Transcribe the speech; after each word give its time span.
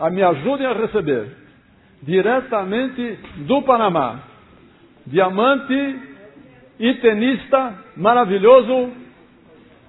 a 0.00 0.08
me 0.08 0.22
ajudem 0.22 0.66
a 0.66 0.72
receber, 0.72 1.28
diretamente 2.02 3.18
do 3.46 3.60
Panamá, 3.62 4.20
diamante 5.06 5.98
e 6.78 6.94
tenista 6.94 7.74
maravilhoso, 7.96 8.92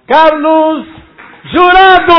Carlos 0.05 0.85
Jurado! 1.53 2.13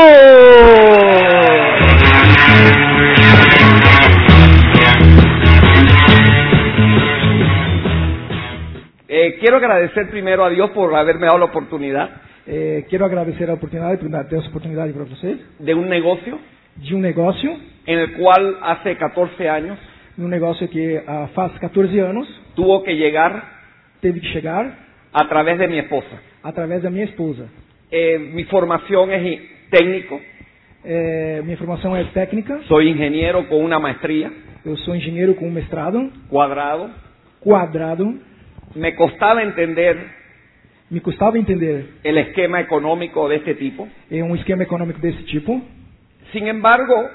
Eh, 9.07 9.37
quiero 9.39 9.57
agradecer 9.57 10.09
primero 10.09 10.43
a 10.43 10.49
Dios 10.49 10.71
por 10.71 10.95
haberme 10.95 11.27
dado 11.27 11.37
la 11.37 11.45
oportunidad. 11.45 12.09
É, 12.45 12.83
quero 12.89 13.05
agradecer 13.05 13.49
a 13.49 13.53
oportunidade 13.53 13.97
por 13.97 14.09
dar 14.09 14.25
essa 14.25 14.49
oportunidade 14.49 14.91
para 14.91 15.05
vocês 15.05 15.39
de 15.59 15.73
un 15.75 15.87
negocio 15.87 16.39
de 16.77 16.95
um 16.95 16.99
negócio, 16.99 17.57
en 17.85 17.99
el 17.99 18.13
cual 18.13 18.57
hace 18.61 18.95
14 18.95 19.49
años 19.49 19.77
um 20.17 20.27
negócio 20.27 20.69
que 20.69 21.03
ah, 21.07 21.29
faz 21.33 21.51
14 21.59 21.99
anos 22.01 22.27
tuvo 22.55 22.83
que 22.83 22.95
llegar 22.95 23.43
teve 23.99 24.19
que 24.19 24.27
chegar 24.27 24.77
a 25.11 25.27
través 25.27 25.57
de 25.57 25.67
mi 25.67 25.79
esposa. 25.79 26.21
através 26.43 26.83
da 26.83 26.89
minha 26.89 27.05
esposa. 27.05 27.47
Eh, 27.91 28.19
mi 28.33 28.43
formación 28.45 29.11
es 29.11 29.41
técnico, 29.69 30.19
É, 30.85 31.41
minha 31.45 31.55
formação 31.55 31.95
é 31.95 32.03
técnica, 32.03 32.59
soy 32.67 32.89
ingeniero 32.89 33.47
con 33.47 33.63
una 33.63 33.79
maestría, 33.79 34.29
eu 34.65 34.75
sou 34.75 34.93
engenheiro 34.93 35.33
com 35.33 35.49
mestrado, 35.49 36.11
cuadrado. 36.27 36.89
quadrado. 37.39 38.19
Me 38.75 38.91
costaba 38.91 39.43
entender 39.43 39.97
Me 40.91 40.99
custava 40.99 41.37
entender 41.39 41.85
el 42.03 42.17
esquema 42.17 42.59
económico 42.59 43.27
de 43.29 43.37
este 43.37 43.55
tipo. 43.55 43.87
é, 44.11 44.21
um 44.21 44.35
esquema 44.35 44.63
econômico 44.63 44.99
desse 44.99 45.23
tipo. 45.23 45.61
Sin 46.33 46.47
embargo, 46.47 47.09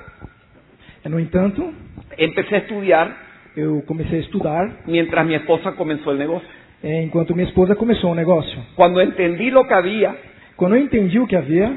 No 1.05 1.19
entanto, 1.19 1.73
empecé 2.17 2.55
a 2.57 2.59
estudiar 2.59 3.29
eu 3.57 3.83
comecei 3.87 4.19
a 4.19 4.23
estudar 4.23 4.71
mientras 4.87 5.27
mi 5.27 5.35
esposa 5.35 5.73
comenzó 5.73 6.13
el 6.13 6.19
negocio. 6.19 6.49
é, 6.83 7.03
enquanto 7.03 7.35
minha 7.35 7.49
esposa 7.49 7.75
começou 7.75 8.13
o 8.13 8.15
negócio. 8.15 8.57
Cuando 8.77 9.01
entendí 9.01 9.51
lo 9.51 9.67
que 9.67 9.75
había, 9.75 10.15
Quando 10.57 10.75
eu 10.77 10.83
entendi 10.83 11.19
o 11.19 11.27
que 11.27 11.37
havia, 11.37 11.77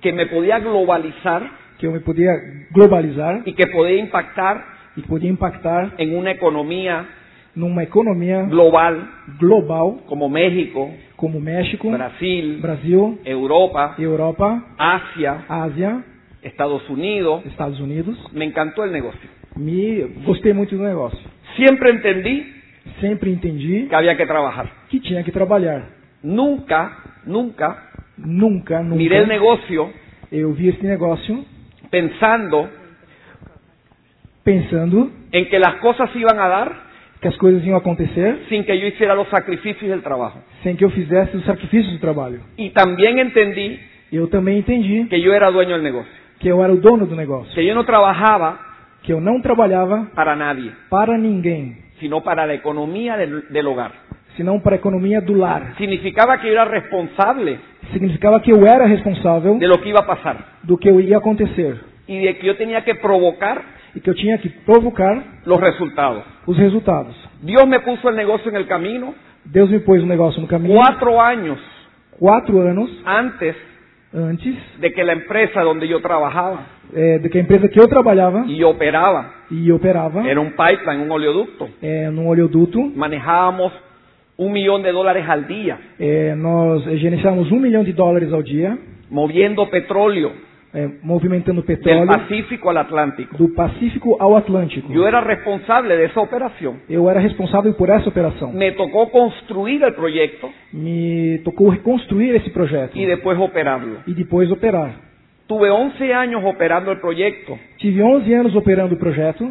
que 0.00 0.12
me 0.12 0.26
podía 0.26 0.58
globalizar 0.58 1.42
que 1.78 1.86
eu 1.86 1.92
me 1.92 2.00
podia 2.00 2.32
globalizar 2.72 3.42
y 3.46 3.52
que 3.52 3.68
podía 3.68 4.00
impactar 4.00 4.64
e 4.96 5.02
podia 5.02 5.30
impactar 5.30 5.94
en 5.98 6.16
una 6.16 6.32
economía 6.32 7.06
numa 7.54 7.84
economia 7.84 8.42
global 8.42 9.08
global 9.38 10.00
como 10.06 10.28
México, 10.28 10.90
como 11.16 11.40
México, 11.40 11.88
Brasil, 11.90 12.58
Brasil, 12.60 13.20
Europa, 13.24 13.94
Europa, 13.96 14.74
Asia, 14.76 15.44
Ásia, 15.48 16.02
Estados 16.42 16.88
Unidos, 16.88 17.44
Estados 17.46 17.80
Unidos. 17.80 18.16
me 18.32 18.44
encantó 18.44 18.84
el 18.84 18.92
negocio. 18.92 19.28
Me 19.56 20.04
gostei 20.24 20.52
muito 20.52 20.76
do 20.76 20.82
negócio. 20.84 21.18
Siempre 21.56 21.90
entendí 21.90 22.54
Sempre 23.00 23.30
entendi 23.30 23.86
que 23.88 23.94
había 23.94 24.16
que 24.16 24.24
trabajar. 24.26 24.70
que 24.88 24.98
tinha 25.00 25.22
que 25.22 25.30
trabalhar. 25.32 25.88
Nunca, 26.22 26.96
nunca 27.26 27.84
Nunca, 28.16 28.82
nunca 28.82 28.96
miré 28.96 29.18
el 29.18 29.28
negocio 29.28 29.92
eu 30.32 30.52
vi 30.52 30.68
esse 30.68 30.84
negócio 30.84 31.44
pensando 31.90 32.68
pensando 34.42 35.10
en 35.32 35.48
que 35.48 35.58
las 35.58 35.76
cosas 35.76 36.10
iban 36.16 36.38
a 36.40 36.48
dar 36.48 36.88
que 37.20 37.28
as 37.28 37.36
coisas 37.36 37.64
iam 37.64 37.76
acontecer 37.76 38.44
sin 38.48 38.64
que 38.64 38.78
yo 38.78 38.86
hiciera 38.86 39.14
los 39.14 39.28
sacrificios 39.28 39.90
del 39.90 40.02
trabajo. 40.02 40.40
sem 40.62 40.76
que 40.76 40.84
eu 40.84 40.90
fizesse 40.90 41.36
os 41.36 41.44
sacrifícios 41.44 41.92
do 41.92 42.00
trabalho. 42.00 42.40
Y 42.56 42.70
también 42.70 43.18
entendí 43.18 43.78
Eu 44.10 44.26
também 44.28 44.58
entendi 44.58 45.06
que 45.08 45.20
yo 45.20 45.34
era 45.34 45.50
dueño 45.50 45.74
del 45.74 45.82
negocio, 45.82 46.10
que 46.38 46.48
eu 46.48 46.62
era 46.62 46.72
o 46.72 46.76
dono 46.76 47.06
do 47.06 47.16
negócio, 47.16 47.52
que 47.54 47.66
yo 47.66 47.74
no 47.74 47.84
trabajaba 47.84 48.68
que 49.02 49.12
eu 49.12 49.20
não 49.20 49.40
trabalhava 49.40 50.08
para 50.14 50.36
nadie, 50.36 50.72
para 50.90 51.16
ninguém, 51.16 51.76
sino 51.98 52.20
para 52.20 52.44
la 52.44 52.54
economía 52.54 53.16
del, 53.16 53.42
del 53.48 53.66
hogar. 53.66 53.92
senão 54.36 54.60
para 54.60 54.76
a 54.76 54.78
economia 54.78 55.20
do 55.20 55.34
lar. 55.34 55.74
Significaba 55.76 56.38
que 56.38 56.46
yo 56.46 56.52
era 56.52 56.64
responsable 56.64 57.58
Significava 57.92 58.40
que 58.40 58.52
eu 58.52 58.66
era 58.66 58.86
responsável 58.86 59.58
de 59.58 59.66
lo 59.66 59.78
que 59.80 59.88
iba 59.88 60.00
a 60.00 60.06
pasar 60.06 60.58
do 60.62 60.78
que 60.78 60.88
eu 60.88 61.00
ia 61.00 61.18
acontecer 61.18 61.76
y 62.06 62.18
de 62.20 62.34
que 62.34 62.46
yo 62.46 62.56
tenía 62.56 62.82
que 62.82 62.94
provocar 62.94 63.62
e 63.94 64.00
que 64.00 64.08
eu 64.08 64.14
tinha 64.14 64.38
que 64.38 64.48
provocar 64.64 65.40
los 65.44 65.60
resultados. 65.60 66.22
os 66.46 66.56
resultados. 66.56 67.16
Dios 67.42 67.66
me 67.66 67.80
puso 67.80 68.08
el 68.08 68.16
negocio 68.16 68.50
en 68.50 68.56
el 68.56 68.66
camino 68.66 69.14
Deus 69.44 69.70
me 69.70 69.80
pôs 69.80 70.02
o 70.02 70.06
negócio 70.06 70.40
no 70.40 70.46
caminho 70.46 70.74
cuatro 70.74 71.20
años 71.20 71.58
quatro 72.18 72.60
anos 72.60 72.90
antes 73.04 73.56
antes 74.12 74.54
de 74.80 74.92
que 74.92 75.04
la 75.04 75.12
empresa 75.12 75.62
donde 75.62 75.86
yo 75.86 76.00
trabajaba 76.00 76.78
é, 76.94 77.18
de 77.18 77.28
que 77.28 77.38
a 77.38 77.40
empresa 77.42 77.68
que 77.68 77.78
eu 77.78 77.86
trabalhava 77.88 78.44
y 78.46 78.64
operaba 78.64 79.34
e 79.50 79.70
operava 79.70 80.26
era 80.26 80.40
un 80.40 80.50
pipeline, 80.50 81.02
un 81.02 81.10
oleoducto. 81.10 81.68
é, 81.82 82.10
num 82.10 82.26
oleoduto, 82.26 82.80
Manejábamos 82.96 83.72
un 84.38 84.52
millón 84.52 84.82
de 84.82 84.92
dólares 84.92 85.28
al 85.28 85.46
día. 85.46 85.78
É, 85.98 86.34
nós 86.36 86.84
gerenciávamos 86.84 87.50
um 87.50 87.58
milhão 87.58 87.82
de 87.82 87.92
dólares 87.92 88.32
ao 88.32 88.42
dia, 88.42 88.78
moviendo 89.10 89.66
petróleo 89.66 90.32
é, 90.74 90.88
movimentando 91.02 91.62
petróleo 91.62 92.06
Pacífico 92.06 92.68
do 93.38 93.48
Pacífico 93.54 94.16
ao 94.20 94.36
Atlântico. 94.36 94.92
Yo 94.92 95.06
era 95.06 95.20
responsable 95.20 95.96
de 95.96 96.04
esa 96.04 96.20
operación. 96.20 96.76
Eu 96.88 97.08
era 97.08 97.20
responsável 97.20 97.72
por 97.74 97.88
essa 97.88 98.08
operação. 98.08 98.52
Me 98.52 98.72
tocó 98.72 99.06
construir 99.10 99.82
el 99.82 99.94
proyecto 99.94 100.50
Me 100.72 101.40
tocou 101.44 101.70
reconstruir 101.70 102.34
esse 102.34 102.50
projeto 102.50 102.98
y 102.98 103.06
después 103.06 103.38
operarlo. 103.38 104.00
e 104.06 104.12
depois 104.14 104.50
operar. 104.50 104.92
Tuve 105.46 105.70
11 105.70 106.12
años 106.12 106.42
operando 106.44 106.92
el 106.92 106.98
proyecto 107.00 107.58
Tive 107.78 108.02
11 108.02 108.34
anos 108.34 108.54
operando 108.54 108.94
o 108.94 108.98
projeto 108.98 109.50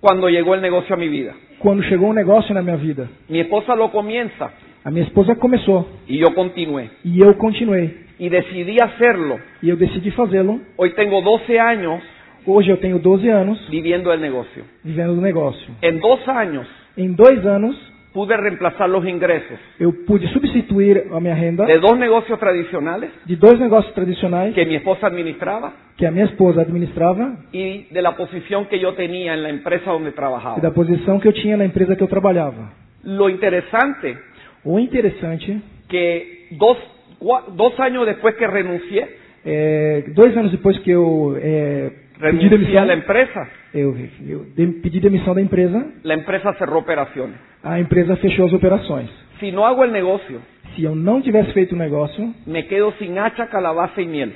cuando 0.00 0.28
llegó 0.28 0.54
el 0.54 0.60
negocio 0.60 0.94
a 0.94 0.98
mi 0.98 1.08
vida. 1.08 1.34
quando 1.58 1.82
chegou 1.84 2.10
um 2.10 2.12
negócio 2.12 2.54
na 2.54 2.62
minha 2.62 2.76
vida. 2.76 3.08
Mi 3.28 3.40
esposa 3.40 3.74
lo 3.74 3.90
comienza 3.90 4.50
A 4.84 4.90
minha 4.90 5.04
esposa 5.04 5.34
começou 5.34 5.86
y 6.06 6.18
yo 6.18 6.34
continué. 6.34 6.90
e 7.04 7.20
eu 7.20 7.34
continuei. 7.36 8.06
Y 8.18 8.28
decidí 8.28 8.76
hacerlo. 8.80 9.38
E 9.62 9.68
eu 9.68 9.76
decidi 9.76 10.10
fazê-lo. 10.10 10.60
Hoy 10.76 10.90
tengo 10.94 11.20
12 11.22 11.58
años 11.58 12.02
Hoje 12.46 12.70
eu 12.70 12.78
tenho 12.78 12.98
12 12.98 13.28
anos 13.28 13.58
viviendo 13.68 14.10
el 14.12 14.20
negocio. 14.20 14.64
vivendo 14.82 15.14
do 15.14 15.20
negócio. 15.20 15.68
En 15.82 16.00
dos 16.00 16.26
años 16.28 16.66
Em 16.96 17.12
dois 17.14 17.44
anos, 17.46 17.76
pude 18.12 18.34
reemplazar 18.36 18.88
los 18.88 19.04
ingresos 19.06 19.58
eu 19.78 19.92
pude 20.06 20.26
substituir 20.32 21.04
a 21.12 21.20
minha 21.20 21.34
renda 21.34 21.64
de 21.66 21.78
dos 21.78 21.96
negocios 21.98 22.38
tradicionales 22.40 23.10
de 23.26 23.36
dois 23.36 23.58
negócios 23.60 23.92
tradicionais 23.94 24.54
que 24.54 24.64
mi 24.64 24.76
esposa 24.76 25.06
administraba 25.06 25.72
que 25.96 26.06
a 26.06 26.10
minha 26.10 26.24
esposa 26.24 26.62
administrava 26.62 27.36
y 27.52 27.84
de 27.92 28.00
la 28.02 28.16
posición 28.16 28.64
que 28.66 28.78
yo 28.80 28.94
tenía 28.94 29.34
en 29.34 29.42
la 29.42 29.50
empresa 29.50 29.92
donde 29.92 30.08
e 30.08 30.12
trabajaba. 30.12 30.58
da 30.58 30.70
posição 30.72 31.20
que 31.20 31.28
eu 31.28 31.32
tinha 31.32 31.56
na 31.56 31.66
empresa 31.66 31.94
que 31.94 32.02
eu 32.02 32.08
trabalhava. 32.08 32.72
Lo 33.04 33.28
interesante 33.28 34.16
O 34.64 34.78
interessante 34.80 35.60
que 35.88 36.48
dos, 36.52 36.76
cua- 36.78 36.97
dos 37.20 37.78
años 37.80 38.06
después 38.06 38.34
que 38.36 38.46
renuncié, 38.46 39.16
é, 39.44 40.04
dois 40.14 40.36
anos 40.36 40.50
depois 40.52 40.78
que 40.80 40.90
eu 40.90 41.36
é, 41.40 41.90
pedi 42.20 42.48
demissão, 42.48 42.84
la 42.86 42.94
empresa, 42.94 43.48
eu, 43.74 43.96
eu 44.26 44.44
de- 44.56 44.80
pedi 44.82 45.00
demissão 45.00 45.34
da 45.34 45.40
empresa, 45.40 45.84
la 46.04 46.14
empresa 46.14 46.52
cerró 46.58 46.78
operaciones. 46.78 47.36
a 47.62 47.78
empresa 47.80 48.16
fechou 48.16 48.46
as 48.46 48.52
operações. 48.52 49.08
Si 49.40 49.50
no 49.52 49.64
hago 49.64 49.84
el 49.84 49.92
negocio, 49.92 50.40
Se 50.76 50.84
eu 50.84 50.94
não 50.94 51.20
tivesse 51.20 51.52
feito 51.52 51.74
o 51.74 51.78
negócio, 51.78 52.32
me 52.46 52.62
quedo 52.68 52.92
sin 52.98 53.18
hacha, 53.18 53.46
calabaza 53.48 54.00
y 54.00 54.06
miel. 54.06 54.32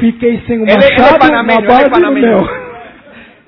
fiquei 0.00 0.40
sem 0.46 0.60
o 0.60 0.64
Él, 0.64 0.68
es- 0.70 0.76
él 0.76 0.82
es 0.84 0.90
machado 1.00 1.12
na 1.14 1.18
panameño, 1.18 1.58
él 1.58 1.64
es 1.64 1.68
base 1.68 1.84
do 1.84 1.90
panameño. 1.90 2.36
mel. 2.36 2.50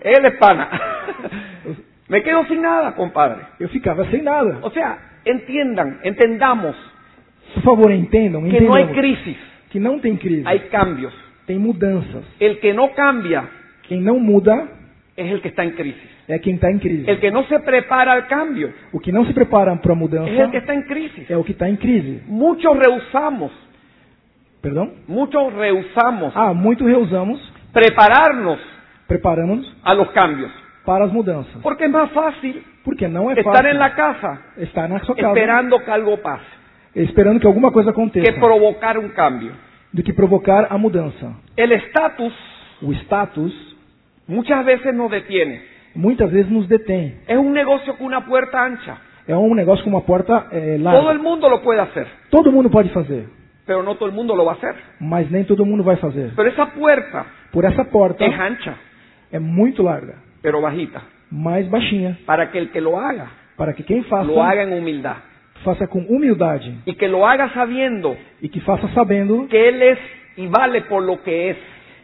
Él 0.04 0.24
es 0.24 0.34
pana. 0.38 0.68
Me 2.08 2.22
quedo 2.22 2.44
sin 2.46 2.60
nada, 2.60 2.92
compadre. 2.94 3.42
Eu 3.60 3.68
ficava 3.68 4.04
sem 4.10 4.22
nada. 4.22 4.58
O 4.62 4.70
sea, 4.70 4.98
entiendan, 5.24 6.00
entendamos 6.04 6.74
Por 7.54 7.62
favor, 7.62 7.90
entendam, 7.92 8.42
que 8.44 8.56
hay 8.56 8.64
entendam 8.64 8.94
crisis, 8.94 9.36
que 9.70 9.78
não 9.80 9.98
tem 9.98 10.16
crise, 10.16 10.42
hay 10.46 10.60
cambios. 10.70 11.12
tem 11.46 11.58
mudanças. 11.58 12.24
El 12.40 12.58
que 12.60 12.72
no 12.72 12.88
cambia 12.94 13.44
Quem 13.88 14.00
não 14.00 14.18
muda 14.20 14.68
es 15.16 15.30
el 15.30 15.40
que 15.40 15.48
está 15.48 15.64
en 15.64 15.72
crisis. 15.72 16.10
é 16.28 16.38
quem 16.38 16.54
está 16.54 16.70
em 16.70 16.78
crise. 16.78 17.10
El 17.10 17.18
que 17.20 17.30
no 17.30 17.44
se 17.44 17.58
prepara 17.58 18.12
al 18.12 18.26
cambio 18.28 18.72
O 18.92 19.00
que 19.00 19.10
não 19.12 19.26
se 19.26 19.32
prepara 19.34 19.74
para 19.76 19.92
a 19.92 19.96
mudança 19.96 20.30
es 20.30 20.38
el 20.38 20.50
que 20.50 20.58
está 20.58 20.72
en 20.74 20.82
crisis. 20.82 21.28
é 21.30 21.36
o 21.36 21.42
que 21.44 21.52
está 21.52 21.68
em 21.68 21.76
crise. 21.76 22.22
Muchos 22.28 22.76
rehusamos, 22.78 23.50
Perdão? 24.62 24.92
muchos 25.08 25.52
rehusamos 25.54 26.32
Ah, 26.36 26.54
muito 26.54 26.84
reusamos, 26.86 27.40
prepararnos 27.72 28.58
preparamos 29.08 29.66
a 29.84 29.92
los 29.94 30.10
cambios. 30.12 30.50
para 30.86 31.04
as 31.04 31.12
mudanças. 31.12 31.60
Porque 31.62 31.84
es 31.84 31.90
más 31.90 32.10
fácil 32.12 32.62
Porque 32.84 33.06
não 33.08 33.30
é 33.30 33.34
estar 33.34 33.52
fácil 33.52 33.70
en 33.70 33.78
la 33.78 33.90
casa 33.94 34.40
estar 34.58 34.88
na 34.88 34.98
sua 35.00 35.14
casa 35.14 35.28
esperando 35.28 35.78
que 35.80 35.90
algo 35.90 36.16
pase 36.18 36.61
esperando 36.94 37.40
que 37.40 37.46
alguma 37.46 37.70
coisa 37.72 37.90
aconteça 37.90 38.32
que 38.32 38.38
provocar 38.40 38.98
un 38.98 39.08
cambio. 39.10 39.52
do 39.92 40.02
que 40.02 40.12
provocar 40.12 40.66
a 40.70 40.78
mudança. 40.78 41.34
El 41.56 41.72
estatus 41.72 42.32
O 42.82 42.92
status 42.92 43.52
muchas 44.26 44.64
veces 44.64 44.94
nos 44.94 45.10
detiene. 45.10 45.62
muitas 45.94 46.30
vezes 46.32 46.50
nos 46.50 46.66
detém. 46.68 47.14
Es 47.28 47.36
un 47.36 47.52
negocio 47.52 47.96
con 47.96 48.06
una 48.06 48.24
puerta 48.24 48.58
ancha. 48.64 48.96
É 49.28 49.36
um 49.36 49.54
negócio 49.54 49.84
com 49.84 49.90
uma 49.90 50.00
porta 50.00 50.48
é, 50.50 50.60
Todo 50.60 50.62
el 50.74 50.82
larga. 50.82 51.22
mundo 51.22 51.48
lo 51.48 51.62
puede 51.62 51.80
hacer. 51.80 52.06
Todo 52.30 52.50
mundo 52.50 52.70
pode 52.70 52.88
fazer. 52.90 53.26
pero 53.64 53.82
no 53.84 53.94
todo 53.94 54.08
el 54.08 54.14
mundo 54.14 54.34
lo 54.34 54.44
va 54.44 54.52
a 54.52 54.54
hacer. 54.56 54.74
mas 55.00 55.30
nem 55.30 55.44
todo 55.44 55.64
mundo 55.64 55.84
vai 55.84 55.96
fazer. 55.96 56.32
Pero 56.34 56.48
esa 56.48 56.66
puerta 56.66 57.26
Por 57.52 57.64
essa 57.64 57.84
porta 57.84 58.24
es 58.24 58.34
ancha, 58.40 58.74
é 59.30 59.38
muito 59.38 59.82
larga, 59.82 60.14
pero 60.42 60.60
bajita, 60.60 61.02
mais 61.30 61.68
baixinha, 61.68 62.18
para 62.26 62.50
que 62.50 62.58
el 62.58 62.70
que 62.70 62.80
lo 62.80 62.98
haga, 62.98 63.28
para 63.56 63.72
que 63.74 63.82
quem 63.84 64.02
faça, 64.04 64.24
lo 64.24 64.42
haga 64.42 64.62
en 64.64 64.72
humildad. 64.72 65.18
Faça 65.62 65.86
com 65.86 66.00
humildade 66.08 66.74
Y 66.86 66.94
que 66.94 67.08
lo 67.08 67.26
haga 67.26 67.48
sabiendo 67.54 68.16
e 68.42 68.48
que 68.48 68.60
faça 68.60 68.88
sabendo, 68.94 69.46
que 69.48 69.68
Él 69.68 69.82
es 69.82 69.98
y 70.36 70.46
vale 70.46 70.82
por 70.82 71.02
lo 71.02 71.22
que 71.22 71.54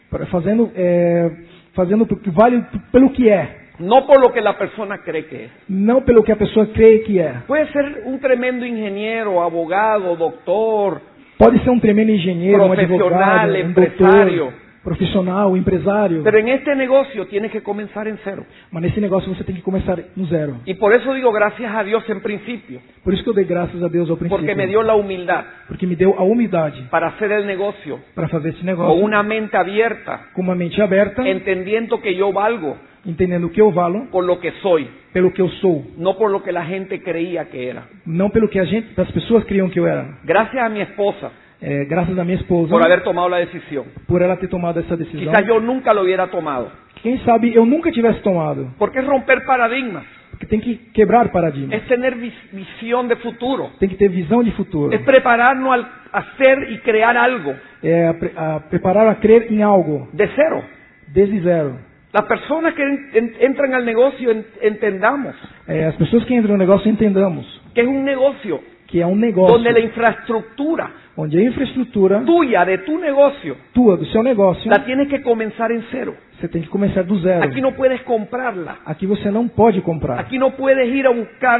para- 0.09 0.25
fazendo, 0.27 0.71
é, 0.75 1.29
fazendo 1.73 2.05
que 2.05 2.29
vale 2.31 2.63
pelo 2.91 3.11
que 3.11 3.29
é, 3.29 3.47
no 3.79 4.05
por 4.05 4.19
lo 4.19 4.31
que 4.33 4.41
la 4.41 4.57
persona 4.57 4.97
cree 4.99 5.23
que 5.25 5.45
es. 5.45 5.51
não 5.69 6.01
pelo 6.01 6.23
que 6.23 6.31
a 6.31 6.35
pessoa 6.35 6.65
crê 6.67 6.99
que 7.05 7.19
é. 7.19 7.43
Puede 7.47 7.71
ser 7.71 8.03
un 8.05 8.19
tremendo 8.19 8.65
ingeniero, 8.65 9.41
abogado, 9.41 10.15
doctor, 10.15 11.01
Pode 11.37 11.57
ser 11.63 11.69
um 11.69 11.79
tremendo 11.79 12.11
engenheiro, 12.11 12.63
um 12.65 12.67
Profissional, 12.67 13.21
advogado, 13.21 13.53
um 13.53 13.69
empresário. 13.69 14.37
doutor, 14.43 14.68
profissional, 14.83 15.55
empresário. 15.55 16.23
pero 16.23 16.37
en 16.37 16.47
este 16.49 16.75
negocio 16.75 17.27
tienes 17.27 17.51
que 17.51 17.61
comenzar 17.61 18.07
en 18.07 18.17
cero. 18.23 18.45
Mas 18.71 18.83
nesse 18.83 18.99
negócio 19.01 19.33
você 19.33 19.43
tem 19.43 19.55
que 19.55 19.61
começar 19.61 19.99
no 20.15 20.25
zero. 20.27 20.57
Y 20.65 20.73
por 20.75 20.93
eso 20.93 21.13
digo 21.13 21.31
gracias 21.31 21.73
a 21.73 21.83
Dios 21.83 22.03
en 22.09 22.21
principio, 22.21 22.79
Por 23.03 23.13
isso 23.13 23.23
que 23.23 23.29
eu 23.29 23.33
dei 23.33 23.45
graças 23.45 23.81
a 23.81 23.87
Deus 23.87 24.09
ao 24.09 24.17
princípio. 24.17 24.37
porque 24.45 24.55
me 24.55 24.67
dio 24.67 24.81
la 24.81 24.95
humildad 24.95 25.45
Porque 25.67 25.85
me 25.85 25.95
deu 25.95 26.15
a 26.17 26.23
humildade 26.23 26.83
para 26.89 27.07
hacer 27.07 27.31
el 27.31 27.45
negocio 27.45 27.99
para 28.15 28.27
fazer 28.27 28.49
esse 28.49 28.59
con 28.59 28.65
negócio 28.67 29.03
una 29.03 29.23
mente 29.23 29.55
abierta, 29.57 30.27
com 30.33 30.41
uma 30.41 30.55
mente 30.55 30.81
aberta, 30.81 31.27
entendiendo 31.27 31.99
que 32.01 32.15
yo 32.15 32.31
valgo 32.31 32.77
entendendo 33.05 33.47
o 33.47 33.49
que 33.49 33.61
eu 33.61 33.71
valo, 33.71 34.07
por 34.11 34.25
lo 34.25 34.39
que 34.41 34.51
soy, 34.61 34.87
pelo 35.13 35.31
que 35.31 35.41
eu 35.41 35.47
sou, 35.61 35.85
no 35.97 36.17
por 36.17 36.29
lo 36.29 36.43
que 36.43 36.51
la 36.51 36.65
gente 36.65 36.99
creía 37.01 37.45
que 37.45 37.65
era. 37.65 37.83
não 38.05 38.29
pelo 38.29 38.49
que 38.49 38.59
a 38.59 38.65
gente, 38.65 38.99
as 38.99 39.09
pessoas 39.11 39.43
criam 39.45 39.69
que 39.69 39.79
eu 39.79 39.87
era. 39.87 40.05
Gracias 40.25 40.61
a 40.61 40.69
mi 40.69 40.81
esposa 40.81 41.31
É, 41.61 41.83
graças 41.85 42.17
à 42.17 42.23
minha 42.23 42.37
esposa 42.37 42.69
por 42.69 42.81
haber 42.81 43.03
tomado 43.03 43.29
la 43.29 43.37
decisión. 43.39 43.85
por 44.07 44.21
ela 44.21 44.37
ter 44.37 44.47
tomado 44.47 44.79
essa 44.79 44.95
decisão. 44.95 45.25
Quizás 45.33 45.45
yo 45.45 45.59
nunca 45.59 45.93
lo 45.93 46.03
hubiera 46.03 46.27
tomado. 46.27 46.71
Quem 47.01 47.17
sabe 47.19 47.53
eu 47.53 47.65
nunca 47.65 47.91
tivesse 47.91 48.21
tomado. 48.21 48.73
Porque 48.77 48.99
es 48.99 49.05
romper 49.05 49.43
paradigmas, 49.45 50.03
Porque 50.31 50.45
tem 50.45 50.61
que 50.61 50.77
quebrar 50.93 51.31
paradigmas. 51.31 51.73
es 51.81 51.85
tener 51.87 52.15
vis- 52.15 52.51
visión 52.53 53.07
de 53.09 53.15
futuro, 53.17 53.71
Tem 53.79 53.89
que 53.89 53.95
ter 53.95 54.09
visão 54.09 54.41
de 54.41 54.51
futuro. 54.51 54.93
es 54.93 55.01
prepararnos 55.01 55.73
al 55.73 55.85
hacer 56.13 56.71
y 56.71 56.77
crear 56.79 57.17
algo 57.17 57.53
É 57.83 58.07
a, 58.37 58.55
a 58.55 58.59
preparar 58.69 59.07
a 59.07 59.15
crer 59.15 59.51
em 59.51 59.61
algo 59.61 60.07
de 60.13 60.27
cero. 60.35 60.63
desde 61.07 61.41
zero. 61.41 61.77
Las 62.13 62.23
personas 62.25 62.73
que 62.73 62.81
en- 62.83 63.09
en- 63.13 63.33
entran 63.41 63.73
al 63.73 63.83
negocio 63.85 64.31
en- 64.31 64.45
entendamos 64.61 65.35
É, 65.67 65.85
as 65.85 65.95
pessoas 65.95 66.23
que 66.25 66.33
entram 66.35 66.53
no 66.53 66.57
negócio 66.57 66.89
entendamos 66.89 67.45
que 67.75 67.81
es 67.81 67.87
un 67.87 68.03
negocio 68.05 68.61
que 68.87 68.99
é 69.01 69.05
um 69.05 69.15
negócio 69.15 69.55
donde 69.55 69.71
la 69.71 69.79
infraestructura 69.81 70.89
onde 71.21 71.37
a 71.37 71.43
infraestrutura 71.43 72.21
tuya 72.21 72.63
de 72.63 72.77
tu 72.79 72.97
negocio 72.97 73.57
tua 73.73 73.97
do 73.97 74.05
seu 74.05 74.23
negócio 74.23 74.69
la 74.71 74.79
tienes 74.85 75.07
que 75.09 75.19
comenzar 75.19 75.69
en 75.71 75.83
cero. 75.91 76.15
você 76.39 76.47
tem 76.47 76.61
que 76.61 76.69
começar 76.69 77.03
do 77.03 77.19
zero. 77.19 77.43
Aquí 77.43 77.59
no 77.59 77.73
puedes 77.73 78.01
comprarla. 78.03 78.77
Aqui 78.85 79.05
você 79.05 79.29
não 79.29 79.47
pode 79.47 79.81
comprar. 79.81 80.19
Aquí 80.19 80.39
no 80.39 80.51
puedes 80.51 80.87
ir 80.87 81.05
a 81.05 81.11
buscar 81.11 81.59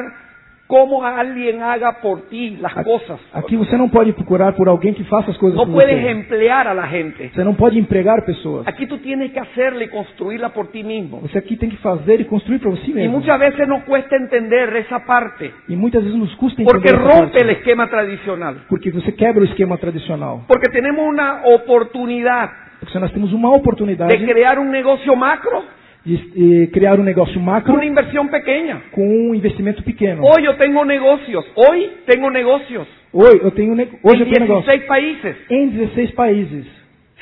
cómo 0.70 1.04
alguien 1.04 1.64
haga 1.64 2.00
por 2.00 2.30
ti 2.30 2.58
las 2.62 2.78
Aqui, 2.78 2.84
cosas. 2.88 3.20
aqui 3.34 3.58
você 3.58 3.76
não 3.76 3.90
pode 3.90 4.14
procurar 4.14 4.54
por 4.54 4.68
alguém 4.70 4.94
que 4.94 5.04
faça 5.06 5.32
as 5.32 5.38
coisas 5.38 5.58
No 5.58 5.66
por 5.66 5.74
puedes 5.74 6.00
você. 6.00 6.12
emplear 6.12 6.68
a 6.68 6.74
la 6.74 6.86
gente. 6.86 7.32
Você 7.34 7.44
não 7.44 7.56
pode 7.56 7.80
empregar 7.80 8.24
pessoas. 8.24 8.68
Aquí 8.68 8.86
tú 8.86 9.00
tienes 9.00 9.32
que 9.34 9.40
hacerla 9.40 9.84
y 9.84 9.88
construirla 9.88 10.50
por 10.52 10.68
ti 10.68 10.84
mismo. 10.84 11.22
Você 11.22 11.40
aqui 11.40 11.58
tem 11.58 11.72
que 11.72 11.78
fazer 11.78 12.22
e 12.22 12.26
construir 12.26 12.60
para 12.60 12.70
Y 12.72 12.94
mesmo. 12.94 13.18
muchas 13.18 13.40
veces 13.40 13.68
nos 13.68 13.84
cuesta 13.84 14.16
entender 14.16 14.76
esa 14.76 15.00
parte, 15.00 15.52
E 15.68 15.76
muitas 15.76 16.04
vezes 16.04 16.16
nos 16.16 16.34
custa 16.36 16.62
entender 16.62 16.80
porque 16.80 16.96
essa 16.96 17.20
rompe 17.20 17.42
el 17.42 17.50
esquema 17.50 17.88
tradicional. 17.88 18.56
Porque 18.70 18.92
você 18.92 19.12
quebra 19.12 19.42
o 19.42 19.46
esquema 19.46 19.76
tradicional. 19.78 20.44
Porque 20.48 20.70
tenemos 20.72 21.04
una 21.04 21.42
oportunidad 21.46 22.52
Porque 22.80 23.00
nós 23.00 23.12
temos 23.12 23.34
uma 23.34 23.50
de 23.50 23.58
oportunidade 23.58 24.26
crear 24.26 24.60
un 24.60 24.70
negocio 24.70 25.16
macro 25.16 25.64
de 26.06 26.64
eh, 26.64 26.70
criar 26.72 27.00
um 27.00 27.04
negócio 27.04 27.36
con 27.36 27.46
macro 27.46 27.74
una 27.74 27.86
inversión 27.86 28.30
pequeña. 28.30 28.82
com 28.92 29.02
um 29.02 29.36
investimento 29.36 29.84
pequeno. 29.84 30.24
Hoy 30.24 30.44
yo 30.44 30.56
tengo 30.56 30.84
negocios, 30.86 31.46
hoy 31.56 31.92
tengo 32.06 32.30
negocios 32.32 32.88
Hoje 33.12 33.40
eu 33.44 33.52
tenho, 33.52 33.74
ne- 33.76 33.88
hoje 34.04 34.22
eu 34.22 34.28
en 34.28 34.34
tenho 34.34 34.46
negócio 34.48 34.72
16 34.72 34.86
países, 34.88 35.36
em 35.50 35.70
16 35.70 36.12
países. 36.12 36.66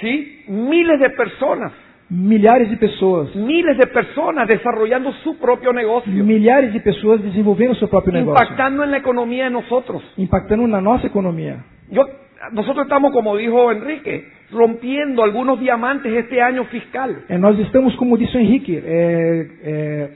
¿sí? 0.01 0.43
Miles 0.49 0.99
de 0.99 1.09
personas, 1.11 1.71
Milhares 2.09 2.69
de 2.69 2.77
pessoas. 2.77 3.33
miles 3.35 3.77
de 3.77 3.87
personas 3.87 4.47
desarrollando 4.47 5.11
su 5.23 5.37
propio 5.39 5.73
negocio, 5.73 6.11
Milhares 6.23 6.71
de 6.73 6.79
pessoas 6.81 7.21
desenvolvendo 7.23 7.71
o 7.73 7.75
seu 7.77 7.87
próprio 7.89 8.13
negócio. 8.13 8.43
impactando 8.43 8.83
en 8.83 8.91
la 8.91 8.97
economía 8.97 9.45
de 9.45 9.49
nosotros. 9.51 10.03
Impactando 10.17 10.67
na 10.67 10.79
nossa 10.81 11.07
economia. 11.07 11.63
Yo, 11.89 12.03
nosotros 12.51 12.83
estamos, 12.85 13.11
como 13.11 13.35
dijo 13.37 13.71
Enrique, 13.71 14.25
rompiendo 14.51 15.23
algunos 15.23 15.59
diamantes 15.59 16.11
este 16.13 16.39
año 16.41 16.63
fiscal. 16.65 17.15
É, 17.29 17.37
nós 17.37 17.57
estamos, 17.59 17.95
como 17.95 18.17
disse 18.17 18.37
o 18.37 18.39
Henrique, 18.39 18.81
é, 18.83 19.47
é, 19.63 20.09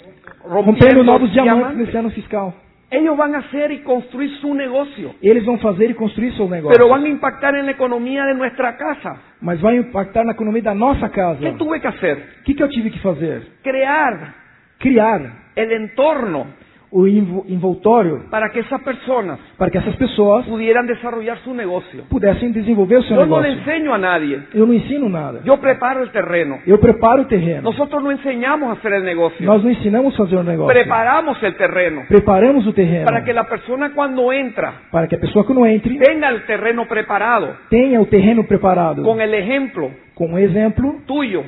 rompendo 0.45 1.03
novos 1.03 1.31
diamantes 1.31 1.59
diamantes. 1.61 1.77
nesse 1.85 1.97
ano 1.97 2.09
fiscal. 2.11 2.53
Ellos 2.93 3.15
van 3.15 3.33
a 3.35 3.37
hacer 3.37 3.71
y 3.71 3.79
construir 3.83 4.29
su 4.41 4.53
negocio, 4.53 5.15
Eles 5.21 5.45
vão 5.45 5.57
fazer 5.59 5.89
e 5.89 5.93
construir 5.93 6.33
seu 6.33 6.49
negócio. 6.49 6.75
pero 6.77 6.89
van 6.89 7.05
a 7.05 7.07
impactar 7.07 7.55
en 7.55 7.65
la 7.65 7.71
economía 7.71 8.25
de 8.25 8.33
nuestra 8.33 8.75
casa. 8.75 9.17
Mas 9.41 9.61
vai 9.61 9.77
impactar 9.77 10.25
na 10.25 10.33
economia 10.33 10.61
da 10.61 10.75
nossa 10.75 11.07
casa. 11.09 11.39
¿Qué 11.39 11.49
O 11.51 11.55
tuve 11.55 11.79
que 11.79 11.87
hacer? 11.87 12.17
que, 12.43 12.53
que 12.53 12.61
eu 12.61 12.67
tive 12.69 12.89
que 12.89 12.99
fazer? 12.99 13.43
Crear 13.63 14.35
Criar 14.77 15.21
el 15.55 15.71
entorno 15.71 16.47
o 16.91 17.07
envo- 17.07 17.45
envoltório 17.47 18.25
para 18.29 18.49
que 18.49 18.59
esas 18.59 18.81
personas 18.81 19.39
para 19.57 19.71
que 19.71 19.77
essas 19.77 19.95
pessoas 19.95 20.45
pudieran 20.45 20.85
desarrollar 20.85 21.37
su 21.37 21.53
negocio. 21.53 22.03
pudessem 22.09 22.51
desenvolver 22.51 22.97
o 22.97 23.03
seu 23.03 23.15
Yo 23.15 23.25
no 23.25 23.39
le 23.39 23.49
negócio. 23.49 23.61
enseño 23.71 23.93
a 23.93 23.97
nadie, 23.97 24.39
Eu 24.53 24.67
não 24.67 24.73
ensino 24.73 25.07
nada. 25.07 25.39
yo 25.45 25.57
preparo 25.57 26.03
el 26.03 26.09
terreno. 26.11 26.59
Eu 26.67 26.77
preparo 26.79 27.21
o 27.21 27.25
terreno. 27.25 27.61
Nosotros 27.61 28.03
no 28.03 28.11
enseñamos 28.11 28.69
a 28.69 28.73
hacer 28.73 28.91
el 28.93 29.03
negocio, 29.03 29.45
Nós 29.45 29.63
não 29.63 29.71
ensinamos 29.71 30.13
a 30.15 30.17
fazer 30.17 30.35
o 30.35 30.43
negócio. 30.43 30.73
preparamos 30.73 31.41
el 31.41 31.55
terreno 31.55 32.03
Preparamos 32.09 32.67
o 32.67 32.73
terreno 32.73 33.05
para 33.05 33.23
que 33.23 33.31
la 33.33 33.45
persona 33.45 33.91
cuando 33.93 34.33
entra 34.33 34.73
para 34.91 35.07
que 35.07 35.15
a 35.15 35.19
pessoa 35.19 35.45
quando 35.45 35.65
entre 35.65 35.95
tenga 35.97 36.27
el 36.29 36.45
terreno 36.45 36.85
preparado 36.87 37.55
tenha 37.69 38.01
o 38.01 38.05
terreno 38.05 38.43
preparado 38.45 39.01
con 39.03 39.21
el 39.21 39.33
ejemplo 39.33 39.91
com 40.13 40.25
um 40.33 40.37
exemplo 40.37 40.95
tuyo 41.07 41.43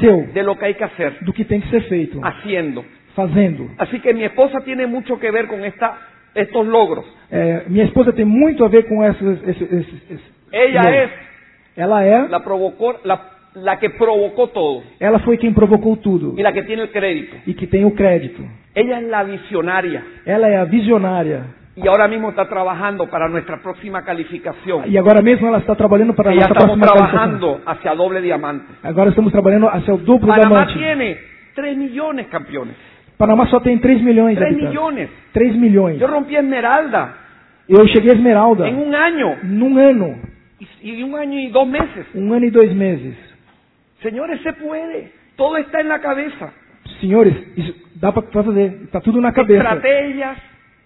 seu 0.00 0.26
de 0.34 0.42
lo 0.42 0.56
que 0.58 0.64
hay 0.66 0.74
que 0.74 0.84
hacer, 0.84 1.18
do 1.22 1.32
que 1.32 1.44
tem 1.44 1.60
que 1.60 1.68
ser 1.70 1.82
feito, 1.88 2.20
haciendo. 2.22 2.84
Fazendo. 3.22 3.62
Así 3.78 3.96
que 4.00 4.14
mi 4.14 4.24
esposa 4.24 4.60
tiene 4.64 4.86
mucho 4.86 5.18
que 5.18 5.30
ver 5.30 5.46
con 5.48 5.64
esta, 5.64 5.88
estos 6.34 6.64
logros. 6.66 7.04
É, 7.30 7.64
minha 7.68 7.84
esposa 7.84 8.12
tem 8.12 8.24
muito 8.24 8.64
a 8.64 8.68
ver 8.68 8.82
com 8.88 9.02
essas. 9.04 9.42
Esse, 9.50 9.64
esse, 9.64 9.94
esse- 10.14 10.30
Ella 10.52 10.82
não. 10.82 10.92
es 11.02 11.10
Ela 11.76 12.04
é. 12.04 12.28
la, 12.28 12.40
provocó, 12.40 12.94
la, 13.04 13.16
la 13.54 13.76
que 13.78 13.90
provocó 13.90 14.48
todo 14.48 14.82
Ela 15.00 15.18
foi 15.20 15.36
quem 15.36 15.52
provocou 15.52 15.96
tudo 15.96 16.34
y 16.38 16.42
la 16.42 16.52
que 16.52 16.62
tiene 16.62 16.82
el 16.82 16.90
crédito. 16.90 17.36
e 17.46 17.52
que 17.54 17.66
tem 17.66 17.84
o 17.84 17.92
crédito. 17.94 18.42
Ella 18.74 18.98
es 19.00 19.08
la 19.08 19.22
visionaria 19.24 20.02
Ela 20.24 20.48
é 20.48 20.56
a 20.56 20.64
visionária 20.64 21.40
y 21.76 21.86
ahora 21.86 22.08
mismo 22.08 22.30
está 22.30 22.44
trabajando 22.48 23.06
para 23.08 23.28
nuestra 23.28 23.58
próxima 23.62 24.02
calificación. 24.02 24.84
e 24.90 24.96
agora 24.98 25.20
mesmo 25.22 25.46
ela 25.48 25.58
está 25.58 25.74
trabalhando 25.76 26.14
para 26.14 26.30
a 26.30 26.32
Que 26.32 26.38
ya 26.40 26.48
nossa 26.48 26.54
estamos 26.60 26.78
próxima 26.78 27.08
trabajando 27.10 27.60
hacia 27.66 27.94
doble 27.94 28.20
diamante. 28.20 28.66
Agora 28.82 29.10
estamos 29.10 29.30
trabalhando 29.32 29.68
hacia 29.68 29.94
duplo 29.94 30.28
Panamá 30.28 30.64
diamante. 30.66 30.72
tiene 30.74 31.18
3 31.54 31.76
millones, 31.76 32.26
campeones. 32.28 32.74
Panamá 33.18 33.46
só 33.48 33.60
tem 33.60 33.76
3 33.78 34.00
milhões 34.00 34.36
de 34.36 34.40
3 34.40 34.52
habitantes. 34.52 34.70
millones. 34.70 35.10
3 35.32 35.56
milhões. 35.56 36.00
Yo 36.00 36.06
rompí 36.06 36.36
Esmeralda 36.36 37.14
Eu 37.68 37.86
cheguei 37.88 38.12
a 38.12 38.14
Esmeralda 38.14 38.66
en 38.66 38.76
un 38.76 38.94
año 38.94 39.36
num 39.42 39.76
ano, 39.76 40.16
y, 40.58 40.90
y 40.90 41.02
un 41.02 41.14
año 41.14 41.38
y 41.38 41.48
dos 41.48 41.68
meses. 41.68 42.06
um 42.14 42.32
ano 42.32 42.46
e 42.46 42.50
dois 42.50 42.72
meses. 42.72 43.14
Señores, 44.00 44.40
se 44.42 44.52
puede. 44.54 45.12
Todo 45.36 45.58
está 45.58 45.80
en 45.80 45.88
la 45.88 45.98
cabeza. 45.98 46.52
Senhores, 47.00 47.34
isso 47.56 47.74
dá 47.96 48.10
para 48.10 48.26
fazer. 48.28 48.84
Está 48.84 49.00
tudo 49.00 49.20
na 49.20 49.32
cabeça. 49.32 49.62
Estrategias, 49.62 50.38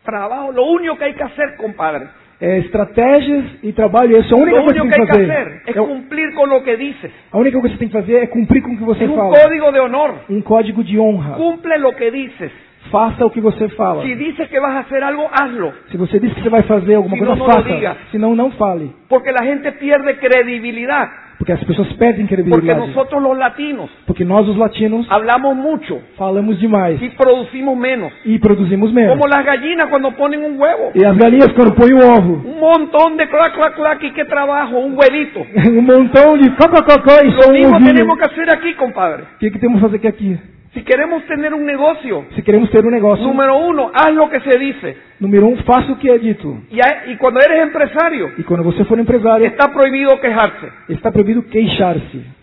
trabajo. 0.04 0.50
Lo 0.50 0.66
único 0.72 0.96
que 0.96 1.04
hay 1.04 1.14
que 1.14 1.22
hacer, 1.22 1.56
compadre. 1.56 2.08
É, 2.44 2.58
estratégias 2.58 3.44
e 3.62 3.72
trabalho. 3.72 4.16
Essa 4.16 4.34
é 4.34 4.38
a 4.38 4.42
única 4.42 4.58
Lo 4.58 4.64
coisa 4.64 4.80
que 4.82 4.88
que 4.88 4.94
tem 4.96 5.06
que 5.06 5.12
fazer. 5.12 5.62
É 5.76 5.80
o- 5.80 5.86
cumplir 5.86 6.34
con 6.34 6.46
lo 6.48 6.60
que 6.64 6.76
dices. 6.76 7.10
a 7.30 7.38
única 7.38 7.60
coisa 7.60 7.68
que 7.68 7.74
você 7.74 7.78
tem 7.78 7.88
que 7.88 7.92
fazer 8.00 8.16
é 8.16 8.26
cumprir 8.26 8.62
com 8.62 8.72
o 8.72 8.76
que 8.76 8.82
você 8.84 9.06
fala. 9.06 9.38
código 9.38 9.70
de 9.72 9.78
honor. 9.78 10.14
Um 10.28 10.40
código 10.42 10.82
de 10.82 10.98
honra. 10.98 11.34
Cumple 11.36 11.78
lo 11.78 11.92
que 11.94 12.10
dices. 12.10 12.50
Faça 12.90 13.24
o 13.24 13.30
que 13.30 13.40
você 13.40 13.68
fala. 13.68 14.02
Si 14.02 14.16
dices 14.16 14.48
que 14.48 14.58
vas 14.58 14.74
a 14.74 14.80
hacer 14.80 15.04
algo, 15.04 15.28
hazlo. 15.30 15.72
Se 15.92 15.96
você 15.96 16.18
diz 16.18 16.34
que 16.34 16.42
você 16.42 16.48
vai 16.50 16.62
fazer 16.64 16.94
alguma 16.96 17.14
Se 17.16 17.20
coisa, 17.24 17.36
não, 17.36 17.46
não 17.46 17.54
faça. 17.54 17.68
diga. 17.68 17.96
Senão, 18.10 18.34
não 18.34 18.50
fale. 18.50 18.90
Porque 19.08 19.30
la 19.30 19.44
gente 19.44 19.70
pierde 19.78 20.14
credibilidad. 20.14 21.08
Porque 21.42 21.52
as 21.54 21.64
pessoas 21.64 21.92
perdem 21.94 22.24
Porque 22.24 22.36
credibilidade. 22.36 22.86
nosotros 22.86 23.20
los 23.20 23.36
latinos 23.36 23.90
Porque 24.06 24.24
nós, 24.24 24.48
os 24.48 24.56
latinos, 24.56 25.06
hablamos 25.10 25.56
mucho 25.56 26.00
falamos 26.16 26.56
demais 26.60 27.02
y 27.02 27.08
producimos 27.10 27.76
menos. 27.76 28.12
e 28.24 28.38
produzimos 28.38 28.92
menos. 28.92 29.16
Como 29.18 29.26
las 29.26 29.44
gallinas 29.44 29.88
cuando 29.88 30.12
ponen 30.12 30.44
un 30.44 30.56
huevo. 30.56 30.92
E 30.94 31.04
as 31.04 31.16
galinhas, 31.16 31.50
quando 31.52 31.74
põem 31.74 31.94
o 31.94 31.98
ovo, 31.98 32.34
Un 32.46 32.60
montón 32.60 33.16
de 33.16 33.26
clac, 33.26 33.52
clac, 33.54 33.74
clac. 33.74 34.02
¿Y 34.04 34.12
qué 34.12 34.24
trabajo? 34.24 34.78
Un 34.78 34.94
huevito. 34.96 35.40
um 35.68 35.82
montão 35.82 36.38
de 36.38 36.48
cocococó 36.50 37.18
e 37.26 37.30
só 37.32 37.48
Lo 37.50 37.50
um 37.50 37.52
mismo 37.58 37.74
ovinho. 37.74 37.90
tenemos 37.92 38.18
que 38.18 38.24
hacer 38.24 38.48
aquí, 38.54 38.74
compadre. 38.74 39.24
O 39.34 39.38
que, 39.40 39.50
que 39.50 39.58
temos 39.58 39.80
que 39.80 39.88
fazer 39.88 40.06
aqui? 40.06 40.38
Si 40.74 40.80
queremos 40.84 41.22
tener 41.26 41.52
un 41.52 41.66
negocio, 41.66 42.24
Se 42.34 42.40
queremos 42.42 42.70
ter 42.70 42.82
um 42.86 42.90
negócio, 42.90 43.22
número 43.26 43.58
uno, 43.58 43.90
haz 43.92 44.14
lo 44.14 44.30
que 44.30 44.40
se 44.40 44.58
dice. 44.58 44.96
número 45.20 45.46
um, 45.46 45.56
faça 45.66 45.92
o 45.92 45.96
que 45.98 46.08
é 46.10 46.16
dito. 46.16 46.48
Y, 46.70 46.80
a- 46.80 47.12
y 47.12 47.16
cuando 47.18 47.40
eres 47.40 47.62
empresario, 47.68 48.32
E 48.38 48.42
quando 48.42 48.64
você 48.64 48.82
for 48.86 48.98
empresário, 48.98 49.44
está 49.46 49.68
prohibido 49.68 50.18
quejarse. 50.18 50.66
está 50.88 51.12
proibido 51.32 51.42
queixar-se. 51.50 52.42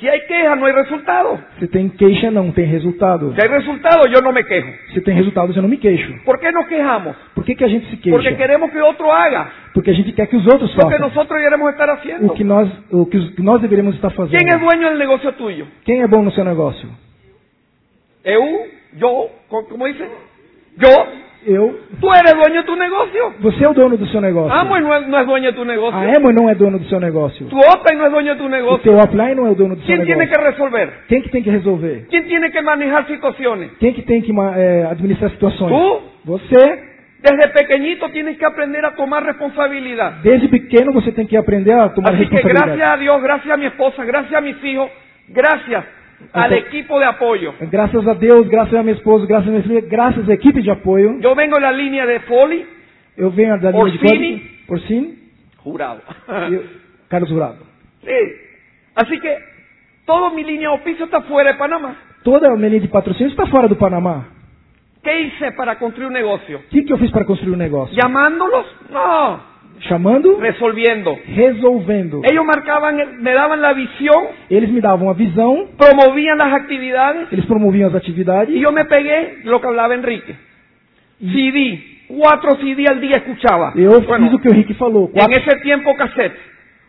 Si 0.00 0.08
hay 0.08 0.20
queja, 0.28 0.54
no 0.54 0.64
hay 0.66 0.72
resultado. 0.74 1.40
Se 1.58 1.66
tem 1.66 1.88
queixa, 1.88 2.30
não 2.30 2.52
tem 2.52 2.64
resultado. 2.66 3.34
Si 3.34 3.40
hay 3.42 3.48
resultado, 3.48 4.06
yo 4.08 4.20
no 4.22 4.32
me 4.32 4.44
quejo. 4.44 4.68
Se 4.94 5.00
tem 5.00 5.12
resultados, 5.16 5.56
eu 5.56 5.62
não 5.62 5.68
me 5.68 5.76
queixo. 5.76 6.14
¿Por 6.24 6.38
qué 6.38 6.52
nos 6.52 6.66
quejamos? 6.68 7.16
Por 7.34 7.44
que, 7.44 7.56
que 7.56 7.64
a 7.64 7.68
gente 7.68 7.86
se 7.90 7.96
Porque 7.96 8.28
queixa? 8.28 8.36
queremos 8.36 8.70
que 8.70 8.80
otro 8.80 9.10
haga 9.10 9.50
Porque 9.74 9.90
a 9.90 9.94
gente 9.94 10.12
quer 10.12 10.28
que 10.28 10.36
os 10.36 10.46
outros 10.46 10.70
que 10.70 10.76
façam 10.80 10.98
nosotros 11.00 11.40
queremos 11.40 11.70
estar 11.70 11.90
haciendo. 11.90 12.26
o 12.26 12.30
que 12.30 12.44
nós, 12.44 12.68
o 12.92 13.06
que 13.06 13.16
os- 13.18 13.30
que 13.34 13.42
nós 13.42 13.60
deveríamos 13.60 13.96
estar 13.96 14.10
fazendo. 14.12 14.38
¿Quién 14.38 14.48
es 14.54 14.60
dueño 14.60 14.88
del 14.88 14.98
negocio 14.98 15.32
tuyo? 15.32 15.66
Quem 15.84 16.00
é 16.00 16.06
bom 16.06 16.22
no 16.22 16.30
seu 16.30 16.44
negócio? 16.44 16.88
Eu, 18.24 18.42
yo, 18.96 19.30
co- 19.48 19.66
¿cómo 19.66 19.84
dice? 19.86 20.08
Eu. 21.48 21.80
tú 22.00 22.12
eres 22.12 22.34
dueño 22.34 22.60
de 22.60 22.66
tu 22.66 22.76
negocio. 22.76 23.34
Você 23.40 23.64
é 23.64 23.68
o 23.68 23.72
dono 23.72 23.96
do 23.96 24.06
seu 24.08 24.20
negócio. 24.20 24.52
Amo 24.52 24.78
no 24.78 24.94
es, 24.94 25.08
no 25.08 25.18
es 25.18 25.26
dueño 25.26 25.50
de 25.50 25.56
tu 25.56 25.64
negocio. 25.64 25.98
A 25.98 26.04
Emo 26.04 26.30
não 26.32 26.48
é 26.48 26.54
dono 26.54 26.78
do 26.78 26.84
seu 26.88 27.00
negócio. 27.00 27.46
Tu 27.46 27.56
OPE 27.56 27.94
no 27.96 28.06
es 28.06 28.12
dueño 28.12 28.34
de 28.34 28.40
tu 28.40 28.72
O 28.74 28.78
teu 28.78 29.00
Apply 29.00 29.34
não 29.34 29.46
é 29.46 29.50
o 29.50 29.54
dono 29.54 29.74
do 29.76 29.82
seu 29.82 29.86
¿Quién 29.86 30.04
tiene 30.04 30.26
negócio. 30.26 30.44
que 30.44 30.50
resolver? 30.50 30.92
Quem 31.08 31.22
que 31.22 31.28
tem 31.30 31.42
que 31.42 31.50
resolver? 31.50 32.06
¿Quién 32.10 32.26
tiene 32.26 32.50
que 32.50 32.60
manejar 32.60 33.06
situaciones? 33.06 33.72
Quem 33.80 33.94
que 33.94 34.02
tem 34.02 34.20
que 34.20 34.32
é, 34.32 34.86
administrar 34.90 35.30
situações? 35.30 35.72
Tú. 35.72 36.00
Você. 36.24 36.88
Desde 37.20 37.48
pequeñito 37.48 38.08
tienes 38.10 38.36
que 38.36 38.44
aprender 38.44 38.84
a 38.84 38.92
tomar 38.92 39.24
responsabilidad. 39.24 40.20
Desde 40.22 40.48
pequeno 40.48 40.92
você 40.92 41.10
tem 41.10 41.26
que 41.26 41.36
aprender 41.36 41.72
a 41.72 41.88
tomar 41.88 42.14
Así 42.14 42.26
que 42.26 42.36
responsabilidade. 42.36 42.76
gracias 42.76 42.94
a 42.94 42.96
Dios, 42.96 43.22
gracias 43.22 43.54
a 43.54 43.56
mi 43.56 43.66
esposa, 43.66 44.04
gracias 44.04 44.34
a 44.34 44.40
mis 44.40 44.62
hijos, 44.62 44.88
gracias 45.28 45.97
al 46.32 46.52
equipo 46.52 46.98
de 46.98 47.04
apoyo. 47.06 47.54
Graças 47.70 48.06
a 48.06 48.14
Deus, 48.14 48.48
graças 48.48 48.74
a 48.74 48.82
minha 48.82 48.94
esposa, 48.96 49.26
graças 49.26 49.48
a 49.48 49.50
minha 49.50 49.62
filha, 49.62 49.80
graças 49.80 50.28
à 50.28 50.32
equipe 50.34 50.60
de 50.62 50.70
apoio, 50.70 51.18
Yo 51.20 51.34
vengo 51.34 51.56
en 51.56 51.62
la 51.62 51.72
línea 51.72 52.06
de 52.06 52.20
Foli, 52.20 52.66
eu 53.16 53.30
venho 53.30 53.58
da 53.60 53.70
linha 53.70 53.84
de 53.84 53.98
Orsini. 53.98 54.08
código, 54.08 54.72
Orsini 54.72 55.18
jurado. 55.62 56.00
eu- 56.52 56.64
Carlos 57.08 57.30
Jurado. 57.30 57.58
Sí. 58.04 58.18
Así 58.94 59.18
que 59.20 59.38
toda 60.04 60.30
mi 60.30 60.42
línea 60.44 60.68
de 60.70 60.74
oficio 60.74 61.04
está 61.06 61.22
fuera 61.22 61.52
de 61.52 61.58
Panamá. 61.58 61.96
Toda 62.24 62.48
a 62.48 62.56
minha 62.56 62.68
linha 62.68 62.82
de 62.82 62.88
patrocínio 62.88 63.30
está 63.30 63.46
fora 63.46 63.68
do 63.68 63.76
Panamá. 63.76 64.26
¿Qué 65.02 65.20
hice 65.20 65.52
para 65.52 65.76
construir 65.78 66.08
un 66.08 66.12
negocio? 66.12 66.58
O 66.58 66.62
que, 66.68 66.82
que 66.84 66.92
eu 66.92 66.98
fiz 66.98 67.10
para 67.10 67.24
construir 67.24 67.54
um 67.54 67.56
negócio? 67.56 67.94
¿Llamándolos? 67.96 68.66
No. 68.90 69.40
Chamando, 69.80 70.38
Resolviendo. 70.40 71.16
resolvendo. 71.36 72.20
Ellos 72.24 72.44
marcaban, 72.44 72.98
el- 73.00 73.12
me 73.20 73.32
daban 73.32 73.60
la 73.62 73.72
visión, 73.72 74.24
Eles 74.50 74.70
me 74.70 74.80
davam 74.80 75.08
a 75.08 75.14
visão, 75.14 75.68
promovían 75.76 76.38
las 76.38 76.52
actividades 76.52 77.28
eles 77.32 77.46
promoviam 77.46 77.88
as 77.88 77.94
y 77.94 77.96
atividades 77.98 78.48
yo 78.60 78.72
me 78.72 78.84
pegué 78.86 79.38
lo 79.44 79.60
que 79.60 79.66
hablaba 79.68 79.94
Enrique. 79.94 80.34
CD, 81.20 82.04
cuatro 82.08 82.56
CD 82.56 82.86
al 82.88 83.00
día 83.00 83.16
escuchaba. 83.18 83.72
Eu 83.76 84.00
fiz 84.00 84.06
Bueno, 84.06 84.34
o 84.34 84.38
que 84.40 84.48
o 84.48 84.52
Rick 84.52 84.74
falou. 84.74 85.06
en 85.06 85.12
Quatro, 85.12 85.40
ese 85.40 85.56
tiempo 85.62 85.94
cassette, 85.96 86.36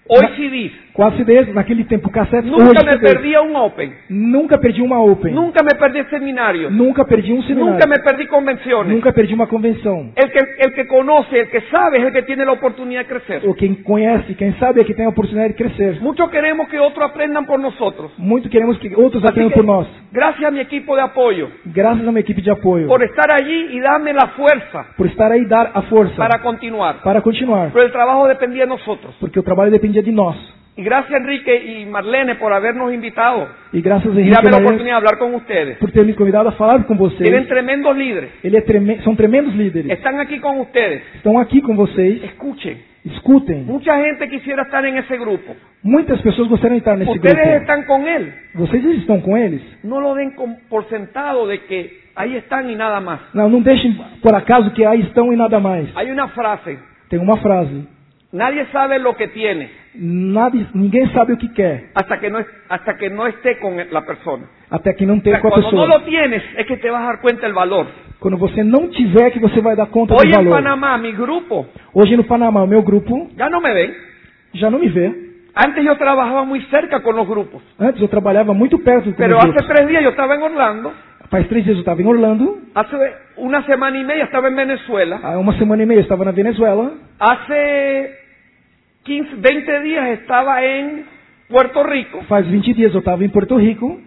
hoy 0.09 0.21
Na- 0.21 0.35
CDs. 0.35 0.71
quatro 0.93 1.17
CDs, 1.23 1.53
naquele 1.53 1.85
tempo 1.85 2.09
cassete, 2.09 2.45
Nunca 2.47 2.83
me 2.83 2.91
CDs. 2.93 2.99
perdía 3.13 3.41
un 3.41 3.55
Open. 3.55 3.93
Nunca 4.09 4.57
perdi 4.57 4.81
uma 4.81 4.99
Open. 4.99 5.33
Nunca 5.33 5.63
me 5.63 5.75
perdí 5.79 6.03
seminario. 6.09 6.69
Nunca 6.69 7.05
perdi 7.05 7.31
um 7.31 7.41
seminário. 7.43 7.73
Nunca 7.73 7.87
me 7.87 7.99
perdí 7.99 8.25
convenciones. 8.27 8.91
Nunca 8.93 9.13
perdi 9.13 9.33
uma 9.33 9.47
convenção. 9.47 10.11
El 10.15 10.29
que, 10.31 10.39
el 10.39 10.73
que 10.73 10.87
conoce, 10.87 11.39
el 11.39 11.49
que 11.49 11.61
sabe, 11.71 11.99
es 11.99 12.05
el 12.05 12.11
que 12.11 12.23
tiene 12.23 12.43
la 12.43 12.51
oportunidad 12.53 13.01
de 13.01 13.07
crecer. 13.07 13.41
Ou 13.45 13.53
quem 13.53 13.75
conhece, 13.75 14.33
quem 14.35 14.53
sabe 14.59 14.81
é 14.81 14.83
que 14.83 14.93
tem 14.93 15.05
a 15.05 15.09
oportunidade 15.09 15.53
de 15.53 15.57
crescer. 15.63 15.99
Muchos 16.01 16.29
queremos 16.29 16.67
que 16.67 16.77
otros 16.79 17.05
aprendan 17.05 17.45
por 17.45 17.59
nosotros. 17.59 18.11
Muito 18.17 18.49
queremos 18.49 18.77
que 18.79 18.93
outros 18.95 19.23
Así 19.23 19.29
aprendam 19.31 19.51
que, 19.51 19.55
por 19.59 19.65
nós. 19.65 19.87
gracias 20.11 20.43
a 20.43 20.51
mi 20.51 20.59
equipo 20.59 20.95
de 20.95 21.01
apoyo 21.01 21.49
Graças 21.65 22.05
a 22.05 22.09
uma 22.09 22.19
equipe 22.19 22.41
de 22.41 22.49
apoio. 22.51 22.87
por 22.87 23.01
estar 23.03 23.31
allí 23.31 23.67
y 23.75 23.79
darme 23.79 24.11
la 24.11 24.27
fuerza 24.35 24.85
Por 24.97 25.05
estar 25.07 25.31
aí 25.31 25.41
e 25.41 25.45
dar 25.45 25.71
a 25.73 25.81
força 25.83 26.15
para 26.17 26.39
continuar. 26.39 27.01
para 27.03 27.21
continuar. 27.21 27.69
Pero 27.71 27.85
el 27.85 27.91
trabajo 27.91 28.27
dependía 28.27 28.63
de 28.63 28.69
nosotros. 28.69 29.15
Porque 29.19 29.39
o 29.39 29.43
trabalho 29.43 29.71
dependia 29.71 29.98
de 30.01 30.11
nós. 30.11 30.35
Y 30.77 30.81
gracias 30.83 31.19
Enrique 31.19 31.53
y 31.81 31.85
Marlene 31.87 32.35
por 32.35 32.53
habernos 32.53 32.93
invitado 32.93 33.49
E 33.73 33.81
graças 33.81 34.15
a 34.15 34.15
y 34.15 34.21
Henrique 34.23 34.31
darme 34.35 34.51
la 34.51 34.57
oportunidad 34.59 34.85
de 35.01 35.07
hablar 35.07 35.17
con 35.17 35.33
ustedes. 35.35 35.77
por 35.77 35.91
ter 35.91 36.05
me 36.05 36.15
convidado 36.15 36.47
a 36.47 36.51
falar 36.53 36.85
com 36.85 36.95
vocês. 36.95 37.19
Tienen 37.21 37.47
tremendos 37.47 37.93
líderes. 37.97 38.29
Ele 38.43 38.55
é 38.57 38.61
treme- 38.61 38.97
são 39.03 39.13
tremendos 39.15 39.53
líderes. 39.55 39.91
Están 39.91 40.19
aquí 40.21 40.39
con 40.39 40.57
ustedes. 40.61 41.01
Estão 41.15 41.37
aqui 41.37 41.61
com 41.61 41.75
vocês. 41.75 42.23
Escuchen. 42.23 42.77
Escutem. 43.03 43.63
Mucha 43.65 43.95
gente 44.01 44.27
quisiera 44.29 44.63
estar 44.63 44.85
en 44.85 44.97
ese 44.97 45.17
grupo. 45.17 45.53
Muitas 45.83 46.21
pessoas 46.21 46.47
gostariam 46.49 46.75
de 46.75 46.79
estar 46.79 46.97
nesse 46.97 47.11
Ustedes 47.11 47.35
grupo. 47.35 47.57
están 47.61 47.83
con 47.85 48.07
él. 48.07 48.33
Vocês 48.55 48.83
estão 48.99 49.19
com 49.21 49.37
eles? 49.37 49.61
No 49.83 49.99
lo 49.99 50.13
den 50.15 50.31
por 50.69 50.85
sentado 50.89 51.45
de 51.47 51.59
que 51.59 51.89
ahí 52.15 52.35
están 52.37 52.69
y 52.69 52.75
nada 52.75 52.99
más. 53.01 53.19
Não, 53.33 53.49
não 53.49 53.61
deixem 53.61 53.97
por 54.21 54.33
acaso 54.35 54.71
que 54.71 54.85
aí 54.85 55.01
estão 55.01 55.31
e 55.33 55.35
nada 55.35 55.59
mais. 55.59 55.89
Hay 55.95 56.09
una 56.11 56.27
frase. 56.29 56.77
Tem 57.09 57.19
uma 57.19 57.37
frase. 57.37 57.85
Nadie 58.31 58.65
sabe 58.71 58.99
lo 58.99 59.15
que 59.15 59.27
tiene 59.29 59.69
Nada, 59.95 60.55
ninguém 60.75 61.07
sabe 61.13 61.33
o 61.33 61.37
que 61.37 61.51
quer, 61.51 61.89
hasta 61.95 62.19
que 62.19 62.29
no, 62.29 62.39
hasta 62.69 62.95
que 62.95 63.09
no 63.09 63.25
esté 63.25 63.57
con 63.57 63.75
la 63.91 64.01
persona. 64.05 64.43
até 64.69 64.93
que 64.93 65.03
não 65.05 65.19
sea, 65.19 65.41
com 65.41 65.47
a 65.47 65.51
cuando 65.51 65.71
no 65.71 65.71
pessoa. 65.71 65.87
lo 65.87 66.01
tienes 66.05 66.43
es 66.57 66.65
que 66.67 66.77
te 66.77 66.91
vas 66.91 67.01
a 67.01 67.05
dar 67.07 67.21
cuenta 67.21 67.41
del 67.47 67.53
valor. 67.53 67.87
Quando 68.19 68.37
você 68.37 68.63
não 68.63 68.87
tiver, 68.89 69.31
que 69.31 69.39
você 69.39 69.61
vai 69.61 69.75
dar 69.75 69.87
conta 69.87 70.13
Hoy 70.13 70.27
do 70.27 70.27
en 70.27 70.35
valor. 70.35 70.51
Panamá, 70.53 70.97
mi 70.99 71.11
grupo, 71.13 71.65
Hoje 71.91 72.15
no 72.15 72.23
Panamá, 72.23 72.67
meu 72.67 72.83
grupo 72.83 73.29
ya 73.35 73.49
no 73.49 73.59
me 73.61 73.73
ven. 73.73 73.93
já 74.53 74.69
não 74.69 74.77
me 74.77 74.89
vê. 74.89 75.11
Antes 75.55 75.83
yo 75.83 75.95
trabajaba 75.97 76.45
muy 76.45 76.61
cerca 76.69 77.01
con 77.01 77.15
los 77.15 77.27
grupos. 77.27 77.63
Antes 77.79 77.99
eu 77.99 78.07
trabalhava 78.07 78.53
muito 78.53 78.77
perto 78.77 79.11
Pero 79.17 79.39
hace 79.39 79.47
grupos. 79.47 79.67
tres 79.67 79.87
días 79.87 80.03
yo 80.03 80.09
estaba 80.11 80.35
en 80.35 80.43
Orlando. 80.43 80.93
Faz 81.31 81.47
três 81.47 81.63
dias 81.63 81.75
eu 81.75 81.79
estava 81.81 81.99
em 82.01 82.05
Orlando. 82.05 82.59
Hace 82.75 82.95
una 83.37 83.63
semana 83.63 83.97
y 83.97 84.03
media 84.03 84.25
estaba 84.25 84.47
en 84.49 84.55
Venezuela. 84.55 85.19
Há 85.23 85.37
uma 85.39 85.53
semana 85.57 85.81
e 85.81 85.85
meia 85.87 85.97
eu 85.97 86.03
estava 86.03 86.23
na 86.25 86.31
Venezuela. 86.31 86.91
Hace 87.19 88.18
15, 89.03 89.35
20 89.37 89.79
días 89.81 90.07
estaba 90.19 90.63
en 90.63 91.05
Puerto 91.47 91.83
Rico. 91.83 92.21
Faz 92.27 92.45
20 92.47 92.73
dias 92.73 92.93
eu 92.93 92.99
estava 92.99 93.23
em 93.23 93.29
Porto 93.29 93.57
Rico. 93.57 93.99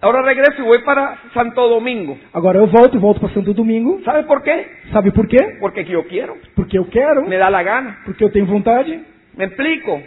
Ahora 0.00 0.22
regreso 0.22 0.62
y 0.62 0.64
voy 0.64 0.78
para 0.82 1.16
Santo 1.34 1.68
Domingo. 1.68 2.16
Agora 2.32 2.58
eu 2.58 2.66
volto, 2.68 2.98
volto 3.00 3.20
para 3.20 3.34
Santo 3.34 3.52
Domingo. 3.52 4.00
¿Sabes 4.04 4.26
por 4.26 4.42
qué? 4.42 4.68
Sabe 4.92 5.10
por 5.10 5.26
quê? 5.26 5.56
Porque 5.60 5.84
yo 5.84 6.04
quiero. 6.06 6.36
Porque 6.54 6.78
eu 6.78 6.88
quero, 6.88 7.22
Me 7.22 7.36
da 7.36 7.50
la 7.50 7.62
gana. 7.62 7.98
porque 8.04 8.22
eu 8.24 8.30
tenho 8.30 8.46
vontade. 8.46 9.00
¿Me 9.36 9.44
explico? 9.46 10.00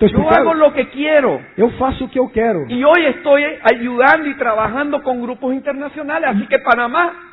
Yo 0.00 0.28
hago 0.28 0.52
lo 0.54 0.72
que 0.72 0.88
quiero. 0.88 1.40
Eu 1.56 1.70
faço 1.78 2.04
o 2.06 2.08
que 2.10 2.18
eu 2.18 2.28
quero. 2.30 2.66
Y 2.68 2.82
hoy 2.84 3.04
estoy 3.06 3.44
ayudando 3.62 4.28
y 4.28 4.34
trabajando 4.34 5.00
con 5.02 5.22
grupos 5.22 5.54
internacionales. 5.54 6.30
Así 6.30 6.46
que 6.46 6.58
Panamá, 6.58 7.31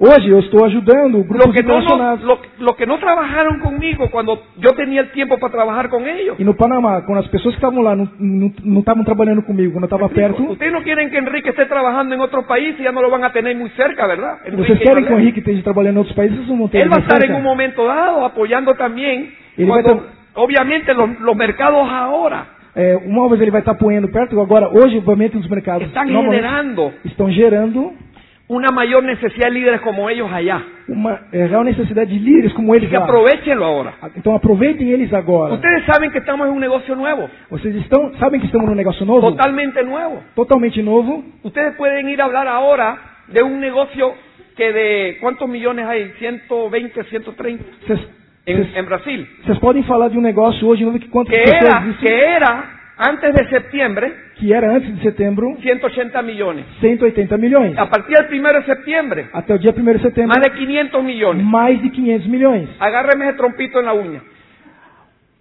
Hoje 0.00 0.28
eu 0.30 0.38
estou 0.38 0.64
ajudando 0.64 1.18
lo 1.18 1.24
grupos 1.24 1.52
que, 1.52 1.62
no- 1.64 1.74
internacionais. 1.80 2.22
lo, 2.22 2.38
lo 2.60 2.76
que 2.76 2.86
no 2.86 2.98
trabajaron 2.98 3.58
conmigo 3.58 4.08
cuando 4.10 4.40
yo 4.56 4.72
tenía 4.74 5.00
el 5.00 5.10
tiempo 5.10 5.38
para 5.38 5.50
trabajar 5.50 5.88
con 5.88 6.06
ellos. 6.06 6.38
E 6.38 6.44
no 6.44 6.54
Panamá, 6.54 7.02
quando 7.04 7.18
as 7.18 7.26
pessoas 7.26 7.56
que 7.56 7.58
estavam 7.58 7.82
lá 7.82 7.96
não- 7.96 8.08
não 8.16 8.52
não 8.62 8.78
estavam 8.78 9.02
trabalhando 9.02 9.42
comigo, 9.42 9.72
quando 9.72 9.84
eu 9.84 9.90
estava 9.90 10.08
perto, 10.08 10.40
Ustedes 10.52 10.72
no 10.72 10.82
quieren 10.84 11.10
que 11.10 11.18
Enrique 11.18 11.48
esté 11.50 11.66
trabajando 11.66 12.14
en 12.14 12.20
otro 12.20 12.46
país 12.46 12.76
y 12.78 12.84
ya 12.84 12.92
no 12.92 13.02
lo 13.02 13.10
van 13.10 13.24
a 13.24 13.32
tener 13.32 13.56
muy 13.56 13.70
cerca, 13.70 14.06
¿verdad? 14.06 14.38
vocês 14.56 14.78
querem 14.78 15.04
que 15.04 15.12
o. 15.12 15.18
Henrique 15.18 15.40
esteja 15.40 15.62
trabalhando 15.64 15.96
em 15.96 15.98
outros 15.98 16.14
países, 16.14 16.36
vocês 16.38 16.48
não 16.48 16.58
vão 16.58 16.68
ter 16.68 16.78
ele 16.78 16.90
estar 16.94 17.16
en 17.18 17.20
cerca. 17.22 17.36
un 17.36 17.42
momento 17.42 17.84
dado 17.84 18.24
apoyando 18.24 18.74
también, 18.76 19.34
Él 19.58 19.66
va 19.68 19.78
a 19.80 19.82
cuando, 19.82 20.00
estar- 20.04 20.12
obviamente 20.36 20.94
los, 20.94 21.18
los 21.20 21.34
mercados 21.36 21.90
ahora 21.90 22.56
É, 22.76 22.94
uma 23.04 23.28
vez 23.28 23.40
ele 23.40 23.50
vai 23.50 23.60
estar 23.60 23.72
apoiando 23.72 24.06
perto, 24.08 24.40
agora 24.40 24.68
hoje, 24.68 24.98
obviamente, 24.98 25.36
os 25.36 25.48
mercados 25.48 25.88
normalmente 25.92 26.36
generando 26.36 26.92
estão 27.04 27.28
gerando 27.28 27.92
una 28.48 28.70
mayor 28.70 29.02
necesidad 29.04 29.48
de 29.48 29.52
líderes 29.52 29.80
como 29.82 30.08
ellos 30.08 30.30
allá. 30.32 30.62
uma 30.88 31.20
é, 31.32 31.46
real 31.46 31.64
necessidade 31.64 32.10
de 32.12 32.18
líderes 32.18 32.52
como 32.54 32.74
eles 32.74 32.88
que 32.88 32.96
lá. 32.96 33.04
aprovechenlo 33.04 33.62
ahora. 33.64 33.92
Então 34.16 34.34
aproveitem 34.34 34.88
eles 34.90 35.12
agora. 35.12 35.54
Ustedes 35.54 35.84
saben 35.84 36.10
que 36.10 36.18
estamos 36.18 36.46
en 36.46 36.54
un 36.54 36.60
negocio 36.60 36.94
nuevo, 36.96 37.28
Vocês 37.50 37.74
estão, 37.76 38.14
sabem 38.18 38.40
que 38.40 38.46
estamos 38.46 38.66
num 38.68 38.74
negócio 38.74 39.04
novo? 39.04 39.30
totalmente 39.30 39.82
nuevo. 39.82 40.22
Totalmente 40.34 40.82
novo. 40.82 41.22
Ustedes 41.44 41.74
pueden 41.76 42.08
ir 42.08 42.20
a 42.22 42.24
hablar 42.24 42.48
ahora 42.48 42.96
de 43.28 43.42
un 43.42 43.60
negocio 43.60 44.14
que 44.56 44.72
de 44.72 45.18
cuántos 45.20 45.46
millones 45.48 45.86
hay, 45.86 46.10
120, 46.18 47.04
130 47.04 47.64
Vocês, 47.86 48.00
en, 48.46 48.56
vocês- 48.64 48.76
en 48.76 48.86
Brasil. 48.86 49.26
vocês 49.44 49.58
podem 49.58 49.82
falar 49.84 50.08
de 50.08 50.16
um 50.16 50.22
negócio 50.22 50.66
hoje 50.66 50.84
novo 50.86 50.98
que 50.98 51.08
quantas 51.08 51.36
Que 51.36 51.44
pessoas 51.44 51.62
era, 51.64 51.78
existem, 51.84 52.08
que 52.08 52.24
era 52.24 52.64
antes 52.98 53.32
de 53.32 53.48
septiembre 53.48 54.12
que 54.38 54.52
era 54.52 54.74
antes 54.74 54.94
de 54.96 55.02
setembro 55.02 55.56
180 55.60 56.22
millones. 56.22 56.64
180 56.80 57.36
milhões. 57.38 57.78
A 57.78 57.88
partir 57.88 58.16
del 58.16 58.26
primero 58.26 58.60
de 58.60 58.66
septiembre, 58.66 59.28
Até 59.32 59.54
o 59.54 59.58
dia 59.58 59.72
1 59.76 59.84
de 59.92 59.98
setembro, 60.00 60.34
más 60.34 60.44
de 60.44 60.50
500 60.58 61.04
millones. 61.04 61.44
mais 61.44 61.80
de 61.82 61.90
500 61.90 62.28
milhões. 62.28 62.68
Agárreme 62.80 63.28
ese 63.28 63.36
trompito 63.36 63.78
en 63.80 63.86
la 63.86 63.92
uña. 63.94 64.20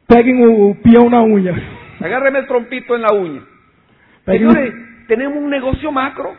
Peguem 0.07 0.45
o, 0.45 0.71
o 0.71 0.75
peão 0.75 1.09
na 1.09 1.21
unha. 1.21 1.53
Agárreme 1.99 2.39
el 2.39 2.47
trompito 2.47 2.95
en 2.95 3.01
la 3.01 3.13
uña. 3.13 3.41
Peguem 4.25 4.51
Señores, 4.51 4.73
tenemos 5.07 5.37
un 5.37 5.49
negocio 5.49 5.91
macro, 5.91 6.35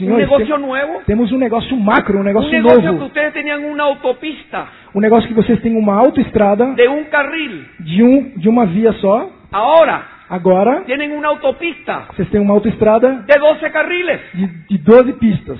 un 0.00 0.16
negocio 0.16 0.58
nuevo, 0.58 1.02
temos 1.06 1.32
um 1.32 1.38
negócio 1.38 1.76
macro, 1.76 2.16
um 2.16 2.20
un 2.20 2.26
negócio 2.26 2.50
negocio 2.50 2.80
que 2.80 2.86
novo. 2.86 3.06
ustedes 3.06 3.32
tenían 3.32 3.64
una 3.64 3.84
autopista 3.84 4.68
Um 4.94 5.00
negócio 5.00 5.28
que 5.28 5.34
vocês 5.34 5.60
têm 5.60 5.76
uma 5.76 5.94
autoestrada 5.96 6.74
de 6.74 6.88
un 6.88 7.04
carril. 7.04 7.66
de, 7.80 8.02
um, 8.02 8.32
de 8.36 8.48
uma 8.48 8.66
via 8.66 8.92
só. 8.94 9.30
Ahora 9.52 10.19
Agora, 10.30 10.84
tienen 10.86 11.10
una 11.12 11.28
autopista 11.28 12.06
vocês 12.12 12.28
têm 12.30 12.40
uma 12.40 12.54
autoestrada 12.54 13.24
de 13.26 13.38
12 13.38 13.70
carriles 13.70 14.20
de, 14.32 14.46
de 14.46 14.78
12 14.78 15.12
pistas, 15.14 15.58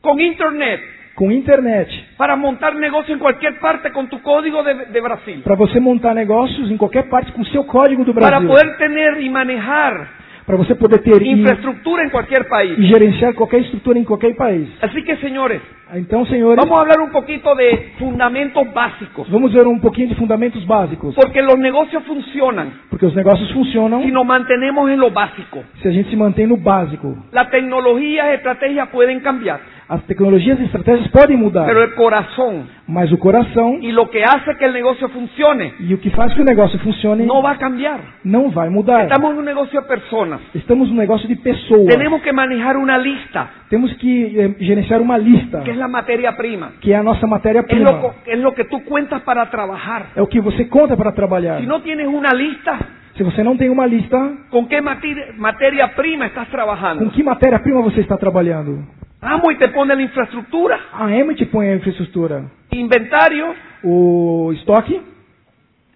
con 0.00 0.20
internet 0.20 0.80
com 1.16 1.32
internet, 1.32 1.90
para 2.16 2.36
montar 2.36 2.76
negocio 2.76 3.12
en 3.12 3.18
cualquier 3.18 3.58
parte 3.58 3.90
con 3.90 4.08
tu 4.08 4.22
código 4.22 4.62
de, 4.62 4.86
de 4.86 5.00
Brasil. 5.00 5.42
para 5.42 5.56
você 5.56 5.80
montar 5.80 6.14
negócios 6.14 6.70
em 6.70 6.76
qualquer 6.76 7.08
parte 7.08 7.32
com 7.32 7.44
seu 7.46 7.64
código 7.64 8.04
do 8.04 8.14
Para 8.14 8.38
Brasil. 8.38 8.48
poder 8.48 8.76
tener 8.76 9.20
y 9.20 9.28
manejar 9.28 10.08
Para 10.48 10.56
você 10.56 10.74
poder 10.74 11.00
ter 11.02 11.20
e, 11.22 11.28
infraestructura 11.30 12.02
en 12.04 12.08
cualquier 12.08 12.40
e 12.40 12.48
país. 12.48 12.78
gerenciar 12.88 13.34
qualquer 13.34 13.60
estrutura 13.60 13.98
em 13.98 14.04
qualquer 14.04 14.34
país. 14.34 14.66
Así 14.80 15.02
que, 15.02 15.14
señores, 15.16 15.60
Então, 15.94 16.24
senhores, 16.26 16.56
vamos 16.62 16.78
a 16.78 16.82
hablar 16.82 17.00
un 17.00 17.10
poquito 17.10 17.54
de 17.54 17.92
fundamentos 17.98 18.62
básicos. 18.72 19.28
vamos 19.30 19.52
ver 19.52 19.66
um 19.66 19.78
pouquinho 19.78 20.08
de 20.08 20.14
fundamentos 20.14 20.64
básicos. 20.66 21.14
Porque 21.14 21.42
los 21.42 21.58
negocios 21.58 22.02
funcionan 22.04 22.72
Porque 22.88 23.04
os 23.06 23.14
negócios 23.14 23.50
funcionam 23.52 24.02
si 24.02 24.10
nos 24.10 24.24
mantenemos 24.24 24.88
en 24.90 24.98
lo 24.98 25.10
básico. 25.10 25.62
se 25.82 25.88
a 25.88 25.92
gente 25.92 26.08
se 26.08 26.16
mantém 26.16 26.46
no 26.46 26.56
básico. 26.56 27.14
Las 27.30 27.50
tecnologías, 27.50 28.28
estrategias 28.34 28.88
pueden 28.88 29.20
cambiar, 29.20 29.60
As 29.90 30.02
tecnologias 30.04 30.60
e 30.60 30.64
estratégias 30.64 31.08
podem 31.08 31.36
mudar, 31.38 31.64
pero 31.64 31.82
el 31.82 31.94
corazón 31.94 32.68
mas 32.86 33.10
o 33.10 33.16
coração 33.18 33.78
y 33.80 33.90
lo 33.90 34.10
que 34.10 34.22
hace 34.22 34.54
que 34.58 34.66
el 34.66 34.72
negocio 34.74 35.08
funcione 35.08 35.72
e 35.80 35.94
o 35.94 35.98
que 35.98 36.10
faz 36.10 36.34
que 36.34 36.42
o 36.42 36.44
negócio 36.44 36.78
funcione 36.80 37.24
no 37.24 37.40
va 37.40 37.52
a 37.52 37.56
cambiar. 37.56 37.98
não 38.22 38.50
vai 38.50 38.68
mudar. 38.68 39.04
Estamos 39.04 39.32
en 39.32 39.38
un 39.38 39.44
negocio 39.46 39.80
de 39.80 39.86
personas. 39.88 40.40
Estamos 40.54 40.90
num 40.90 40.96
negócio 40.96 41.26
de 41.26 41.36
pessoas. 41.36 41.86
Tenemos 41.88 42.20
que 42.20 42.32
manejar 42.34 42.76
una 42.76 42.98
lista, 42.98 43.48
Temos 43.70 43.92
que 43.96 44.10
eh, 44.44 44.56
gerenciar 44.60 45.00
uma 45.00 45.16
lista, 45.16 45.62
que 45.64 45.70
es 45.70 45.76
la 45.78 45.88
materia 45.88 46.36
prima. 46.36 46.72
que 46.80 46.92
é 46.92 46.96
a 46.96 47.02
nossa 47.02 47.24
Es 47.24 47.30
matéria-prima. 47.30 47.90
lo, 47.90 48.00
co- 48.02 48.14
es 48.26 48.38
lo 48.38 48.52
que 48.52 48.64
tú 48.64 48.84
cuentas 48.84 49.22
para 49.22 49.48
trabajar. 49.50 50.12
É 50.16 50.20
o 50.20 50.26
que 50.26 50.40
você 50.40 50.66
conta 50.68 50.96
para 50.98 51.12
trabalhar. 51.12 51.60
Si 51.60 51.66
no 51.66 51.80
tienes 51.80 52.06
una 52.08 52.32
lista, 52.34 52.76
Se 53.16 53.24
você 53.24 53.42
não 53.42 53.56
tem 53.56 53.68
uma 53.70 53.86
lista, 53.86 54.18
¿con 54.50 54.68
qué 54.68 54.80
mati- 54.80 55.16
materia 55.38 55.88
prima 55.96 56.26
estás 56.26 56.46
com 56.46 56.52
trabajando? 56.52 57.10
que 57.10 57.22
matéria-prima 57.24 57.80
você 57.80 58.00
está 58.00 58.16
trabalhando? 58.18 58.84
Amo 59.20 59.50
y 59.50 59.56
te 59.56 59.68
pone 59.68 59.94
la 59.96 60.02
infraestructura, 60.02 60.78
A 60.92 61.12
Emmet 61.14 61.44
põe 61.50 61.68
a 61.68 61.74
infraestrutura, 61.74 62.44
inventario, 62.70 63.52
o 63.82 64.52
estoque, 64.52 65.00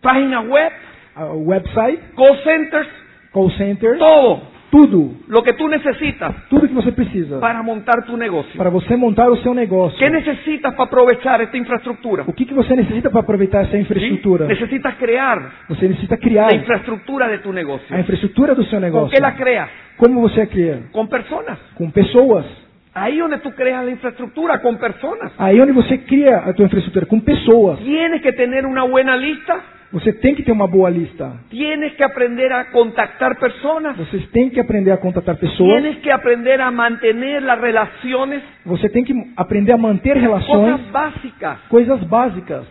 página 0.00 0.40
web, 0.40 0.72
a- 1.14 1.26
o 1.26 1.38
website, 1.44 2.00
call 2.16 2.36
centers, 2.42 2.88
call 3.32 3.50
center, 3.52 3.96
todo 3.98 4.50
tudo, 4.72 5.16
lo 5.28 5.42
que 5.42 5.52
tú 5.52 5.68
necesitas 5.68 6.34
tudo 6.48 6.66
que 6.66 6.72
você 6.72 6.90
precisa 6.92 7.38
para 7.38 7.62
montar 7.62 8.06
tu 8.06 8.16
negocio. 8.16 8.56
para 8.56 8.70
você 8.70 8.96
montar 8.96 9.28
o 9.30 9.36
seu 9.36 9.52
negócio. 9.54 9.98
¿Qué 9.98 10.08
necesitas 10.08 10.72
para 10.74 10.84
aprovechar 10.84 11.42
esta 11.42 11.58
infraestructura? 11.58 12.24
O 12.26 12.32
que, 12.32 12.46
que 12.46 12.54
você 12.54 12.74
necessita 12.74 13.10
para 13.10 13.20
aproveitar 13.20 13.64
essa 13.64 13.76
infraestrutura? 13.76 14.46
Necesitas 14.46 14.94
crear 14.96 15.52
Você 15.68 15.86
necessita 15.88 16.16
criar 16.16 16.46
la 16.50 16.56
infraestructura 16.56 17.28
de 17.28 17.38
tu 17.38 17.52
negocio. 17.52 17.94
a 17.94 18.00
infraestrutura 18.00 18.54
do 18.54 18.64
seu 18.64 18.80
¿Con 18.80 18.80
negócio. 18.80 19.10
qué 19.14 19.20
la 19.20 19.34
creas? 19.36 19.68
Como 19.98 20.22
você 20.22 20.40
a 20.40 20.46
cria? 20.46 20.84
Con 20.90 21.06
personas. 21.06 21.58
Com 21.76 21.90
pessoas. 21.90 22.46
Ahí 22.94 23.18
donde 23.18 23.38
tú 23.38 23.50
creas 23.52 23.84
la 23.84 23.90
infraestructura, 23.90 24.60
con 24.60 24.76
personas. 24.76 25.32
Aí 25.38 25.58
onde 25.60 25.72
você 25.72 25.98
cria 26.04 26.38
a 26.46 26.52
tua 26.52 26.66
infraestrutura, 26.66 27.06
com 27.06 27.20
pessoas. 27.20 27.78
Tienes 27.80 28.20
que 28.20 28.32
tener 28.32 28.66
una 28.66 28.84
buena 28.84 29.16
lista, 29.16 29.60
Você 29.92 30.10
tem 30.10 30.34
que 30.34 30.42
ter 30.42 30.52
uma 30.52 30.66
boa 30.66 30.88
lista. 30.90 31.32
tienes 31.50 31.92
que 31.94 32.02
aprender 32.02 32.50
a 32.52 32.64
contactar 32.70 33.38
personas, 33.38 33.94
Vocês 33.96 34.26
têm 34.30 34.48
que 34.50 34.58
aprender 34.60 34.90
a 34.90 34.96
contatar 34.98 35.36
pessoas. 35.36 35.68
tienes 35.70 35.98
que 36.02 36.10
aprender 36.10 36.60
a 36.62 36.70
mantener 36.70 37.42
las 37.42 37.60
relaciones, 37.60 38.42
Você 38.64 38.88
tem 38.88 39.04
que 39.04 39.12
aprender 39.36 39.72
a 39.72 39.76
manter 39.78 40.16
relações, 40.16 40.72
cosas 40.80 40.90
básicas 40.90 41.58
coisas 41.68 42.00
básicas 42.08 42.64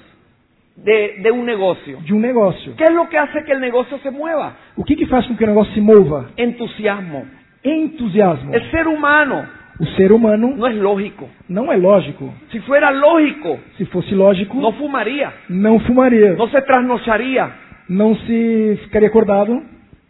de, 0.77 1.21
de 1.21 1.31
un 1.31 1.45
negocio. 1.45 1.97
de 2.03 2.11
um 2.13 2.19
negócio. 2.19 2.75
¿Qué 2.75 2.85
es 2.85 2.93
lo 2.93 3.07
que 3.07 3.17
hace 3.19 3.43
que 3.43 3.51
el 3.53 3.59
negocio 3.59 3.99
se 3.99 4.09
mueva? 4.09 4.53
O 4.75 4.83
que, 4.83 4.95
que 4.95 5.05
faz 5.05 5.25
com 5.27 5.35
que 5.35 5.43
o 5.43 5.47
negócio 5.47 5.73
se 5.75 5.81
mova? 5.81 6.29
Entusiasmo. 6.37 7.25
Entusiasmo. 7.63 8.51
El 8.53 8.71
ser 8.71 8.87
humano 8.87 9.45
O 9.79 9.85
ser 9.97 10.11
humano 10.11 10.53
no 10.55 10.67
es 10.67 10.75
lógico. 10.75 11.29
não 11.49 11.71
é 11.71 11.77
lógico. 11.77 12.33
Si 12.51 12.59
fuera 12.61 12.91
lógico, 12.91 13.59
Se 13.77 13.85
fosse 13.85 14.13
lógico, 14.13 14.57
no 14.59 14.71
fumaría, 14.73 15.31
não 15.49 15.79
fumaria, 15.79 16.33
no 16.33 16.47
se 16.49 16.61
trasnocharía 16.61 17.49
não 17.89 18.15
se 18.15 18.79
ficaria 18.83 19.07
acordado 19.09 19.61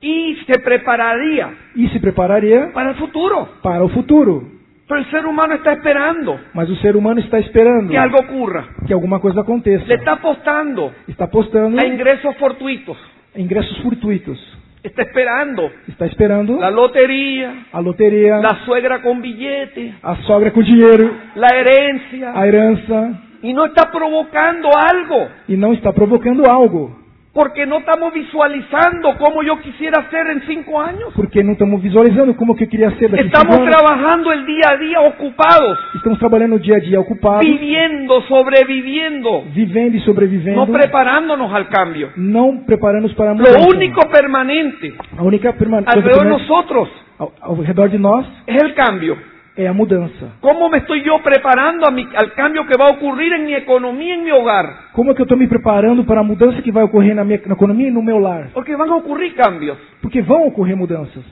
y 0.02 0.36
se 0.46 0.60
prepararía 0.60 1.50
e 1.76 1.88
se 1.90 2.00
prepararia 2.00 2.72
para 2.74 2.90
el 2.92 2.96
futuro. 2.96 3.48
para 3.64 3.84
o 3.84 3.90
futuro. 3.90 4.60
Pero 4.88 5.00
el 5.00 5.06
ser 5.10 5.26
humano 5.26 5.54
está 5.56 5.72
esperando 5.72 6.38
Mas 6.54 6.70
o 6.70 6.76
ser 6.76 6.98
humano 6.98 7.22
está 7.22 7.40
esperando 7.40 7.90
que 7.92 7.98
algo 7.98 8.18
ocurra. 8.20 8.66
que 8.86 8.94
alguma 8.94 9.20
coisa 9.22 9.40
aconteça. 9.42 9.86
Le 9.86 9.96
está 9.96 10.14
apostando 10.14 10.92
Está 11.08 11.26
apostando 11.26 11.80
a 11.80 11.86
ingresos 11.86 12.36
fortuitos. 12.38 12.98
ingressos 13.36 13.78
fortuitos. 13.82 14.38
Está 14.84 15.04
esperando 15.04 15.72
Está 15.88 16.06
esperando 16.06 16.58
la 16.60 16.72
lotería, 16.72 17.66
a 17.72 17.82
loteria, 17.82 18.38
la 18.40 18.66
suegra 18.66 19.02
con 19.02 19.22
billete, 19.22 19.94
a 20.02 20.16
sogra 20.24 20.52
com 20.52 20.62
dinheiro, 20.64 21.12
la 21.36 21.48
herencia. 21.56 22.32
a 22.34 22.48
herança 22.48 23.22
Y 23.44 23.54
no 23.54 23.66
está 23.66 23.92
provocando 23.92 24.70
algo. 24.76 25.28
e 25.50 25.58
não 25.58 25.74
está 25.74 25.92
provocando 25.92 26.48
algo. 26.50 27.01
Porque 27.34 27.66
no 27.66 27.78
estamos 27.78 28.14
visualizando 28.14 29.18
cómo 29.18 29.42
yo 29.42 29.58
quisiera 29.62 30.04
ser 30.10 30.28
en 30.32 30.42
cinco 30.48 30.82
años. 30.82 31.14
Porque 31.16 31.42
não 31.42 31.54
estamos 31.54 31.82
visualizando 31.82 32.36
como 32.36 32.54
que 32.58 32.66
eu 32.66 32.70
queria 32.70 32.92
ser 33.00 33.10
daqui 33.10 33.24
Estamos 33.28 33.56
anos. 33.56 33.70
trabajando 33.70 34.34
el 34.34 34.46
día 34.46 34.68
a 34.70 34.76
día 34.76 35.00
ocupados, 35.02 35.80
Estamos 35.96 36.20
trabalhando 36.20 36.56
o 36.58 36.60
dia 36.60 36.76
a 36.76 36.80
dia 36.80 37.00
ocupados, 37.00 37.46
viviendo, 37.46 38.22
sobreviviendo, 38.24 39.44
vivendo 39.54 39.96
e 39.96 40.00
sobrevivendo, 40.02 40.66
no 40.66 40.74
preparándonos 40.74 41.54
al 41.54 41.70
cambio. 41.70 42.12
não 42.18 42.66
preparando-nos 42.66 43.14
para 43.14 43.32
a 43.32 43.34
Lo 43.34 43.40
mudança. 43.40 43.68
único 43.70 44.02
permanente 44.10 44.94
A 45.18 45.24
única 45.24 45.54
perma- 45.54 45.78
coisa 45.84 45.92
alrededor 45.92 46.24
de 46.24 46.30
permanente 46.30 46.50
nosotros 46.50 46.90
ao, 47.18 47.32
ao 47.42 47.56
redor 47.62 47.90
de 47.90 47.98
nós 47.98 48.26
es 48.46 48.62
el 48.62 48.74
cambio. 48.74 49.18
É 49.62 49.68
a 49.68 49.74
mudança. 49.74 50.34
¿Cómo 50.42 50.70
me 50.70 50.80
estoy 50.80 51.04
yo 51.04 51.20
preparando 51.20 51.86
a 51.86 51.90
al 51.90 52.34
cambio 52.34 52.66
que 52.66 52.78
va 52.78 52.88
a 52.88 52.92
ocurrir 52.92 53.34
en 53.34 53.46
mi 53.46 53.54
economía, 53.54 54.16
en 54.16 54.24
mi 54.24 54.32
hogar? 54.32 54.92
Como 54.94 55.12
é 55.12 55.14
que 55.14 55.22
eu 55.22 55.24
estou 55.24 55.38
me 55.38 55.48
preparando 55.48 56.04
para 56.04 56.22
a 56.22 56.24
mudança 56.24 56.62
que 56.62 56.72
vai 56.72 56.84
ocorrer 56.84 57.16
na 57.16 57.24
minha 57.24 57.40
na 57.46 57.54
economia 57.54 57.88
e 57.88 57.92
no 57.92 58.02
meu 58.02 58.20
lar? 58.20 58.50
Porque 58.54 58.76
van 58.76 58.90
a 58.90 58.96
ocurrir 58.96 59.34
cambios. 59.36 59.78
Porque 60.02 60.22
vão 60.22 60.48
ocorrer 60.48 60.76
mudanças. 60.76 61.24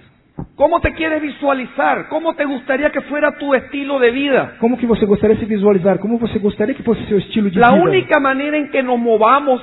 ¿Cómo 0.55 0.79
te 0.79 0.93
quieres 0.93 1.21
visualizar? 1.21 2.07
¿Cómo 2.09 2.33
te 2.33 2.45
gustaría 2.45 2.89
que 2.91 3.01
fuera 3.01 3.31
tu 3.37 3.53
estilo 3.53 3.99
de 3.99 4.11
vida? 4.11 4.55
Como 4.59 4.77
que 4.77 4.85
você 4.85 5.05
gostaria 5.05 5.35
de 5.35 5.41
se 5.41 5.45
visualizar? 5.45 5.99
Como 5.99 6.17
você 6.17 6.39
gostaria 6.39 6.73
que 6.73 6.83
fosse 6.83 7.03
seu 7.07 7.17
estilo 7.17 7.49
de 7.49 7.59
La 7.59 7.71
vida? 7.71 7.83
única 7.83 8.19
manera 8.19 8.57
en 8.57 8.69
que 8.69 8.81
nos 8.81 8.99
movamos 8.99 9.61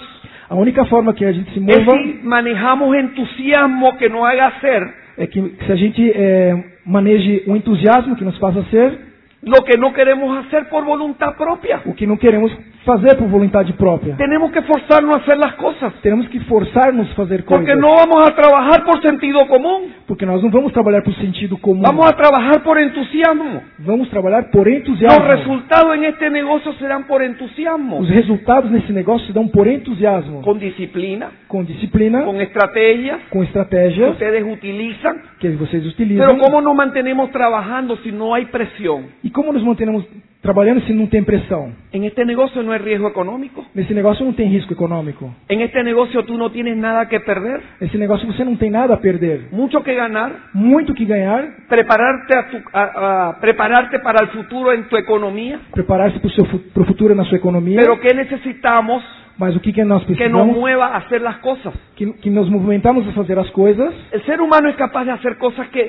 A 0.49 0.55
única 0.55 0.85
forma 0.85 1.13
que 1.13 1.27
a 1.27 1.33
gente 1.33 1.53
se 1.53 1.61
mova 1.61 1.97
si 1.97 2.21
manejamos 2.23 2.95
entusiasmo 2.97 3.97
que 3.97 4.09
nos 4.09 4.25
haga 4.25 4.47
hacer 4.47 5.06
é 5.19 5.27
que 5.27 5.41
se 5.65 5.73
a 5.73 5.77
gente 5.77 6.11
é, 6.15 6.65
maneje 6.85 7.45
o 7.47 7.57
entusiasmo 7.57 8.17
que 8.17 8.25
nos 8.25 8.39
faça 8.39 8.63
ser 8.71 9.06
lo 9.47 9.65
que 9.65 9.79
no 9.79 9.93
queremos 9.93 10.45
hacer 10.45 10.69
por 10.69 10.85
voluntad 10.85 11.37
propia. 11.37 11.81
o 11.87 11.95
que 11.95 12.07
não 12.07 12.17
queremos 12.17 12.53
fazer 12.85 13.17
por 13.17 13.29
vontade 13.29 13.73
própria. 13.73 14.15
Tenemos 14.17 14.53
que 14.53 14.63
forzarnos 14.63 15.17
a 15.17 15.19
hacer 15.19 15.37
las 15.39 15.55
cosas. 15.55 15.93
Teremos 16.03 16.29
que 16.29 16.39
forçar-nos 16.41 17.11
a 17.11 17.15
fazer 17.15 17.45
coisas. 17.45 17.67
Porque 17.67 17.81
no 17.81 17.89
vamos 17.97 18.29
a 18.29 18.31
trabajar 18.35 18.85
por 18.85 19.01
sentido 19.03 19.45
común. 19.47 19.91
Porque 20.07 20.25
nós 20.25 20.41
não 20.43 20.51
vamos 20.51 20.73
trabalhar 20.73 21.03
por 21.03 21.13
sentido 21.15 21.59
comum. 21.59 21.83
Vamos 21.83 22.07
a 22.07 22.13
trabajar 22.13 22.63
por 22.63 22.79
entusiasmo. 22.79 23.63
Vamos 23.81 24.09
trabalhar 24.09 24.51
por 24.53 24.69
entusiasmo. 24.69 25.27
resultados 25.27 25.95
en 25.97 26.05
este 26.05 26.31
negocio 26.31 26.73
serán 26.75 27.05
por 27.09 27.23
entusiasmo. 27.23 27.99
Os 27.99 28.09
resultados 28.09 28.71
nesse 28.71 28.93
negócio 28.93 29.27
se 29.27 29.33
dão 29.33 29.49
por 29.49 29.67
entusiasmo. 29.67 30.43
Con 30.43 30.59
disciplina, 30.59 31.31
Com 31.49 31.65
disciplina, 31.65 32.23
con 32.25 32.41
estrategias 32.41 33.19
com 33.31 33.41
que 33.41 33.47
estratégias 33.47 34.11
ustedes 34.13 34.45
utilizan. 34.45 35.17
que 35.41 35.51
vocês 35.51 35.85
utilizam. 35.87 36.25
Pero 36.27 36.39
¿cómo 36.39 36.61
nos 36.61 36.75
mantenemos 36.75 37.31
trabajando 37.33 37.97
si 37.99 38.13
no 38.13 38.33
hay 38.33 38.47
presión? 38.47 39.07
E 39.25 39.31
como 39.37 39.53
nos 39.53 39.63
mantenemos 39.63 40.05
trabalhando 40.41 40.81
se 40.87 40.93
não 40.95 41.07
tem 41.07 41.23
pressão? 41.23 41.73
En 41.93 42.05
este 42.05 42.25
negocio 42.25 42.63
no 42.63 42.73
hay 42.73 42.81
riesgo 42.81 43.07
económico. 43.09 43.65
Nesse 43.75 43.93
negócio 43.93 44.25
não 44.25 44.33
tem 44.33 44.49
risco 44.49 44.73
econômico. 44.73 45.29
En 45.49 45.61
este 45.61 45.83
negocio 45.83 46.23
tú 46.25 46.37
no 46.39 46.49
tienes 46.51 46.77
nada 46.77 47.05
que 47.07 47.21
perder, 47.21 47.61
Nesse 47.81 47.99
negócio 47.99 48.27
você 48.27 48.45
não 48.45 48.57
tem 48.57 48.71
nada 48.71 48.95
a 48.95 48.97
perder. 48.97 49.49
mucho 49.53 49.83
que 49.83 49.95
ganar, 49.95 50.31
Muito 50.55 50.95
que 50.95 51.05
ganhar, 51.05 51.45
prepararte, 51.69 52.33
a 52.35 52.43
tu- 52.51 52.63
a- 52.73 53.29
a- 53.29 53.41
prepararte 53.41 53.99
para 54.01 54.23
el 54.25 54.29
futuro 54.31 54.73
en 54.73 54.85
tu 54.89 54.97
economía. 54.97 55.59
preparar-se 55.73 56.19
para 56.19 56.29
o 56.29 56.33
seu 56.33 56.45
pro 56.73 56.85
futuro 56.85 57.15
na 57.15 57.25
sua 57.25 57.37
economia. 57.39 57.79
Pero 57.81 58.01
¿qué 58.01 58.15
necesitamos 58.15 59.03
Mas 59.39 59.55
o 59.55 59.61
que, 59.61 59.71
que 59.71 59.85
nós 59.85 60.03
que 60.07 60.13
nos 60.13 60.17
precisamos? 60.19 60.57
mueva 60.57 60.87
a 60.87 60.97
hacer 60.97 61.21
las 61.21 61.37
cosas? 61.39 61.75
Que, 61.95 62.11
que 62.23 62.31
nos 62.31 62.49
movimentamos 62.49 63.07
a 63.07 63.13
fazer 63.13 63.39
as 63.39 63.51
coisas. 63.51 63.93
El 64.11 64.23
ser 64.25 64.41
humano 64.41 64.69
es 64.71 64.77
capaz 64.77 65.05
de 65.05 65.11
hacer 65.11 65.37
cosas 65.37 65.69
que 65.69 65.85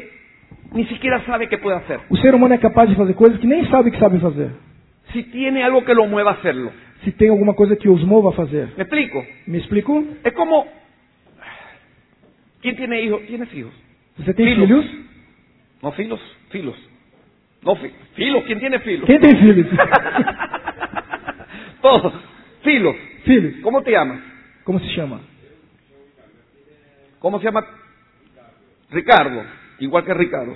ni 0.73 0.85
siquiera 0.85 1.23
sabe 1.25 1.47
que 1.47 1.57
puede 1.57 1.77
hacer. 1.77 1.99
O 2.09 2.17
ser 2.17 2.35
humano 2.35 2.53
é 2.53 2.57
capaz 2.57 2.87
de 2.89 2.95
fazer 2.95 3.13
coisas 3.15 3.39
que 3.39 3.47
nem 3.47 3.65
sabe 3.69 3.91
que 3.91 3.99
sabe 3.99 4.19
fazer. 4.19 4.51
Si 5.13 5.23
tiene 5.23 5.63
algo 5.63 5.83
que 5.85 5.93
lo 5.93 6.05
mueva 6.07 6.31
a 6.31 6.33
hacerlo. 6.35 6.71
Se 7.03 7.11
tem 7.11 7.29
alguma 7.29 7.53
coisa 7.53 7.75
que 7.75 7.87
os 7.87 8.03
mova 8.03 8.31
a 8.31 8.33
fazer. 8.33 8.69
¿Me 8.75 8.83
explico? 8.83 9.25
Me 9.45 9.57
explico? 9.59 10.03
Es 10.23 10.33
como... 10.33 10.67
¿Quién 12.61 12.75
tiene 12.75 13.01
hijos? 13.01 13.21
¿Tienes 13.27 13.53
hijos? 13.53 13.71
Você 14.17 14.33
tem 14.33 14.47
Filhos. 14.47 14.67
filhos? 14.67 14.85
No, 15.81 15.91
filos, 15.91 16.19
filos. 16.49 16.75
No, 17.63 17.75
fi- 17.75 17.91
filos, 18.15 18.43
¿quién 18.45 18.59
tiene 18.59 18.79
filos? 18.79 19.05
Quem 19.05 19.19
tem 19.19 19.35
filhos? 19.37 19.67
Todos. 21.81 22.13
Filos. 22.63 22.95
filhos. 23.23 23.53
¿Cómo 23.61 23.81
te 23.83 23.91
llamas? 23.91 24.19
Como 24.63 24.79
se 24.79 24.87
chama? 24.95 25.21
¿Cómo 27.19 27.39
se 27.39 27.45
llama 27.45 27.65
Ricardo, 28.91 29.43
igual 29.79 30.03
que 30.03 30.13
Ricardo. 30.13 30.55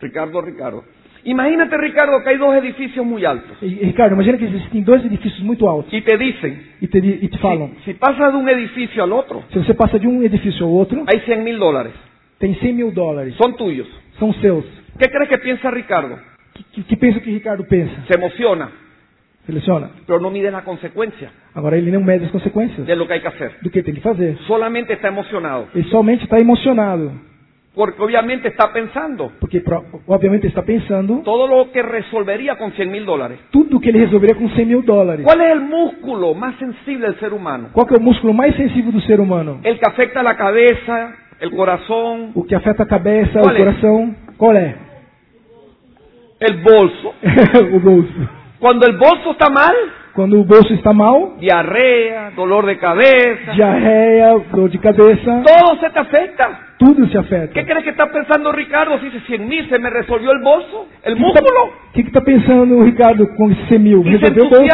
Ricardo, 0.00 0.40
Ricardo. 0.40 0.84
Imagínate, 1.24 1.76
Ricardo, 1.76 2.22
que 2.24 2.30
hay 2.30 2.38
dos 2.38 2.54
edificios 2.54 3.04
muy 3.04 3.24
altos. 3.26 3.58
E, 3.60 3.66
Ricardo, 3.84 4.14
imagina 4.14 4.38
que 4.38 4.46
existem 4.46 4.82
dois 4.82 5.04
edifícios 5.04 5.40
muito 5.42 5.68
altos 5.68 5.92
Y 5.92 6.00
te 6.00 6.16
dicen, 6.16 6.72
e 6.80 6.86
te, 6.88 6.98
e 6.98 7.28
te 7.28 7.38
falam, 7.38 7.74
si, 7.84 7.92
si 7.92 7.94
pasas 7.94 8.32
de 8.32 8.38
un 8.38 8.48
edificio 8.48 9.02
al 9.04 9.12
otro, 9.12 9.44
se 9.52 9.58
você 9.58 9.74
passa 9.74 9.98
de 9.98 10.06
um 10.06 10.22
edifício 10.22 10.64
ao 10.64 10.72
outro, 10.72 11.04
hay 11.06 11.20
100 11.20 11.42
mil 11.44 11.58
dólares. 11.58 11.92
tem 12.38 12.54
100 12.54 12.72
mil 12.74 12.90
dólares, 12.92 13.34
Son 13.36 13.54
tuyos. 13.54 13.86
são 14.18 14.32
seus. 14.40 14.64
¿Qué 14.98 15.10
crees 15.10 15.28
que 15.28 15.38
piensa 15.38 15.70
Ricardo? 15.70 16.18
Que, 16.54 16.64
que, 16.64 16.82
que 16.84 16.96
pensa 16.96 17.20
que 17.20 17.30
Ricardo 17.30 17.64
pensa? 17.64 18.02
Se 18.08 18.14
emociona, 18.16 18.70
Seleciona. 19.44 19.90
pero 20.06 20.20
no 20.20 20.30
mide 20.30 20.50
la 20.50 20.62
consecuencia 20.62 21.30
Agora 21.54 21.76
ele 21.76 21.90
não 21.90 22.02
mede 22.02 22.24
as 22.24 22.30
consequências 22.30 22.86
de 22.86 22.96
lo 22.96 23.06
que 23.06 23.12
hay 23.14 23.20
que 23.20 23.28
hacer. 23.28 23.56
do 23.60 23.68
que 23.70 23.82
tem 23.82 23.94
que 23.94 24.00
fazer. 24.00 24.38
Solamente 24.46 24.90
está 24.94 25.08
emocionado. 25.08 25.68
Ele 25.74 25.84
somente 25.90 26.24
está 26.24 26.38
emocionado, 26.38 27.12
Porque 27.72 28.02
obviamente 28.02 28.48
está 28.48 28.72
pensando 28.72 29.30
porque 29.38 29.62
obviamente 30.06 30.48
está 30.48 30.62
pensando 30.62 31.22
todo 31.24 31.46
lo 31.46 31.70
que 31.70 31.82
resolvería 31.82 32.56
con 32.58 32.72
100 32.72 32.90
mil 32.90 33.06
dólares. 33.06 33.38
tudo 33.50 33.78
que 33.80 33.90
ele 33.90 34.04
resolveria 34.06 34.34
com 34.34 34.48
100 34.48 34.68
mil 34.68 34.82
dólares. 34.84 35.24
¿Cuál 35.24 35.40
es 35.40 35.52
el 35.52 35.60
músculo 35.60 36.34
más 36.34 36.56
sensible 36.58 37.06
del 37.06 37.18
ser 37.20 37.32
humano? 37.32 37.68
Qual 37.72 37.86
é 37.88 37.96
o 37.96 38.00
músculo 38.00 38.34
mais 38.34 38.56
sensível 38.56 38.90
do 38.90 39.00
ser 39.02 39.20
humano? 39.20 39.60
El 39.62 39.78
que 39.78 39.88
afecta 39.88 40.20
la 40.20 40.36
cabeza, 40.36 41.14
el 41.40 41.50
corazón, 41.52 42.32
O 42.34 42.44
que 42.44 42.56
afeta 42.56 42.82
a 42.82 42.86
cabeça, 42.86 43.40
o 43.40 43.54
coração. 43.54 44.16
Qual 44.36 44.56
é? 44.56 44.74
el 46.40 46.56
bolso. 46.62 47.14
o 47.76 47.80
bolso. 47.80 48.28
Cuando 48.58 48.86
el 48.86 48.96
bolso 48.96 49.30
está 49.32 49.48
mal, 49.48 49.74
Quando 50.12 50.40
o 50.40 50.44
bolso 50.44 50.72
está 50.74 50.92
mal, 50.92 51.36
diarrea, 51.38 52.30
dolor 52.34 52.66
de 52.66 52.76
cabeza, 52.78 53.52
diarreia, 53.54 54.34
dor 54.52 54.68
de 54.70 54.78
cabeça, 54.78 55.42
todo 55.46 55.78
se 55.80 55.90
te 55.90 55.98
afecta. 55.98 56.60
tudo 56.78 57.06
se 57.08 57.16
afeta. 57.18 57.52
¿Qué 57.52 57.64
crees 57.64 57.84
que 57.84 57.90
está 57.90 58.06
pensando 58.10 58.50
Ricardo 58.52 58.98
si 58.98 59.06
dice 59.10 59.20
100 59.26 59.48
mil 59.48 59.68
se 59.68 59.78
me 59.78 59.88
resolvió 59.90 60.32
el 60.32 60.40
bolso, 60.42 60.88
el 61.04 61.12
O 61.14 61.16
tá- 61.16 61.22
músculo? 61.22 61.60
O 61.64 61.92
que 61.92 62.00
está 62.02 62.20
pensando 62.22 62.78
o 62.78 62.82
Ricardo 62.82 63.26
com 63.36 63.50
esse 63.50 63.64
100 63.68 63.78
mil? 63.78 64.02
Se 64.02 64.10
Resolveu 64.10 64.44
o 64.46 64.48
bolso? 64.50 64.64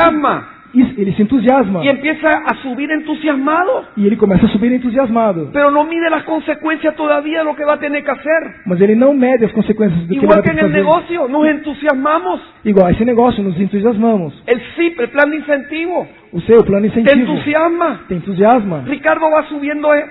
Isso, 0.76 0.92
ele 1.00 1.12
se 1.14 1.22
entusiasma. 1.22 1.82
y 1.84 1.88
empieza 1.88 2.28
a 2.28 2.54
subir 2.62 2.90
entusiasmado, 2.90 3.72
E 3.96 4.06
ele 4.06 4.16
começa 4.16 4.44
a 4.46 4.48
subir 4.50 4.70
entusiasmado. 4.72 5.50
pero 5.52 5.70
no 5.70 5.84
mide 5.84 6.08
las 6.10 6.22
consecuencias 6.24 6.94
todavía 6.94 7.38
de 7.38 7.44
lo 7.44 7.54
que 7.56 7.64
va 7.64 7.74
a 7.74 7.78
tener 7.78 8.04
que 8.04 8.10
hacer. 8.10 8.42
Mas 8.66 8.80
ele 8.80 8.94
não 8.94 9.14
mede 9.14 9.44
as 9.46 9.52
consequências 9.52 10.00
do 10.02 10.08
que 10.08 10.16
Igual 10.16 10.28
vai 10.36 10.42
que 10.42 10.50
ter 10.50 10.54
en 10.54 10.58
que 10.58 10.66
el 10.66 10.72
negocio, 10.84 11.28
nos 11.28 11.46
entusiasmamos. 11.48 12.40
Igual 12.64 12.86
a 12.86 12.90
esse 12.90 13.04
negócio, 13.04 13.42
nos 13.42 13.58
entusiasmamos. 13.58 14.34
El 14.46 14.60
SIP, 14.76 15.00
el 15.00 15.08
plan 15.08 15.30
de 15.30 15.36
incentivo, 15.38 16.06
O 16.32 16.40
seu 16.42 16.62
plano 16.64 16.82
te 16.90 17.00
incentivo 17.00 17.32
entusiasma. 17.32 18.00
te 18.08 18.14
entusiasma. 18.14 18.82
Ricardo 18.86 19.30
va 19.30 19.44
subiendo 19.44 19.94
eh, 19.94 20.04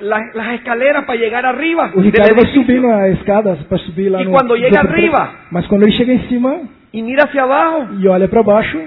las, 0.00 0.34
las 0.34 0.54
escaleras 0.54 1.04
para 1.04 1.18
llegar 1.18 1.44
arriba. 1.44 1.90
O 1.94 2.00
Ricardo 2.00 2.34
vai 2.34 2.44
edificio. 2.44 2.62
subindo 2.62 2.88
as 2.90 3.10
escadas 3.18 3.58
para 3.68 3.78
subir 3.78 4.08
lá 4.08 4.22
E 4.22 4.24
no. 4.24 4.30
chega 4.38 4.54
outros 4.54 4.76
arriba? 4.78 5.30
Mas 5.50 5.66
quando 5.66 5.82
ele 5.82 5.92
chega 5.92 6.12
em 6.12 6.20
cima 6.28 6.60
Y 6.92 7.02
mira 7.02 7.24
hacia 7.24 7.42
abajo, 7.42 8.00
e 8.00 8.08
olha 8.08 8.26
para 8.28 8.42
baixo, 8.42 8.78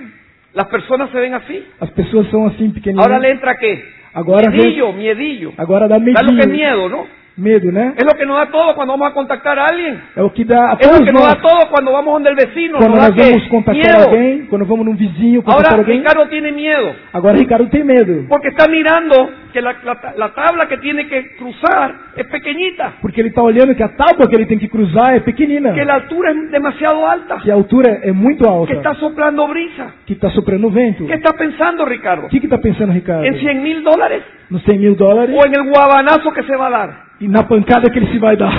las 0.54 0.68
personas 0.68 1.10
se 1.12 1.20
ven 1.20 1.34
así. 1.34 1.64
as 1.80 1.90
pessoas 1.92 2.28
são 2.30 2.46
assim 2.48 2.72
pequenininhas. 2.72 3.06
Ahora 3.08 3.20
le 3.20 3.32
entra 3.32 3.56
qué? 3.58 3.84
Agora 4.14 4.50
vem- 4.52 4.60
miedillo, 4.62 4.92
miedillo. 4.94 5.54
Agora 5.58 5.88
dá 5.88 5.96
¿Sabes 5.98 6.14
lo 6.14 6.14
que 6.36 6.42
es 6.42 6.48
medinho. 6.48 6.54
miedo, 6.76 6.90
no? 6.90 7.08
Medo, 7.38 7.72
né? 7.72 7.94
Es 7.98 8.04
lo 8.04 8.12
que 8.20 8.26
nos 8.26 8.38
da 8.38 8.48
todo 8.48 8.76
cuando 8.76 8.92
vamos 8.94 9.08
a 9.08 9.14
contactar 9.14 9.58
a 9.58 9.66
alguien. 9.68 9.98
É 10.18 10.22
o 10.22 10.30
que 10.32 10.44
dá 10.44 10.72
a 10.72 10.74
Es 10.74 10.86
lo 10.86 10.94
todos 10.94 11.06
que 11.08 11.14
nos 11.14 11.22
da 11.24 11.36
todo 11.42 11.70
cuando 11.70 11.92
vamos 11.94 12.14
donde 12.14 12.30
el 12.30 12.36
vecino. 12.36 12.78
Quando 12.78 12.98
nós 12.98 13.16
vamos 13.16 13.48
contactar 13.48 13.76
Miedo. 13.98 14.10
alguém, 14.10 14.46
quando 14.48 14.66
vamos 14.66 14.86
num 14.86 14.96
vizinho 14.96 15.42
contactar 15.42 15.72
Ahora 15.72 15.82
alguém. 15.82 16.00
Ricardo 16.00 16.28
tiene 16.30 16.52
miedo. 16.52 16.94
Agora 17.14 17.38
Ricardo 17.38 17.68
tem 17.70 17.84
medo. 17.86 18.26
Porque 18.28 18.50
está 18.50 18.68
mirando 18.68 19.16
que 19.54 19.62
la, 19.62 19.76
la- 19.84 20.14
la 20.18 20.30
tabla 20.34 20.68
que 20.68 20.78
tiene 20.80 21.08
que 21.08 21.36
cruzar 21.38 21.96
es 22.18 22.26
pequeñita. 22.28 22.94
Porque 23.02 23.22
ele 23.22 23.30
está 23.30 23.42
olhando 23.42 23.74
que 23.76 23.84
a 23.84 23.96
tábua 23.96 24.28
que 24.30 24.36
ele 24.36 24.46
tem 24.46 24.60
que 24.60 24.68
cruzar 24.68 25.16
é 25.16 25.22
pequenina. 25.22 25.74
Que 25.74 25.86
la 25.86 25.96
altura 25.96 26.32
es 26.32 26.52
demasiado 26.52 27.06
alta. 27.06 27.38
Que 27.38 27.50
a 27.50 27.54
altura 27.54 28.02
é 28.04 28.12
muito 28.12 28.46
alta. 28.48 28.68
Que 28.68 28.78
está 28.78 28.94
soplando 28.96 29.48
brisa. 29.48 29.94
Que 30.06 30.14
está 30.14 30.30
soprando 30.32 30.70
vento. 30.70 31.08
¿Qué 31.08 31.14
está 31.14 31.32
pensando 31.34 31.86
Ricardo? 31.86 32.26
O 32.28 32.30
que 32.30 32.38
está 32.38 32.58
pensando 32.60 32.92
Ricardo? 32.94 33.24
¿En 33.24 33.40
100 33.40 33.64
mil 33.64 33.84
dólares? 33.84 34.22
Nos 34.50 34.62
100 34.64 34.82
mil 34.82 34.98
dólares 34.98 35.34
¿O 35.40 35.46
en 35.46 35.54
el 35.56 35.64
guabanazo 35.72 36.32
que 36.34 36.44
se 36.44 36.56
va 36.58 36.68
a 36.68 36.70
dar? 36.72 37.11
E 37.22 37.28
na 37.28 37.44
pancada 37.44 37.90
que 37.90 38.00
ele 38.00 38.08
se 38.12 38.18
vai 38.20 38.36
dar. 38.36 38.54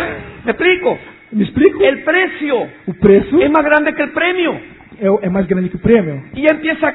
¿Me 0.45 0.51
explico? 0.53 0.99
Me 1.33 1.43
explico? 1.45 1.83
El 1.83 2.03
precio 2.03 2.69
O 2.87 2.95
preço 2.95 3.41
es 3.43 3.51
más 3.51 3.65
grande 3.65 3.93
que 3.95 4.03
el 4.03 4.11
premio. 4.11 4.61
é, 5.01 5.11
o- 5.11 5.19
é 5.23 5.29
mais 5.29 5.47
grande 5.47 5.69
que 5.69 5.77
o 5.77 5.81
prêmio. 5.81 6.23
Y 6.35 6.47
empieza 6.47 6.89
a? 6.89 6.93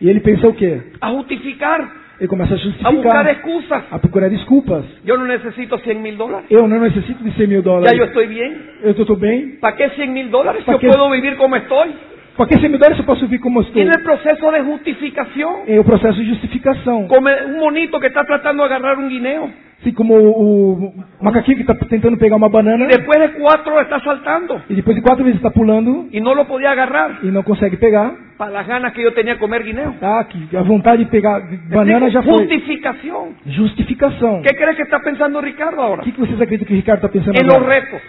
E 0.00 0.08
ele 0.08 0.20
pensa 0.20 0.48
o 0.48 0.54
quê? 0.54 0.80
A 1.00 1.10
justificar, 1.10 2.00
Ele 2.18 2.28
começa 2.28 2.52
a 2.54 2.56
a 2.56 2.58
buscar 2.58 3.24
justificar, 3.24 3.26
excusas. 3.30 3.82
a 3.90 3.98
procurar 3.98 4.28
desculpas. 4.28 4.84
Yo 5.06 5.16
no 5.16 5.24
necesito 5.26 5.78
100 5.78 6.00
mil 6.02 6.16
dólares. 6.16 6.46
Eu 6.50 6.66
não 6.68 6.80
necessito 6.80 7.22
de 7.24 7.30
100 7.32 7.46
mil 7.48 7.62
dólares. 7.62 7.96
yo 7.98 8.04
estoy 8.04 8.26
bien. 8.26 8.52
Eu 8.82 8.90
estou 8.90 9.16
bem. 9.16 9.56
¿Para 9.60 9.76
qué 9.76 9.88
100 9.90 10.12
mil 10.12 10.30
dólares? 10.30 10.64
¿Pa 10.64 10.72
Yo 10.72 10.78
qué? 10.80 10.88
puedo 10.88 11.08
vivir 11.10 11.36
como 11.36 11.56
estoy. 11.56 11.94
Para 12.40 12.48
que 12.48 12.56
100 12.58 12.70
mil 12.70 12.78
dólares 12.80 12.98
eu 12.98 13.04
posso 13.04 13.28
vir 13.28 13.38
como 13.38 13.60
estou? 13.60 13.74
Tiene 13.74 13.92
el 13.92 14.02
proceso 14.02 14.50
de 14.50 14.60
justificación. 14.62 15.52
É 15.68 15.78
o 15.78 15.84
processo 15.84 16.16
de 16.18 16.24
justificação. 16.32 17.06
Como 17.06 17.28
un 17.28 17.58
monito 17.60 18.00
que 18.00 18.06
está 18.06 18.24
tratando 18.24 18.62
de 18.62 18.72
agarrar 18.72 18.96
un 18.98 19.10
guineo. 19.10 19.50
Assim 19.80 19.92
como 19.92 20.14
o, 20.14 20.72
o 20.86 21.24
macaquinho 21.24 21.56
que 21.58 21.62
está 21.68 21.74
tentando 21.86 22.16
pegar 22.16 22.36
uma 22.36 22.48
banana 22.48 22.84
Y 22.84 22.88
después 22.96 23.18
de 23.20 23.28
cuatro 23.40 23.78
está 23.80 24.00
saltando. 24.00 24.62
e 24.70 24.74
depois 24.74 24.96
de 24.96 25.02
quatro 25.02 25.22
vezes 25.22 25.36
está 25.36 25.50
pulando 25.50 26.08
Y 26.10 26.20
no 26.22 26.34
lo 26.34 26.46
podía 26.46 26.70
agarrar. 26.70 27.18
e 27.22 27.26
não 27.30 27.42
consegue 27.42 27.76
pegar. 27.76 28.10
Para 28.38 28.52
las 28.52 28.66
ganas 28.66 28.94
que 28.94 29.02
yo 29.02 29.12
tenía 29.12 29.34
de 29.34 29.38
comer 29.40 29.62
guineo. 29.62 29.96
Tá, 30.00 30.24
que 30.24 30.56
a 30.56 30.62
vontade 30.62 31.04
de 31.04 31.10
pegar 31.10 31.42
banana 31.68 32.08
já 32.08 32.22
foi. 32.22 32.44
Justificación. 32.48 33.36
Justificação. 33.46 34.40
¿Qué 34.42 34.54
crees 34.56 34.76
que 34.76 34.82
está 34.84 35.00
pensando 35.00 35.42
Ricardo 35.42 35.82
ahora? 35.82 36.00
O 36.00 36.04
que, 36.04 36.12
que 36.12 36.20
vocês 36.20 36.40
acreditam 36.40 36.66
que 36.66 36.72
o 36.72 36.76
Ricardo 36.76 37.00
está 37.04 37.08
pensando 37.10 37.38
En 37.38 37.46
los 37.46 37.56
agora? 37.56 37.74
retos. 37.80 38.00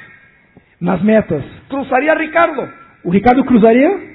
Nas 0.80 1.02
metas. 1.04 1.44
¿Cruzaría 1.68 2.16
Ricardo 2.16 2.68
O 3.04 3.12
Ricardo 3.12 3.44
cruzaria 3.46 4.11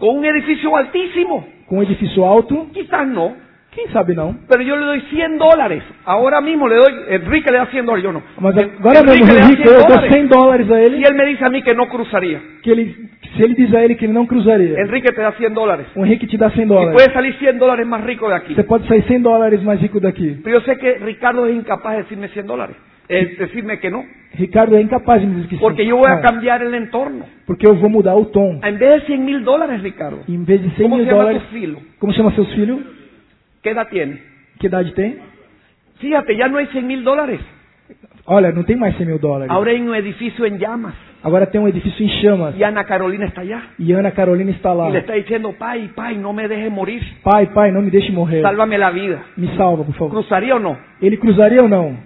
con 0.00 0.16
un 0.18 0.24
edificio 0.24 0.74
altísimo? 0.76 1.46
com 1.68 1.78
um 1.78 1.82
edifício 1.82 2.24
alto? 2.26 2.66
Quizás 2.72 3.06
no. 3.06 3.36
Quem 3.72 3.86
sabe 3.92 4.14
não. 4.16 4.34
Pero 4.48 4.62
yo 4.62 4.74
le 4.74 4.84
doy 4.84 5.00
100 5.02 5.38
dólares. 5.38 5.84
Ahora 6.04 6.40
mismo 6.40 6.66
le 6.66 6.74
doy, 6.74 6.92
Enrique 7.10 7.52
le 7.52 7.58
da 7.58 7.66
100 7.66 7.86
dólares, 7.86 8.02
yo 8.02 8.12
no. 8.12 8.20
Mas 8.40 8.56
agora 8.58 9.04
mesmo, 9.04 9.24
Enrique 9.24 9.32
le 9.32 9.38
da 9.38 9.46
Henrique, 9.46 9.62
100 9.62 9.70
eu 9.70 9.78
dou 9.78 9.88
dólares. 9.88 10.12
100 10.12 10.26
dólares 10.28 10.70
a 10.72 10.80
ele, 10.82 11.04
él 11.06 11.14
me 11.14 11.26
dice 11.26 11.44
a 11.44 11.50
mí 11.50 11.62
que 11.62 11.72
no 11.74 11.86
cruzaría. 11.88 12.40
que 12.64 12.72
ele, 12.72 12.96
se 13.36 13.44
ele 13.44 13.54
diz 13.54 13.72
a 13.72 13.84
ele 13.84 13.94
que 13.94 14.06
ele 14.06 14.12
não 14.12 14.26
cruzaria, 14.26 14.80
Enrique 14.80 15.12
te 15.12 15.20
da 15.20 15.30
100 15.30 15.54
dólares. 15.54 15.86
o 15.94 16.04
Henrique 16.04 16.26
te 16.26 16.36
dá 16.36 16.50
100 16.50 16.64
Y 16.64 16.66
dólares. 16.66 16.94
puede 16.94 17.12
salir 17.12 17.32
100 17.34 17.58
dólares 17.58 17.86
más 17.86 18.02
rico 18.02 18.28
de 18.28 18.34
aquí. 18.34 18.54
Você 18.56 18.64
pode 18.64 18.88
sair 18.88 19.04
100 19.04 19.22
dólares 19.22 19.62
mais 19.62 19.80
rico 19.80 20.00
daqui. 20.00 20.40
Pero 20.42 20.58
yo 20.58 20.64
sé 20.64 20.76
que 20.76 20.94
Ricardo 20.98 21.46
es 21.46 21.54
incapaz 21.54 21.92
de 21.92 22.02
decirme 22.02 22.26
100 22.26 22.46
dólares. 22.46 22.74
Es 23.10 23.38
decirme 23.38 23.78
que 23.80 23.90
no. 23.90 24.04
Ricardo 24.34 24.76
é 24.76 24.80
incapaz 24.80 25.20
de 25.20 25.26
me 25.26 25.34
dizer 25.34 25.48
que 25.48 25.56
sim. 25.56 25.60
Porque 25.60 25.84
yo 25.84 25.96
voy 25.96 26.08
a 26.08 26.16
Não, 26.16 26.22
cambiar 26.22 26.62
el 26.62 26.72
entorno. 26.74 27.24
Porque 27.46 27.66
eu 27.66 27.74
vou 27.74 27.90
mudar 27.90 28.14
o 28.14 28.26
tom. 28.26 28.60
En 28.62 28.78
vez 28.78 29.00
de 29.00 29.06
100 29.08 29.18
mil 29.24 29.42
dólares, 29.42 29.82
Ricardo. 29.82 30.20
Em 30.28 30.44
vez 30.44 30.62
de 30.62 30.70
100 30.70 30.82
¿Cómo 30.84 30.96
se 30.96 31.02
mil 31.02 31.10
dólares, 31.10 31.42
tu 31.42 31.48
filo? 31.48 31.78
como 31.98 32.12
chama 32.12 32.32
seus 32.32 32.48
filhos? 32.54 32.80
¿Qué 33.62 33.70
edad 33.70 33.88
tiene? 33.90 34.22
Que 34.60 34.68
idade 34.68 34.92
tem? 34.92 35.16
Fíjate, 35.98 36.36
ya 36.36 36.48
no 36.48 36.58
hay 36.58 36.66
100 36.68 36.86
mil 36.86 37.02
dólares. 37.02 37.40
Olha, 38.26 38.52
não 38.52 38.62
tem 38.62 38.76
mais 38.76 38.96
100 38.96 39.06
mil 39.06 39.18
dólares. 39.18 39.50
Ahora 39.50 39.72
hay 39.72 39.80
un 39.80 39.94
edificio 39.94 40.46
en 40.46 40.58
llamas. 40.58 40.94
Agora 41.22 41.46
tem 41.46 41.60
um 41.60 41.68
edifício 41.68 42.06
em 42.06 42.08
chamas. 42.22 42.56
Y 42.56 42.62
Ana 42.62 42.84
Carolina 42.84 43.26
está 43.26 43.42
allá. 43.42 43.62
E 43.78 43.92
Ana 43.92 44.12
Carolina 44.12 44.52
está 44.52 44.72
lá. 44.72 44.88
Y 44.88 44.92
le 44.92 44.98
está 45.00 45.14
diciendo, 45.14 45.52
pai, 45.58 45.90
pai, 45.94 46.16
no 46.16 46.32
me 46.32 46.46
dejes 46.48 46.70
morir. 46.70 47.02
Pai, 47.22 47.48
pai, 47.48 47.72
não 47.72 47.82
me 47.82 47.90
deixe 47.90 48.10
morrer. 48.12 48.40
Sálvame 48.42 48.78
la 48.78 48.90
vida. 48.90 49.22
Me 49.36 49.48
salva, 49.56 49.84
por 49.84 49.94
favor. 49.94 50.12
¿Cruzaría 50.12 50.54
o 50.54 50.60
no? 50.60 50.78
Ele 51.02 51.18
cruzaria 51.18 51.60
ou 51.62 51.68
não? 51.68 51.96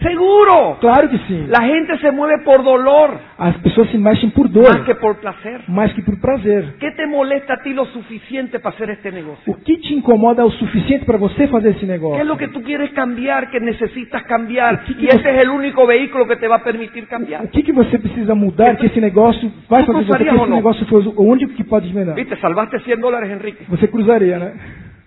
Seguro. 0.00 0.76
Claro 0.80 1.08
que 1.08 1.18
sim. 1.26 1.46
La 1.48 1.62
gente 1.64 1.96
se 1.98 2.10
mueve 2.10 2.42
por 2.44 2.62
dolor 2.64 3.18
As 3.38 3.56
pessoas 3.58 3.88
se 3.90 3.98
mexem 3.98 4.30
por 4.30 4.48
dor, 4.48 4.72
más 4.76 4.84
que 4.86 4.94
por 4.94 5.16
placer. 5.20 5.60
mais 5.68 5.92
que 5.92 6.02
por 6.02 6.20
prazer. 6.20 6.74
¿Qué 6.78 6.90
te 6.92 7.06
molesta 7.06 7.54
a 7.54 7.62
ti 7.62 7.72
lo 7.72 7.84
suficiente 7.86 8.58
para 8.58 8.74
hacer 8.74 8.90
este 8.90 9.10
negocio? 9.12 9.52
O 9.52 9.56
que 9.62 9.76
te 9.78 9.94
incomoda 9.94 10.44
o 10.44 10.50
suficiente 10.52 11.04
para 11.06 11.18
você 11.18 11.46
fazer 11.48 11.70
esse 11.70 11.80
¿Qué 11.80 11.84
es 11.84 11.90
negócio? 11.90 12.24
lo 12.24 12.36
que 12.36 12.48
tú 12.48 12.62
quieres 12.62 12.90
cambiar, 12.90 13.50
que 13.50 13.60
necesitas 13.60 14.22
cambiar? 14.24 14.84
¿Qué- 14.84 14.94
qué- 14.96 15.02
Y 15.04 15.06
ese 15.06 15.30
es 15.30 15.42
el 15.42 15.50
único 15.50 15.86
vehículo 15.86 16.26
que 16.26 16.36
te 16.36 16.48
va 16.48 16.56
a 16.56 16.62
permitir 16.64 17.06
cambiar. 17.06 17.44
O 17.44 17.48
que, 17.50 17.62
que 17.62 17.72
você 17.72 17.98
precisa 17.98 18.34
mudar 18.34 18.76
que 18.76 18.86
esse 18.86 19.00
negócio 19.00 19.50
vai 19.68 19.84
Tu 19.84 19.92
fazer 19.92 20.04
você, 20.06 20.18
que 20.24 20.30
esse 20.30 20.36
não? 20.36 20.56
negócio 20.56 20.86
for 20.86 21.02
o 21.06 21.22
único 21.22 21.52
que 21.54 21.64
pode 21.64 21.92
melhorar? 21.92 22.14
Viste, 22.16 22.36
salvaste 22.40 22.78
100 22.80 22.98
dólares, 23.00 23.30
Enrique. 23.30 23.64
Você 23.68 23.88
cruzaria, 23.88 24.38
né? 24.38 24.52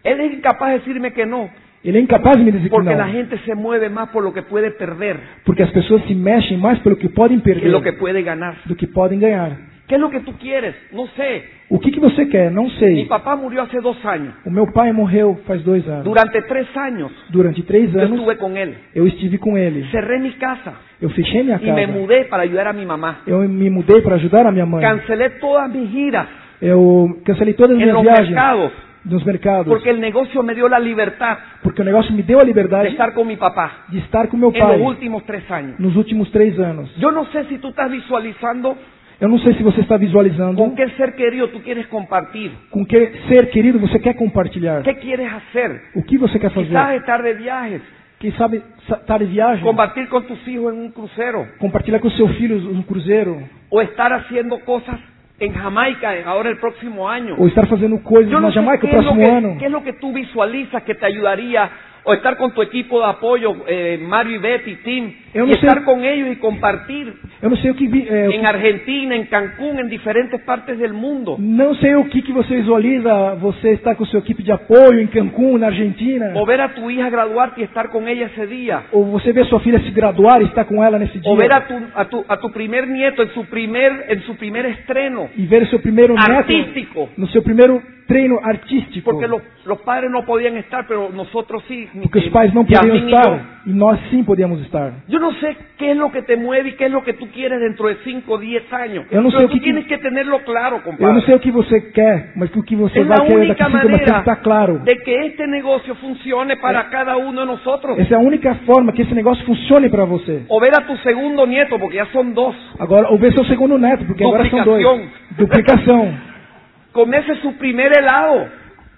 Él 0.03 0.19
es 0.21 0.33
incapaz 0.33 0.71
de 0.73 0.77
decirme 0.79 1.11
que 1.11 1.25
no, 1.25 1.49
Ele 1.87 1.97
é 1.99 2.01
incapaz 2.01 2.35
de 2.37 2.43
me 2.43 2.51
dizer 2.51 2.65
que 2.65 2.75
porque 2.75 2.93
la 2.93 3.05
não. 3.05 3.13
gente 3.13 3.37
se 3.45 3.55
mueve 3.55 3.87
más 3.89 4.09
por 4.09 4.21
lo 4.21 4.33
que 4.33 4.41
puede 4.41 4.71
perder 4.71 5.15
Porque 5.45 5.63
as 5.63 5.71
pessoas 5.71 6.03
se 6.05 6.13
mexem 6.13 6.57
mais 6.57 6.77
pelo 6.79 6.97
que 6.97 7.07
podem 7.07 7.39
que 7.39 7.45
perder 7.45 7.71
lo 7.71 7.81
que 7.81 7.93
puede 7.93 8.21
ganar. 8.23 8.55
do 8.65 8.75
que 8.75 8.87
podem 8.87 9.17
ganhar. 9.19 9.51
¿Qué 9.87 9.95
es 9.95 10.01
lo 10.01 10.09
que 10.09 10.19
tú 10.19 10.33
quieres? 10.37 10.75
No 10.91 11.07
sé. 11.15 11.45
O 11.69 11.79
que, 11.79 11.91
que 11.91 11.99
você 12.01 12.25
quer? 12.25 12.51
Não 12.51 12.65
Mi 12.65 12.71
sei. 12.71 13.05
papá 13.07 13.37
murió 13.37 13.61
hace 13.61 13.79
dos 13.79 13.97
años. 14.05 14.33
O 14.45 14.51
meu 14.51 14.67
pai 14.73 14.91
morreu 14.91 15.39
faz 15.47 15.63
dois 15.63 15.87
anos. 15.87 16.03
Durante 16.03 16.41
tres 16.41 16.67
años 16.75 17.09
Durante 17.29 17.63
três 17.63 17.89
yo 17.93 18.01
anos, 18.01 18.19
estuve 18.19 18.35
con 18.37 18.57
él. 18.57 18.75
eu 18.93 19.07
estive 19.07 19.37
com 19.37 19.57
ele. 19.57 19.85
Cerré 19.89 20.19
mi 20.19 20.31
casa 20.33 20.73
Eu 21.01 21.09
fechei 21.11 21.41
minha 21.43 21.57
y 21.63 21.71
me 21.71 21.85
casa. 21.85 21.97
mudé 21.97 22.25
para 22.25 22.43
ayudar 22.43 22.67
a 22.67 22.73
mi 22.73 22.85
mamá. 22.85 23.21
Eu 23.25 23.39
me 23.47 23.69
mudei 23.69 24.01
para 24.01 24.15
ajudar 24.15 24.45
a 24.45 24.51
minha 24.51 24.65
mãe. 24.65 24.81
Cancelé 24.81 25.29
todas 25.39 25.71
mis 25.71 25.89
giras 25.89 26.27
Eu 26.59 27.21
cancelei 27.23 27.53
todas 27.53 27.77
as 27.77 27.81
en 27.81 27.85
minhas 27.85 27.93
los 27.95 28.03
viagens 28.03 28.29
mercados 28.31 28.71
nos 29.09 29.25
mercados. 29.25 29.67
Porque 29.67 29.89
el 29.89 29.99
negocio 29.99 30.43
me 30.43 30.53
dio 30.53 30.67
la 30.69 30.79
libertad 30.79 31.37
Porque 31.63 31.81
o 31.81 31.85
negócio 31.85 32.13
me 32.13 32.23
deu 32.23 32.37
a 32.39 32.41
de 32.43 32.47
liberdade 32.47 32.89
estar 32.89 33.13
con 33.13 33.25
mi 33.27 33.35
papá 33.37 33.85
de 33.89 33.99
estar 33.99 34.27
com 34.27 34.37
meu 34.37 34.51
en 34.53 34.59
pai 34.59 34.77
los 34.79 34.87
últimos 34.87 35.23
tres 35.25 35.49
años. 35.49 35.79
nos 35.79 35.95
últimos 35.95 36.29
três 36.31 36.57
anos. 36.59 36.89
Yo 36.97 37.11
no 37.11 37.25
sé 37.31 37.45
si 37.45 37.57
tú 37.57 37.69
estás 37.69 37.89
visualizando 37.89 38.75
Eu 39.19 39.27
não 39.29 39.39
sei 39.39 39.55
se 39.55 39.63
você 39.63 39.81
está 39.81 39.97
visualizando 39.97 40.57
con 40.61 40.75
qué 40.75 40.89
ser 40.89 41.15
querido 41.15 41.47
tú 41.47 41.59
quieres 41.63 41.87
compartir. 41.87 42.51
com 42.69 42.85
que 42.85 42.99
ser 43.27 43.49
querido 43.49 43.79
você 43.79 43.97
quer 43.99 44.15
compartilhar. 44.15 44.83
¿Qué 44.83 44.93
quieres 44.99 45.27
hacer? 45.33 45.81
O 45.95 46.03
que 46.03 46.17
você 46.19 46.37
quer 46.39 46.51
Quizás 46.51 46.69
fazer? 46.69 46.97
estar 46.99 47.23
de 47.23 47.33
viajes, 47.33 47.81
Quem 48.19 48.31
sabe 48.33 48.61
sa- 48.87 48.97
estar 48.97 49.17
de 49.19 49.25
viagem, 49.25 49.63
compartir 49.63 50.07
con 50.09 50.23
tus 50.27 50.47
hijos 50.47 50.71
en 50.73 50.79
un 50.81 50.91
crucero, 50.91 51.47
compartilhar 51.59 51.99
com 51.99 52.09
seu 52.11 52.27
filho 52.29 52.57
um 52.69 52.83
cruzeiro, 52.83 53.41
o 53.71 53.81
estar 53.81 54.11
haciendo 54.13 54.59
cosas 54.59 54.99
en 55.39 55.53
Jamaica 55.53 56.09
ahora 56.25 56.49
el 56.49 56.57
próximo 56.57 57.07
año. 57.07 57.35
ou 57.37 57.47
estar 57.47 57.67
fazendo 57.67 57.99
coisas 57.99 58.31
na 58.31 58.39
no 58.39 58.51
Jamaica 58.51 58.87
o 58.87 58.89
próximo 58.89 59.15
que, 59.15 59.29
ano. 59.29 59.57
qué 59.59 59.65
es 59.65 59.71
lo 59.71 59.83
que 59.83 59.93
tú 59.93 60.11
visualizas 60.11 60.81
que 60.83 60.95
te 60.95 61.05
ayudaría, 61.05 61.69
o 62.09 62.13
estar 62.13 62.37
con 62.37 62.51
tu 62.53 62.61
equipo 62.61 62.99
de 62.99 63.05
apoyo, 63.05 63.53
eh, 63.67 63.99
Mario 64.01 64.35
y 64.37 64.39
Betty, 64.39 64.75
Tim, 64.77 65.13
y 65.33 65.37
no 65.39 65.45
sé- 65.47 65.51
estar 65.53 65.83
con 65.83 66.03
ellos 66.05 66.29
y 66.31 66.37
compartir 66.37 67.13
Eu 67.41 67.49
não 67.51 67.57
sei 67.57 67.69
o 67.69 67.75
que 67.75 67.85
vi, 67.87 68.01
que- 68.01 68.45
Argentina, 68.47 69.13
en 69.15 69.25
Cancún, 69.25 69.77
en 69.79 69.89
diferentes 69.89 70.41
partes 70.41 70.79
del 70.79 70.93
mundo. 70.93 71.35
não 71.37 71.75
sei 71.75 71.95
o 71.95 72.05
que 72.05 72.21
que 72.23 72.31
você 72.33 72.55
visualiza. 72.55 73.35
Você 73.35 73.73
está 73.73 73.93
com 73.93 74.05
sua 74.05 74.19
equipe 74.21 74.41
de 74.41 74.51
apoio 74.51 74.99
em 74.99 75.07
Cancún, 75.07 75.59
na 75.59 75.67
Argentina, 75.67 76.31
O 76.35 76.45
ver 76.45 76.61
a 76.61 76.69
tu 76.69 76.89
hija 76.89 77.09
graduarte 77.09 77.61
y 77.61 77.63
estar 77.65 77.89
con 77.89 78.07
ella 78.07 78.25
ese 78.33 78.47
día. 78.47 78.83
ou 78.91 79.05
você 79.05 79.31
vê 79.33 79.43
sua 79.45 79.59
filha 79.59 79.79
se 79.81 79.91
graduar 79.91 80.41
e 80.41 80.45
estar 80.45 80.65
com 80.65 80.83
ela 80.83 80.97
nesse 80.97 81.19
dia, 81.19 81.31
O 81.31 81.35
ver 81.35 81.51
a 81.51 81.61
tu, 81.67 81.75
a 81.93 82.05
tu, 82.05 82.25
a 82.27 82.37
tu 82.37 82.49
primer 82.51 82.87
nieto 82.87 83.21
en 83.21 83.29
su 83.33 83.45
primer, 83.45 84.05
en 84.09 84.21
su 84.23 84.35
primer 84.35 84.65
estreno. 84.65 85.29
e 85.37 85.45
ver 85.45 85.67
seu 85.67 85.79
primeiro 85.79 86.15
neto 86.15 86.31
Artístico. 86.31 87.09
no 87.17 87.27
seu 87.27 87.43
primeiro 87.43 87.81
treino 88.07 88.39
artístico, 88.41 89.11
Porque 89.11 89.27
los, 89.27 89.41
los 89.65 89.79
padres 89.81 90.09
no 90.09 90.23
podían 90.25 90.55
estar, 90.55 90.87
pero 90.87 91.09
nosotros 91.11 91.61
sí. 91.67 91.89
Porque 92.03 92.19
os 92.19 92.29
pais 92.29 92.53
não 92.53 92.63
podiam 92.65 92.95
estar 92.95 93.61
e 93.65 93.71
nós 93.73 93.99
sim 94.09 94.23
podíamos 94.23 94.61
estar. 94.61 94.93
Yo 95.09 95.19
no 95.19 95.31
sé 95.33 95.55
qué 95.77 95.91
es 95.91 95.97
lo 95.97 96.11
que 96.11 96.21
te 96.21 96.35
mueve 96.37 96.69
y 96.69 96.71
qué 96.73 96.85
es 96.85 96.91
lo 96.91 97.03
que 97.03 97.13
tú 97.13 97.27
quieres 97.29 97.59
dentro 97.59 97.87
de 97.87 97.95
5 98.03 98.33
o 98.33 98.37
10 98.37 98.71
años. 98.71 99.05
Yo 99.11 99.21
no 99.21 99.29
sé 99.31 99.37
Pero 99.37 99.47
o 99.49 99.51
que- 99.51 99.59
tienes 99.59 99.85
que 99.87 99.97
tenerlo 99.97 100.39
claro, 100.45 100.77
Eu 100.77 100.91
não 100.91 100.97
compadre. 100.97 101.21
sei 101.25 101.35
o 101.35 101.39
que 101.39 101.51
você 101.51 101.81
quer, 101.91 102.31
mas 102.35 102.53
o 102.55 102.63
que 102.63 102.75
você 102.75 102.99
Es 103.01 103.07
vai 103.07 103.25
querer 103.25 103.47
daqui 103.49 103.61
a 103.61 103.65
cinco 103.65 103.77
mas 103.77 103.81
tem 103.87 103.91
que 103.91 103.99
manera 104.05 104.19
estar 104.19 104.35
claro. 104.41 104.79
de 104.79 104.95
que 104.97 105.11
este 105.27 105.47
negocio 105.47 105.95
funcione 105.95 106.55
para 106.57 106.83
cada 106.85 107.17
uno 107.17 107.41
de 107.41 107.47
nosotros. 107.47 107.97
Essa 107.99 108.13
é 108.13 108.17
a 108.17 108.21
única 108.21 108.55
forma 108.65 108.91
que 108.93 109.01
esse 109.01 109.13
negócio 109.13 109.45
funcione 109.45 109.89
para 109.89 110.05
você. 110.05 110.43
O 110.49 110.59
ver 110.59 110.71
a 110.77 110.81
tu 110.85 110.95
segundo 110.97 111.45
nieto, 111.45 111.77
porque 111.79 111.97
ya 111.97 112.05
son 112.13 112.33
dos, 112.33 112.55
Agora, 112.79 113.09
ou 113.09 113.17
ver 113.17 113.33
seu 113.33 113.43
segundo 113.45 113.77
neto, 113.77 114.05
porque 114.05 114.23
agora 114.23 114.49
são 114.49 114.63
dois. 114.63 115.09
Duplicação. 115.37 116.13
Comerse 116.93 117.35
su 117.41 117.53
primer 117.57 117.91
helado. 117.97 118.47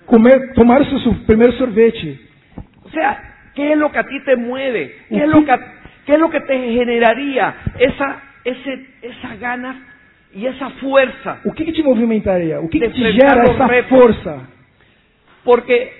Comer, 0.05 0.53
tomar 0.53 0.81
o 0.81 0.85
seu 0.85 1.13
primeiro 1.27 1.53
sorvete. 1.53 2.28
O 2.89 2.91
sea, 2.91 3.17
¿qué 3.55 3.71
es 3.73 3.77
lo 3.77 3.91
que 3.91 3.99
a 3.99 4.03
ti 4.03 4.19
te 4.25 4.35
mueve? 4.35 4.95
¿Qué 5.09 5.17
es 5.23 5.27
lo 5.27 5.45
que, 5.45 5.53
qué 6.05 6.13
es 6.13 6.19
lo 6.19 6.29
que 6.29 6.41
te 6.41 6.57
generaría 6.73 7.55
esa, 7.77 8.21
ese, 8.43 8.85
esa 9.01 9.35
ganas 9.35 9.75
y 10.33 10.45
esa 10.47 10.69
fuerza? 10.81 11.39
O 11.45 11.53
que, 11.53 11.65
que 11.65 11.73
te 11.73 11.83
movimentaria? 11.83 12.59
O 12.59 12.69
que, 12.69 12.79
que 12.79 12.89
te 12.89 13.13
gera 13.13 13.43
essa 13.43 13.67
retos. 13.67 13.89
força? 13.99 14.37
Porque 15.43 15.91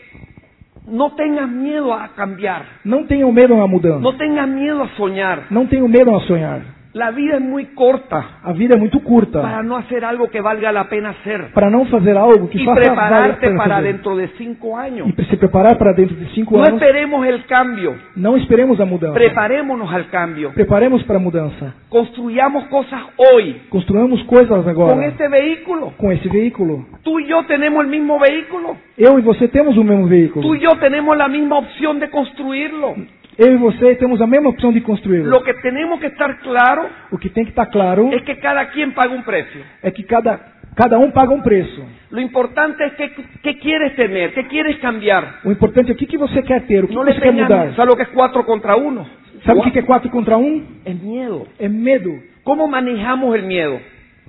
no 0.88 1.12
tengas 1.16 1.48
miedo 1.48 1.94
a 1.94 2.10
cambiar, 2.10 2.66
Não 2.84 3.06
tenham 3.06 3.32
medo 3.32 3.54
a 3.62 3.68
mudança. 3.68 4.00
no 4.00 4.14
tengas 4.18 4.48
miedo 4.48 4.82
a 4.84 4.88
soñar. 4.98 5.44
Não 5.52 5.68
tenham 5.68 5.88
medo 5.88 6.16
a 6.16 6.20
sonhar. 6.22 6.62
La 7.00 7.12
vida 7.12 7.36
es 7.36 7.42
muy 7.42 7.66
corta 7.84 8.20
A 8.44 8.52
vida 8.52 8.76
é 8.76 8.78
muito 8.78 9.00
curta 9.00 9.42
para 9.42 9.64
no 9.64 9.76
hacer 9.78 10.04
algo 10.04 10.28
que 10.30 10.42
valga 10.42 10.70
la 10.72 10.84
pena 10.94 11.10
hacer 11.16 11.40
para 11.54 11.70
não 11.70 11.86
fazer 11.86 12.16
algo 12.18 12.50
que 12.50 12.58
y 12.62 12.66
faça 12.66 12.80
a 12.80 12.84
prepararte 12.84 13.40
pena 13.48 13.58
para 13.64 13.76
fazer. 13.76 13.94
dentro 13.94 14.12
de 14.18 14.28
cinco 14.38 14.76
años. 14.78 15.08
E 15.18 15.24
se 15.32 15.38
preparar 15.38 15.78
para 15.78 15.94
dentro 15.94 16.16
de 16.18 16.26
cinco 16.36 16.58
No 16.58 16.64
anos. 16.64 16.82
esperemos 16.82 17.26
el 17.26 17.46
cambio, 17.46 17.96
Não 18.18 18.36
esperemos 18.36 18.80
a 18.82 18.86
mudança. 18.86 19.14
preparémonos 19.14 19.90
al 19.94 20.06
cambio. 20.10 20.52
Preparemos 20.54 21.02
para 21.04 21.18
a 21.18 21.22
mudança. 21.22 21.74
Construyamos 21.90 22.66
cosas 22.68 23.02
hoy 23.18 23.62
Construamos 23.70 24.22
coisas 24.24 24.68
agora. 24.68 24.94
con 24.96 25.04
este 25.04 25.26
vehículo. 25.30 25.94
Com 25.98 26.12
esse 26.12 26.28
veículo. 26.28 26.86
Tú 27.04 27.20
y 27.22 27.28
yo 27.28 27.44
tenemos 27.46 27.82
el 27.86 27.90
mismo 27.90 28.20
vehículo. 28.20 28.76
Eu 28.98 29.18
e 29.18 29.22
você 29.22 29.48
temos 29.48 29.78
o 29.78 29.84
mesmo 29.84 30.06
veículo. 30.08 30.42
Tú 30.46 30.54
y 30.56 30.60
yo 30.60 30.72
tenemos 30.80 31.16
la 31.16 31.28
misma 31.30 31.60
opción 31.60 32.00
de 32.02 32.10
construirlo. 32.10 32.96
Eu 33.38 33.54
e 33.54 33.58
você 33.58 33.96
temos 33.96 34.22
a 34.22 34.28
mesma 34.28 34.50
opção 34.50 34.72
de 34.74 34.82
construí-lo. 34.82 35.30
Lo 35.30 35.42
que 35.44 35.54
tenemos 35.62 36.00
que 36.00 36.08
estar 36.08 36.40
claro 36.40 36.88
O 37.12 37.18
que 37.18 37.30
tem 37.30 37.46
que 37.46 37.52
estar 37.52 37.68
claro 37.68 38.10
es 38.14 38.22
que 38.24 38.36
cada 38.36 38.66
quien 38.72 38.92
paga 38.92 39.14
un 39.14 39.24
precio. 39.24 39.62
é 39.82 39.92
que 39.92 40.04
cada, 40.04 40.40
cada 40.76 40.98
um 41.00 41.12
paga 41.12 41.32
um 41.34 41.42
preço. 41.42 41.86
Lo 42.12 42.20
importante 42.20 42.84
es 42.84 42.94
que, 42.94 43.10
qué 43.44 43.58
quieres 43.58 43.96
tener, 43.96 44.34
qué 44.34 44.44
quieres 44.48 44.78
cambiar. 44.80 45.40
O 45.46 45.52
importante 45.52 45.90
é 45.92 45.94
o 45.94 45.96
que, 45.96 46.06
que 46.06 46.18
você 46.18 46.42
quer 46.42 46.62
ter, 46.66 46.84
o 46.84 46.88
que 46.88 46.96
No 46.96 47.04
você 47.06 47.20
quer 47.20 47.32
mudar. 47.34 47.74
¿sabes 47.76 47.88
lo 47.88 47.96
que 47.96 48.04
es 48.04 48.10
cuatro 48.10 48.44
contra 48.46 48.76
uno? 48.76 49.06
Sabe 49.46 49.60
o 49.60 49.64
que 49.64 49.72
que 49.72 49.80
é 49.80 49.84
4 49.84 50.10
contra 50.12 50.36
1? 50.38 50.64
Es 50.86 51.02
miedo. 51.02 51.48
É 51.58 51.70
medo. 51.70 52.12
¿Cómo 52.44 52.68
manejamos 52.68 53.34
el 53.36 53.44
miedo? 53.44 53.80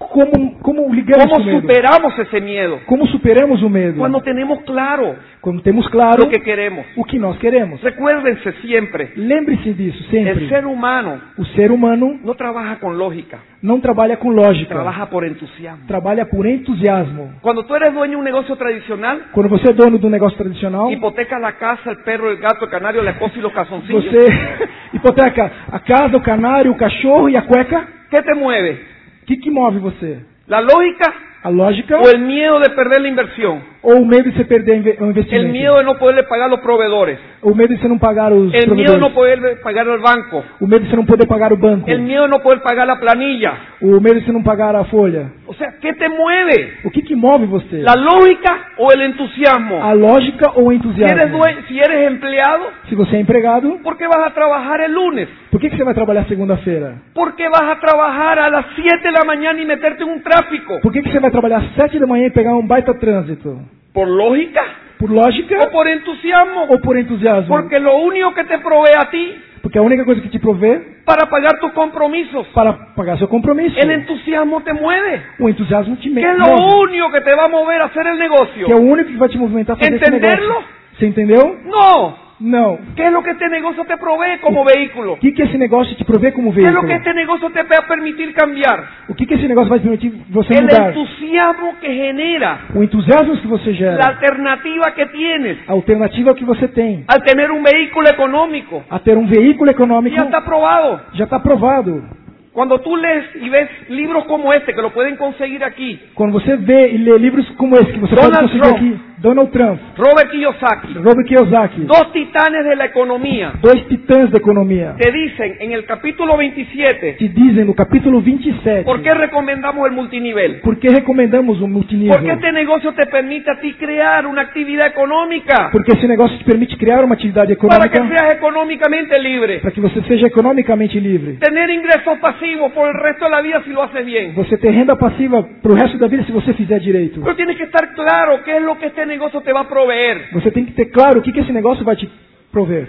Como, 0.00 0.58
como 0.60 0.94
ligamos 0.94 1.26
¿Cómo 1.26 1.42
o 1.42 1.46
medo? 1.46 1.60
superamos 1.60 2.18
ese 2.18 2.40
miedo? 2.40 2.80
Como 2.86 3.04
superamos 3.06 3.62
o 3.62 3.68
medo? 3.68 3.98
Cuando 3.98 4.22
tenemos 4.22 4.58
claro 4.62 5.14
Quando 5.42 5.62
temos 5.62 5.86
claro 5.90 6.24
lo 6.24 6.28
que 6.30 6.40
queremos. 6.40 6.86
o 6.96 7.04
que 7.04 7.18
nós 7.18 7.36
queremos. 7.38 7.82
Recuérdense 7.82 8.50
siempre, 8.62 9.12
Lembre-se 9.14 9.74
disso 9.74 9.98
el 10.10 10.10
sempre. 10.24 10.48
ser 10.48 10.64
humano 10.66 11.20
O 11.36 11.44
ser 11.54 11.70
humano 11.70 12.18
no 12.24 12.34
trabaja 12.34 12.78
con 12.80 12.96
lógica, 12.96 13.40
não 13.62 13.78
trabalha 13.78 14.16
com 14.16 14.30
lógica. 14.30 14.74
trabaja 14.74 15.06
por 15.10 15.22
entusiasmo. 15.24 15.86
Trabalha 15.86 16.24
por 16.26 16.46
entusiasmo. 16.46 17.34
Cuando 17.42 17.64
tú 17.64 17.74
eres 17.76 17.92
dueño 17.92 18.12
de 18.12 18.16
un 18.16 18.24
negocio 18.24 18.56
tradicional, 18.56 19.20
Quando 19.32 19.50
você 19.50 19.68
é 19.70 19.74
dono 19.74 19.98
do 19.98 20.08
negócio 20.08 20.36
tradicional, 20.38 20.90
hipoteca 20.90 21.38
la 21.38 21.52
casa, 21.52 21.90
el 21.90 21.98
perro, 21.98 22.30
el 22.30 22.38
gato, 22.38 22.64
el 22.64 22.70
canario, 22.70 23.02
la 23.02 23.10
esposa 23.12 23.34
y 23.36 23.42
los 23.42 23.52
calzoncillos. 23.52 24.02
você 24.06 24.26
hipoteca 24.94 25.50
a 25.70 25.78
casa, 25.80 26.16
o 26.16 26.22
canário, 26.22 26.72
o 26.72 26.76
cachorro 26.76 27.28
e 27.28 27.36
a 27.36 27.42
cueca. 27.42 27.86
¿Qué 28.10 28.22
te 28.22 28.34
mueve? 28.34 28.89
O 29.30 29.32
que, 29.32 29.42
que 29.42 29.50
move 29.52 29.78
você? 29.78 30.26
¿La 30.48 30.60
lógica 30.60 31.14
A 31.44 31.50
lógica 31.50 32.00
o 32.00 32.08
el 32.08 32.18
miedo 32.18 32.58
de 32.58 32.68
perder 32.70 33.00
la 33.00 33.08
inversión? 33.08 33.62
Ou 33.82 34.02
o 34.02 34.06
medo 34.06 34.30
de 34.30 34.36
você 34.36 34.44
perder 34.44 34.96
o 35.00 35.06
investimento? 35.06 35.46
El 35.46 35.52
miedo 35.52 35.76
de 35.76 35.84
no 35.84 35.94
poderle 35.98 36.22
pagar 36.24 36.44
a 36.46 36.48
los 36.48 36.60
proveedores. 36.60 37.18
O 37.42 37.54
medo 37.54 37.74
de 37.74 37.80
você 37.80 37.88
não 37.88 37.98
pagar 37.98 38.32
os 38.32 38.52
El 38.52 38.68
miedo 38.74 38.94
de 38.94 38.98
provedores. 38.98 39.00
no 39.00 39.10
poder 39.14 39.60
pagar 39.62 39.88
al 39.88 40.00
banco. 40.00 40.44
O 40.60 40.66
medo 40.66 40.84
de 40.84 40.90
você 40.90 40.96
não 40.96 41.06
poder 41.06 41.26
pagar 41.26 41.52
o 41.52 41.56
banco. 41.56 41.88
El 41.90 42.00
miedo 42.02 42.24
de 42.24 42.30
no 42.30 42.40
poder 42.40 42.60
pagar 42.60 42.86
la 42.86 42.96
planilla. 42.96 43.52
O 43.80 43.98
medo 44.00 44.20
de 44.20 44.26
você 44.26 44.32
não 44.32 44.42
pagar 44.42 44.76
a 44.76 44.84
folha. 44.84 45.32
O 45.46 45.54
sea, 45.54 45.72
¿qué 45.80 45.94
te 45.94 46.08
mueve? 46.08 46.74
O 46.84 46.90
que, 46.90 47.02
que 47.02 47.16
move 47.16 47.46
você? 47.46 47.82
¿La 47.82 47.94
lógica 47.96 48.68
o 48.78 48.92
el 48.92 49.00
entusiasmo? 49.02 49.82
A 49.82 49.92
lógica 49.94 50.50
ou 50.54 50.68
o 50.68 50.70
Si 50.70 50.76
eres, 50.76 50.84
entusiasmo? 50.84 51.38
due- 51.38 51.62
si 51.68 51.78
eres 51.80 52.10
empleado, 52.12 52.64
Se 52.88 52.94
você 52.94 53.16
é 53.16 53.20
empregado, 53.20 53.78
¿por 53.82 53.96
qué 53.96 54.06
vas 54.06 54.26
a 54.26 54.30
trabajar 54.34 54.80
el 54.82 54.92
lunes? 54.92 55.28
por 55.50 55.58
que, 55.60 55.68
que 55.70 55.76
você 55.76 55.84
vai 55.84 55.94
trabalhar 55.94 56.26
segunda-feira? 56.28 56.94
¿Por 57.14 57.34
qué 57.34 57.48
vas 57.48 57.62
a 57.62 57.80
trabajar 57.80 58.38
a 58.38 58.48
las 58.50 58.66
7 58.76 59.02
de 59.02 59.10
la 59.10 59.24
mañana 59.24 59.60
y 59.60 59.64
meterte 59.64 60.04
en 60.04 60.10
un 60.10 60.22
tráfico? 60.22 60.78
Por 60.82 60.92
que, 60.92 61.02
que 61.02 61.10
você 61.10 61.18
vai 61.18 61.30
trabalhar 61.30 61.58
às 61.58 61.74
sete 61.74 61.98
da 61.98 62.06
manhã 62.06 62.26
e 62.26 62.30
pegar 62.30 62.54
um 62.54 62.66
baita 62.66 62.94
trânsito? 62.94 63.58
¿Por 63.92 64.08
lógica 64.08 64.62
Por 64.98 65.10
lógica 65.10 65.56
o 65.62 65.70
por 65.70 65.88
entusiasmo? 65.88 66.66
ou 66.68 66.78
por 66.80 66.96
entusiasmo? 66.98 67.48
Porque 67.48 67.78
lo 67.80 67.96
único 67.98 68.34
que 68.34 68.44
te 68.44 68.58
provee 68.58 68.94
a 68.96 69.10
ti 69.10 69.42
Porque 69.62 69.78
a 69.78 69.82
única 69.82 70.04
coisa 70.04 70.22
que 70.22 70.28
te 70.30 70.38
provê 70.38 71.00
para 71.04 71.26
pagar 71.28 71.58
tus 71.60 71.72
compromisos, 71.72 72.46
para 72.54 72.94
pagar 72.94 73.18
seu 73.18 73.28
compromisso. 73.28 73.76
el 73.78 73.90
entusiasmo 73.90 74.62
te 74.62 74.72
mueve. 74.72 75.22
O 75.38 75.48
entusiasmo 75.48 75.96
te 75.96 76.08
me- 76.08 76.20
¿Qué 76.22 76.30
es 76.30 76.38
lo 76.38 76.46
move. 76.46 76.82
único 76.88 77.10
que 77.10 77.20
te 77.20 77.34
va 77.34 77.44
a 77.44 77.48
mover 77.48 77.80
a 77.82 77.86
hacer 77.86 78.06
el 78.06 78.18
negocio? 78.18 78.66
Que 78.66 78.72
é 78.72 78.76
o 78.76 78.80
único 78.80 79.08
que 79.10 79.16
vai 79.18 79.28
te 79.28 79.36
movimentar 79.36 79.76
a 79.76 79.78
fazer 79.78 79.94
esse 79.94 80.04
Entenderlo? 80.04 80.48
negócio. 80.48 80.68
Você 80.98 81.06
entendeu? 81.06 81.58
No. 81.64 82.29
Não. 82.40 82.78
¿Qué 82.96 83.06
es 83.06 83.12
lo 83.12 83.22
que 83.22 83.32
este 83.32 83.48
negocio 83.50 83.84
te 83.84 83.96
provee 83.98 84.38
como 84.40 84.64
vehículo? 84.64 85.12
O 85.12 85.18
que, 85.18 85.34
que 85.34 85.42
esse 85.42 85.58
negócio 85.58 85.94
te 85.96 86.04
provê 86.06 86.32
como 86.32 86.54
¿Qué 86.54 86.60
es 86.60 86.72
lo 86.72 86.80
veículo? 86.82 86.88
que 86.88 86.94
este 86.94 87.14
negocio 87.14 87.50
te 87.50 87.62
va 87.64 87.76
a 87.84 87.86
permitir 87.86 88.32
cambiar? 88.32 88.82
O 89.08 89.14
que, 89.14 89.26
que 89.26 89.34
esse 89.34 89.46
negócio 89.46 89.68
vai 89.68 89.80
permitir 89.80 90.10
você 90.30 90.54
El 90.54 90.62
mudar? 90.62 90.88
entusiasmo 90.88 91.74
que 91.80 91.92
genera, 91.94 92.60
O 92.74 92.82
entusiasmo 92.82 93.36
que 93.40 93.46
você 93.46 93.70
la 93.72 93.76
gera. 93.76 94.08
alternativa 94.08 94.90
que 94.92 95.06
tienes 95.06 95.58
A 95.68 95.72
alternativa 95.72 96.34
que 96.34 96.44
você 96.44 96.66
tem. 96.68 97.04
al 97.08 97.22
tener 97.22 97.50
un 97.50 97.62
vehículo 97.62 98.08
económico. 98.08 98.82
A 98.88 98.98
ter 99.00 99.18
um 99.18 99.26
veículo 99.26 99.70
econômico 99.70 100.16
Ya 100.16 100.24
está 100.24 100.40
probado. 100.40 101.00
já 101.12 101.24
está 101.24 101.38
provado. 101.40 102.02
Cuando 102.52 102.80
tú 102.80 102.96
lees 102.96 103.24
y 103.40 103.48
ves 103.48 103.68
libros 103.90 104.24
como 104.24 104.52
este, 104.52 104.74
que 104.74 104.82
lo 104.82 104.90
pueden 104.90 105.16
conseguir 105.16 105.62
aquí, 105.62 106.00
Quando 106.14 106.32
você 106.32 106.56
vê 106.56 106.90
e 106.92 106.98
lê 106.98 107.16
livros 107.18 107.48
como 107.56 107.76
esse, 107.76 107.92
que 107.92 107.98
você 108.00 108.14
Donald 108.14 108.32
pode 108.32 108.42
conseguir 108.42 108.62
Trump. 108.62 108.76
aqui, 108.76 109.10
Donald 109.20 109.50
Trump, 109.52 109.78
Robert 109.98 110.30
Kiyosaki, 110.30 110.94
Robert 110.94 111.26
Kiyosaki, 111.26 111.82
dos 111.82 112.10
titanes 112.12 112.64
de 112.64 112.74
la 112.74 112.86
economía, 112.86 113.52
dois 113.62 113.86
titãs 113.86 114.30
da 114.30 114.38
economia, 114.38 114.94
te 114.98 115.12
dicen 115.12 115.58
en 115.60 115.72
el 115.72 115.84
capítulo 115.84 116.36
27 116.38 117.12
te 117.18 117.28
dizem 117.28 117.66
no 117.66 117.74
capítulo 117.74 118.20
27 118.20 118.82
por 118.82 119.00
qué 119.02 119.14
recomendamos 119.14 119.86
el 119.86 119.92
multinivel. 119.92 120.60
por 120.62 120.78
que 120.80 120.88
recomendamos 120.88 121.60
o 121.60 121.68
multinível. 121.68 122.16
Porque 122.16 122.32
este 122.32 122.50
negocio 122.50 122.92
te 122.94 123.06
permite 123.06 123.50
a 123.50 123.60
ti 123.60 123.74
crear 123.74 124.26
una 124.26 124.42
actividad 124.42 124.86
económica 124.88 125.68
Porque 125.70 125.92
esse 125.92 126.08
negócio 126.08 126.36
te 126.38 126.44
permite 126.44 126.76
criar 126.76 127.04
uma 127.04 127.14
atividade 127.14 127.54
para 127.56 127.88
que 127.90 127.98
econômica 127.98 128.18
seas 128.18 128.36
económicamente 128.38 129.18
libre. 129.18 129.58
para 129.60 129.70
que 129.70 129.80
você 129.80 130.02
seja 130.08 130.26
economicamente 130.26 130.98
livre. 130.98 131.34
Tener 131.34 131.70
ingresos 131.70 132.18
pasivos 132.18 132.39
por 132.74 132.88
el 132.88 132.94
resto 132.94 133.24
de 133.24 133.30
la 133.30 133.40
vida 133.40 133.62
si 133.64 133.70
lo 133.70 133.82
haces 133.82 134.04
bien. 134.04 134.34
Você 134.34 134.56
ter 134.56 134.70
renda 134.72 134.96
passiva 134.96 135.42
pro 135.62 135.74
resto 135.74 135.98
da 135.98 136.06
vida 136.06 136.24
se 136.24 136.32
você 136.32 136.52
fizer 136.54 136.80
direito. 136.80 137.20
Pero 137.22 137.36
tienes 137.36 137.56
que 137.56 137.64
estar 137.64 137.94
claro 137.94 138.42
qué 138.42 138.56
es 138.56 138.62
lo 138.62 138.76
que 138.78 138.86
este 138.86 139.04
negocio 139.06 139.40
te 139.40 139.52
va 139.52 139.60
a 139.60 139.68
proveer. 139.68 140.28
Você 140.32 140.50
tem 140.50 140.64
que 140.64 140.72
ter 140.72 140.90
claro 140.90 141.20
o 141.20 141.22
que, 141.22 141.32
que 141.32 141.40
esse 141.40 141.52
negócio 141.52 141.84
vai 141.84 141.96
te 141.96 142.08
prover. 142.52 142.88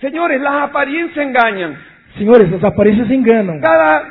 Señores, 0.00 0.40
las 0.40 0.62
apariencias 0.62 1.26
engañan. 1.26 1.76
Senhores, 2.18 2.52
as 2.52 2.64
aparências 2.64 3.10
enganam. 3.10 3.60
Cada, 3.60 4.04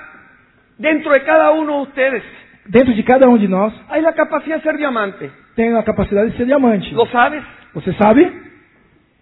dentro 0.77 1.11
de 1.11 1.19
cada 1.21 1.51
uno 1.51 1.77
de 1.77 1.81
ustedes 1.89 2.23
Dentro 2.67 2.93
de 2.93 3.03
cada 3.03 3.29
um 3.29 3.37
de 3.37 3.47
nós 3.47 3.73
hay 3.89 4.01
la 4.01 4.13
capacidad 4.13 4.57
de 4.57 4.63
ser 4.63 4.77
diamante. 4.77 5.29
tem 5.55 5.75
a 5.75 5.83
capacidade 5.83 6.31
de 6.31 6.37
ser 6.37 6.45
diamante. 6.45 6.93
¿Lo 6.93 7.05
sabes? 7.07 7.43
Você 7.73 7.93
sabe? 7.93 8.31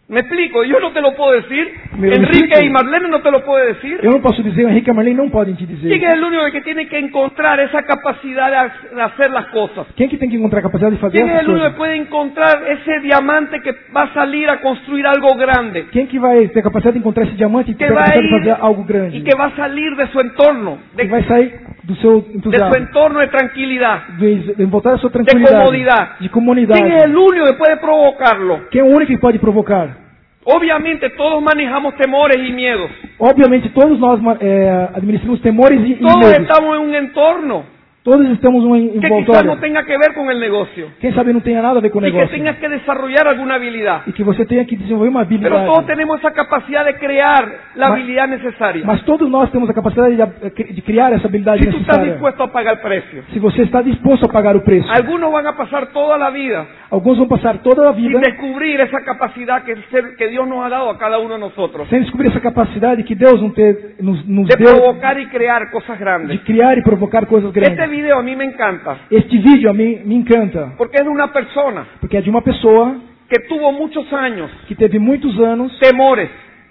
Me 0.05 0.19
explico, 0.19 0.65
yo 0.65 0.79
no 0.81 0.91
te 0.91 1.01
lo 1.01 1.15
puedo 1.15 1.31
decir. 1.31 1.65
Enrique 1.95 2.15
explico. 2.43 2.59
y 2.65 2.69
Marlene 2.69 3.07
no 3.07 3.21
te 3.21 3.31
lo 3.31 3.43
puede 3.45 3.67
decir. 3.73 3.99
Eu 4.03 4.11
não 4.11 4.19
posso 4.19 4.43
dizer, 4.43 4.65
o 4.65 4.69
Henrique 4.69 4.89
e 4.89 4.91
a 4.91 4.93
Marlene 4.93 5.15
não 5.15 5.29
podem 5.29 5.55
te 5.55 5.65
dizer. 5.65 5.87
¿Quién 5.87 6.03
es 6.03 6.13
el 6.15 6.23
único 6.23 6.43
que 6.51 6.59
tiene 6.61 6.87
que 6.87 6.99
encontrar 6.99 7.57
esa 7.61 7.81
capacidad 7.83 8.49
de 8.49 8.55
ha- 8.57 8.73
de 8.95 9.01
hacer 9.01 9.31
las 9.31 9.45
cosas? 9.47 9.87
Quem 9.95 10.09
que 10.09 10.17
tem 10.17 10.29
que 10.29 10.35
encontrar 10.35 10.59
a 10.59 10.63
capacidade 10.63 10.95
de 10.95 10.99
fazer 11.01 11.17
¿Quién 11.21 11.29
es 11.29 11.35
essas 11.35 11.43
el 11.45 11.49
único 11.51 11.63
que 11.63 11.77
coisas? 11.77 11.77
puede 11.77 11.95
encontrar 11.95 12.63
esse 12.67 12.99
diamante 12.99 13.61
que 13.61 13.71
va 13.95 14.03
a 14.03 14.13
salir 14.13 14.49
a 14.49 14.59
construir 14.59 15.05
algo 15.07 15.35
grande? 15.37 15.85
Quem 15.89 16.05
que 16.05 16.19
vai 16.19 16.49
ter 16.49 16.59
a 16.59 16.63
capacidade 16.63 16.93
de 16.95 16.99
encontrar 16.99 17.23
esse 17.25 17.35
diamante 17.37 17.71
e 17.71 17.75
ter 17.75 17.87
Que 17.87 17.93
a 17.93 17.95
va 17.95 18.01
a 18.01 18.03
capacidade 18.03 18.27
de 18.27 18.39
fazer 18.39 18.49
ir 18.49 18.57
algo 18.61 18.83
grande? 18.83 19.17
y 19.17 19.23
que 19.23 19.35
va 19.37 19.45
a 19.45 19.55
salir 19.55 19.95
de 19.95 20.07
su 20.07 20.19
entorno, 20.19 20.79
de, 20.95 21.03
Que 21.03 21.09
vai 21.09 21.23
sair 21.23 21.53
do 21.85 21.95
seu 21.95 22.19
de 22.21 22.27
su 22.27 22.37
entusiasmo, 22.37 22.75
entorno 22.75 23.19
de 23.19 23.27
tranquilidad. 23.27 24.03
de, 24.19 24.53
de 24.53 24.65
voltar 24.65 24.95
a 24.95 24.97
sua 24.97 25.09
tranquilidade, 25.09 25.55
comodidade. 25.55 26.09
de 26.19 26.29
comunidade. 26.29 26.81
¿Quién 26.81 26.91
es 26.97 27.03
el 27.05 27.15
único 27.15 27.45
que 27.45 27.53
puede 27.53 27.77
provocarlo? 27.77 28.67
Quem 28.69 28.81
é 28.81 28.83
o 28.83 28.87
único 28.87 29.07
que 29.11 29.17
pode 29.17 29.39
provocar? 29.39 30.02
Obviamente 30.45 31.09
todos 31.11 31.41
manejamos 31.41 31.95
temores 31.95 32.37
y 32.37 32.51
miedos. 32.51 32.91
Obviamente, 33.17 33.69
todos 33.69 33.97
nós 33.99 34.19
é, 34.41 34.89
administramos 34.93 35.41
temores 35.41 35.79
e, 35.81 35.93
e 35.93 35.95
Todos 35.95 36.17
medos. 36.17 36.41
estamos 36.41 36.75
en 36.75 36.81
un 36.81 36.95
entorno 36.95 37.72
Todos 38.03 38.27
estamos 38.31 38.65
num 38.65 38.99
que 38.99 38.99
quizás 38.99 39.45
no 39.45 39.55
tenga 39.59 39.81
que 39.85 39.97
ver 39.97 40.13
con 40.13 40.29
el 40.29 40.37
negocio. 40.37 40.89
Quem 40.99 41.13
sabe 41.13 41.31
não 41.31 41.39
tenha 41.39 41.61
nada 41.61 41.79
a 41.79 41.81
ver 41.81 41.89
com 41.89 41.99
o 41.99 42.01
y 42.01 42.11
que 42.11 42.11
negócio. 42.11 42.35
tengas 42.37 42.57
que 42.57 42.67
desarrollar 42.67 43.25
alguna 43.29 43.55
habilidad. 43.55 44.01
E 44.05 44.11
que 44.11 44.23
você 44.25 44.43
tenha 44.45 44.65
que 44.65 44.75
desenvolver 44.75 45.07
uma 45.09 45.25
Pero 45.25 45.37
habilidade. 45.55 45.65
todos 45.67 45.85
tenemos 45.85 46.19
esa 46.19 46.31
capacidad 46.31 46.83
de 46.83 46.95
crear 46.95 47.47
la 47.75 47.87
Ma- 47.87 47.95
habilidad 47.95 48.27
necesaria. 48.27 48.83
Mas 48.85 49.03
todos 49.05 49.29
nós 49.29 49.49
temos 49.51 49.69
a 49.69 49.73
capacidade 49.73 50.17
de, 50.17 50.73
de 50.73 50.81
criar 50.81 51.13
essa 51.13 51.27
habilidade 51.29 51.59
Si 51.63 51.71
tú 51.71 51.77
estás 51.77 51.97
necessária. 51.99 52.11
dispuesto 52.11 52.43
a 52.43 52.47
pagar 52.51 52.81
precio. 52.81 53.23
Se 53.31 53.39
você 53.39 53.61
está 53.63 53.81
disposto 53.81 54.25
a 54.25 54.29
pagar 54.29 54.57
o 54.57 54.61
preço. 54.65 54.85
Algunos 54.91 55.31
van 55.31 55.47
a 55.47 55.53
pasar 55.55 55.87
toda 55.93 56.17
la 56.17 56.29
vida 56.29 56.67
Alguns 56.91 57.17
vão 57.17 57.27
passar 57.29 57.59
toda 57.59 57.89
a 57.89 57.93
sin 57.93 58.01
vida 58.07 58.19
descubrir 58.19 58.81
esa 58.81 58.99
capacidad 59.01 59.63
que, 59.63 59.71
el 59.71 59.83
ser- 59.89 60.17
que 60.17 60.27
Dios 60.27 60.45
nos 60.45 60.59
ha 60.65 60.67
dado 60.69 60.89
a 60.89 60.97
cada 60.97 61.19
uno 61.19 61.35
de 61.35 61.39
nosotros. 61.39 61.87
sem 61.87 62.01
descobrir 62.01 62.27
essa 62.31 62.41
capacidade 62.41 63.01
que 63.03 63.15
Deus 63.15 63.41
não 63.41 63.53
nos, 64.01 64.27
nos 64.27 64.47
De 64.49 64.57
deu 64.57 64.75
provocar 64.75 65.17
y 65.17 65.25
crear 65.27 65.71
cosas 65.71 65.97
de 65.97 66.03
grandes. 66.03 66.41
criar 66.43 66.77
e 66.77 66.81
provocar 66.83 67.25
coisas 67.27 67.49
Este 67.55 67.59
grandes. 67.61 67.92
Video 67.95 68.17
a 68.19 68.23
mí 68.23 68.35
me 68.35 68.45
encanta. 68.45 68.97
Este 69.09 69.37
vídeo 69.37 69.69
a 69.69 69.73
mim 69.73 70.01
me 70.05 70.15
encanta, 70.15 70.73
Porque 70.77 70.97
es 70.97 71.03
de 71.03 71.09
una 71.09 71.27
persona 71.31 71.85
porque 72.01 72.17
é 72.17 72.21
de 72.21 72.29
uma 72.29 72.41
pessoa 72.41 72.95
que 73.29 73.39
tuvo 73.47 73.71
muchos 73.71 74.11
años, 74.13 74.49
que 74.67 74.75
teve 74.75 74.99
muitos 74.99 75.33
anos 75.39 75.71
temores, 75.79 76.29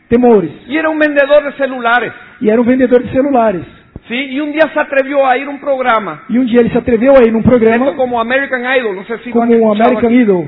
temores 0.08 0.50
y 0.68 0.76
era 0.76 0.88
un 0.88 0.98
vendedor 0.98 1.42
de 1.44 1.52
celulares. 1.52 2.12
e 2.40 2.50
era 2.50 2.60
um 2.60 2.64
vendedor 2.64 3.02
de 3.02 3.10
celulares. 3.10 3.62
¿sí? 4.08 4.14
Y 4.34 4.40
un 4.40 4.50
día 4.52 4.68
se 4.74 4.80
atrevió 4.80 5.24
a 5.26 5.36
ir 5.38 5.46
a 5.46 5.50
un 5.50 5.58
programa, 5.60 6.22
E 6.28 6.38
um 6.38 6.44
dia 6.44 6.60
ele 6.60 6.70
se 6.70 6.78
atreveu 6.78 7.14
a 7.16 7.22
ir 7.26 7.32
num 7.32 7.42
programa 7.42 7.86
esto 7.86 7.96
como 7.96 8.20
American 8.20 8.62
Idol, 8.78 8.94
no 8.96 9.04
sé 9.04 9.18
si 9.24 9.30
como 9.30 9.72
American 9.72 10.06
aquí, 10.12 10.22
Idol. 10.22 10.44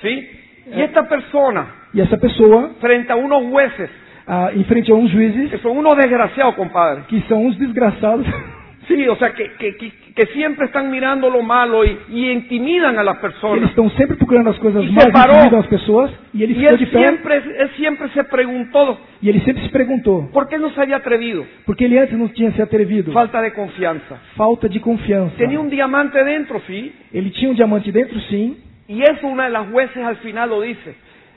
¿sí? 0.00 0.28
Y 0.76 0.80
esta 0.80 1.02
persona, 1.08 1.66
E 1.94 2.00
essa 2.00 2.16
pessoa, 2.16 2.70
frente 2.80 3.12
a 3.12 3.16
unos 3.16 3.42
jueces, 3.50 3.90
ah, 4.26 4.50
em 4.54 4.64
frente 4.64 4.90
a 4.90 4.94
uns 4.94 5.10
juízes, 5.12 5.50
que 5.50 5.58
son 5.58 5.76
unos 5.76 5.94
desgraciados, 5.96 6.54
compadre. 6.54 7.02
que 7.08 7.20
são 7.28 7.38
uns 7.44 7.58
desgraçados, 7.58 8.24
Sí, 8.94 9.08
o 9.08 9.16
sea, 9.16 9.32
que, 9.32 9.50
que, 10.14 10.26
siempre 10.34 10.66
están 10.66 10.90
mirando 10.90 11.30
lo 11.30 11.42
malo 11.42 11.84
y, 11.84 11.98
y 12.10 12.30
intimidan 12.30 12.98
a 12.98 13.02
las 13.02 13.14
eles 13.16 13.22
personas. 13.22 13.70
estão 13.70 13.88
sempre 13.90 14.16
procurando 14.16 14.50
as 14.50 14.58
coisas 14.58 14.84
E 14.84 14.90
mais 14.92 15.04
separou. 15.06 15.36
intimidam 15.36 15.60
as 15.60 15.66
pessoas, 15.66 16.10
e 16.34 16.42
ele 16.42 16.52
Y 16.52 16.56
ficou 16.56 16.70
él 16.70 16.78
de 16.78 16.86
pé, 16.86 16.98
siempre, 16.98 17.36
él 17.36 17.70
siempre 17.76 18.08
se 18.10 18.24
preguntó, 18.24 18.98
e 19.22 19.28
ele 19.28 19.40
sempre 19.40 19.62
se 19.62 19.70
perguntou, 19.70 20.28
¿por 20.32 20.48
qué 20.48 20.58
no 20.58 20.70
se 20.70 20.80
había 20.80 20.96
atrevido? 20.96 21.44
porque 21.66 21.84
ele 21.84 21.98
antes 21.98 22.16
não 22.18 22.28
tinha 22.28 22.50
se 22.52 22.60
atrevido. 22.62 23.12
Falta 23.12 23.40
de 23.40 23.52
confianza. 23.52 24.20
Falta 24.36 24.68
de 24.68 24.78
confiança. 24.80 25.34
Tenía 25.36 25.58
un 25.60 25.68
diamante 25.70 26.22
dentro, 26.24 26.60
sí, 26.66 26.92
Ele 27.12 27.30
tinha 27.30 27.50
um 27.50 27.54
diamante 27.54 27.90
dentro, 27.90 28.18
sim. 28.28 28.56
y 28.88 29.02
eso 29.02 29.26
una 29.26 29.44
de 29.44 29.50
las 29.50 29.68
jueces 29.70 30.04
al 30.04 30.16
final 30.16 30.50
lo 30.50 30.60
dice. 30.60 30.94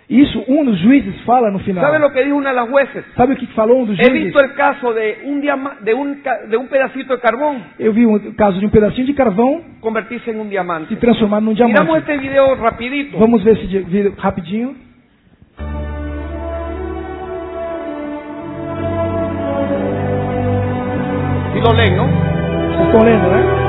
Isso 0.07 0.43
um 0.47 0.63
dos 0.63 0.79
juízes 0.81 1.15
fala 1.25 1.49
no 1.49 1.57
final. 1.59 1.83
¿Sabe 1.83 1.97
lo 1.97 2.11
que 2.11 2.23
dijo 2.23 2.35
una 2.35 2.49
de 2.49 2.55
las 2.55 2.69
jueces? 2.69 3.03
Sabe 3.15 3.33
o 3.33 3.37
que 3.37 3.47
falou 3.47 3.81
um 3.81 3.85
dos 3.85 3.97
He 3.99 4.03
juízes? 4.03 4.23
visto 4.25 4.39
el 4.39 4.53
caso 4.53 4.93
de 4.93 5.17
un, 5.25 5.41
de 5.41 5.93
un, 5.95 6.21
de 6.47 6.57
un 6.57 6.67
pedacito 6.67 7.15
de 7.15 7.21
carbón 7.21 7.57
Eu 7.79 7.91
vi 7.91 8.05
um 8.05 8.19
caso 8.33 8.59
de 8.59 8.65
um 8.67 8.69
pedacinho 8.69 9.07
de 9.07 9.13
carvão 9.15 9.61
convertirse 9.81 10.29
en 10.29 10.39
un 10.39 10.47
diamante. 10.49 10.89
se 10.89 10.95
transformar 10.97 11.41
num 11.41 11.53
Miramos 11.53 11.73
diamante. 11.73 12.11
este 12.11 12.17
video 12.21 12.55
rapidito. 12.55 13.17
Vamos 13.17 13.43
ver 13.43 13.57
esse 13.57 13.65
vídeo 13.65 14.13
rapidinho. 14.17 14.75
Si 21.53 21.59
lo 21.61 21.73
leen, 21.73 21.95
¿no? 21.95 22.05
Vocês 22.05 22.85
estão 22.87 23.03
lendo, 23.03 23.29
né? 23.29 23.64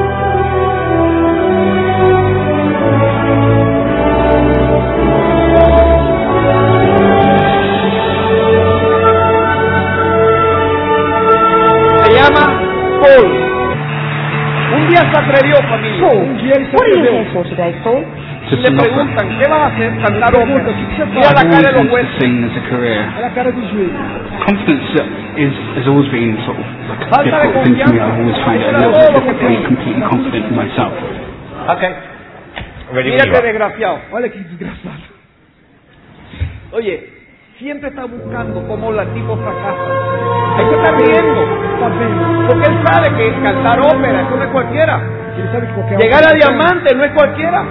What 16.73 16.83
are 16.83 16.91
you 16.97 17.03
here 17.03 17.31
for 17.33 17.45
today, 17.45 17.73
Paul? 17.85 18.05
Y 18.51 18.57
le 18.57 18.71
preguntan, 18.79 19.29
¿qué 19.39 19.49
vas 19.49 19.61
a 19.61 19.67
hacer? 19.67 19.91
Cantar 20.03 20.35
ópera. 20.37 20.65
¿qué 20.97 21.05
Mira 21.07 21.33
la 21.33 21.43
cara 21.51 21.73
de 21.73 21.83
los 21.83 21.89
jueces. 21.91 22.57
a 22.57 22.71
career. 22.71 23.05
Era 23.19 23.27
a 23.27 23.35
cara. 23.35 23.51
Confidence 24.47 25.03
is 25.37 25.53
has 25.77 25.87
always 25.89 26.09
been 26.13 26.37
sort 26.47 26.59
of 26.59 26.67
like 27.11 27.11
a 27.11 27.25
difficult 27.25 27.65
thing 27.65 27.77
for 27.77 27.93
me. 27.93 28.01
I've 28.01 28.19
always 28.21 28.39
found 28.45 28.63
it 28.63 28.75
a 28.75 28.79
little 28.79 28.93
bit 28.93 29.15
difficult 29.15 29.41
to 29.41 29.47
be 29.47 29.57
tenía. 29.57 29.67
completely 29.67 30.03
confident 30.09 30.45
in 30.47 30.55
myself. 30.57 30.93
Okay. 31.77 31.93
Ready 32.95 33.11
Mira 33.11 33.25
are. 33.25 33.43
desgraciado. 33.43 33.99
Olha 34.13 34.29
que 34.31 34.39
desgraçado. 34.39 35.03
Oye, 36.73 37.09
siempre 37.59 37.89
está 37.89 38.05
buscando 38.05 38.63
cómo 38.69 38.93
la 38.93 39.05
tipo 39.07 39.37
fracasa. 39.37 39.91
Ahí 40.57 40.65
se 40.71 40.75
está 40.77 40.91
riendo. 40.93 41.43
Porque 42.47 42.65
él 42.71 42.77
sabe 42.87 43.11
que 43.17 43.33
cantar 43.43 43.81
ópera, 43.81 44.23
eso 44.23 44.37
no 44.37 44.43
es 44.45 44.51
cualquiera. 44.51 45.01
Llegar 45.99 46.25
a 46.25 46.33
diamante 46.33 46.95
no 46.95 47.05
es 47.05 47.13
cualquiera. 47.13 47.65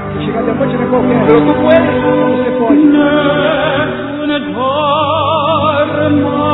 Pero 1.28 1.42
tú 1.46 1.54
puedes. 1.62 1.96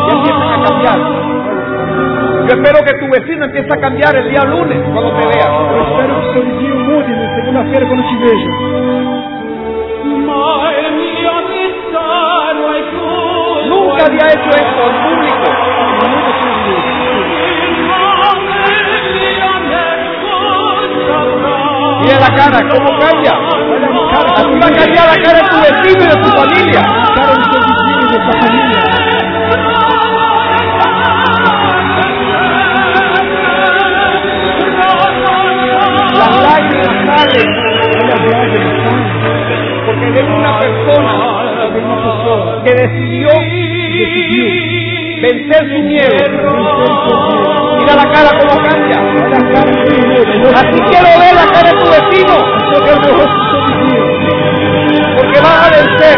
Y 0.07 0.11
empiezan 0.11 0.51
a 0.51 0.63
cambiar. 0.63 0.99
Yo 2.47 2.53
espero 2.55 2.79
que 2.85 2.93
tu 2.99 3.07
vecino 3.11 3.45
empiece 3.45 3.71
a 3.71 3.77
cambiar 3.77 4.15
el 4.15 4.29
día 4.29 4.43
lunes 4.45 4.77
cuando 4.91 5.11
te 5.11 5.27
vea. 5.27 5.47
Eu 5.51 5.81
espero 5.83 6.21
que 6.21 6.33
seu 6.33 6.43
vizinho 6.43 6.75
mude 6.75 7.11
na 7.15 7.35
segunda-feira 7.35 7.85
quando 7.87 8.03
te 8.09 8.15
veja. 8.25 8.49
Nunca 13.69 14.05
había 14.05 14.25
hecho 14.33 14.49
esto 14.49 14.81
en 14.89 14.95
público. 15.05 15.45
Mira 22.01 22.19
la 22.19 22.35
cara, 22.35 22.59
cómo 22.69 22.89
cambia. 22.99 23.31
Así 24.35 24.59
va 24.59 24.67
a 24.67 24.71
cambiar 24.71 25.07
la 25.07 25.23
cara 25.23 25.39
de 25.39 25.45
tu 25.49 25.57
vecino 25.61 26.03
y 26.03 26.07
de 26.07 26.15
tu 26.21 26.29
familia. 26.35 26.81
Cara 27.15 27.33
do 27.35 27.45
seu 27.51 27.61
vizinho 27.61 28.01
e 28.01 28.11
da 28.11 28.17
sua 28.25 28.35
família. 28.41 28.81
Las 36.13 36.33
lágrimas 36.43 36.95
salen 37.07 37.49
Olha 38.01 38.13
as 38.15 38.25
lágrimas, 38.31 38.93
porque 39.85 40.05
ven 40.11 40.31
una 40.31 40.59
persona 40.59 41.13
que 42.63 42.73
decidió 42.73 43.29
vencer 45.21 45.61
su 45.69 45.79
miedo. 45.83 46.49
Mira 47.79 47.95
la 47.95 48.11
cara 48.11 48.29
cómo 48.39 48.55
cambia. 48.63 49.40
Así 49.51 50.79
quiero 50.89 51.09
ver 51.19 51.35
la 51.35 51.45
cara 51.51 51.71
de 51.71 51.77
tu 51.79 51.85
vecino, 51.89 52.35
porque 52.73 52.91
vas 55.41 55.65
a 55.65 55.69
vencer. 55.69 56.17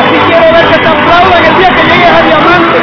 Así 0.00 0.18
quiero 0.26 0.46
ver 0.52 0.64
que 0.66 0.78
te 0.78 0.88
aplaudan 0.88 1.44
el 1.44 1.54
día 1.58 1.68
que 1.68 1.82
llegues 1.82 2.12
a 2.12 2.22
diamante. 2.22 2.78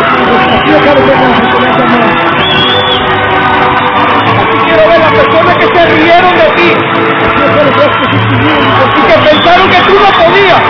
Así 4.38 4.58
quiero 4.64 4.88
ver 4.90 5.00
las 5.00 5.12
personas 5.12 5.58
que 5.58 5.66
se 5.66 5.86
rieron 5.86 6.38
de 6.38 6.47
y 7.98 9.02
que 9.08 9.18
pensaron 9.30 9.70
que 9.70 9.82
tú 9.82 9.94
no 10.00 10.12
podías. 10.24 10.62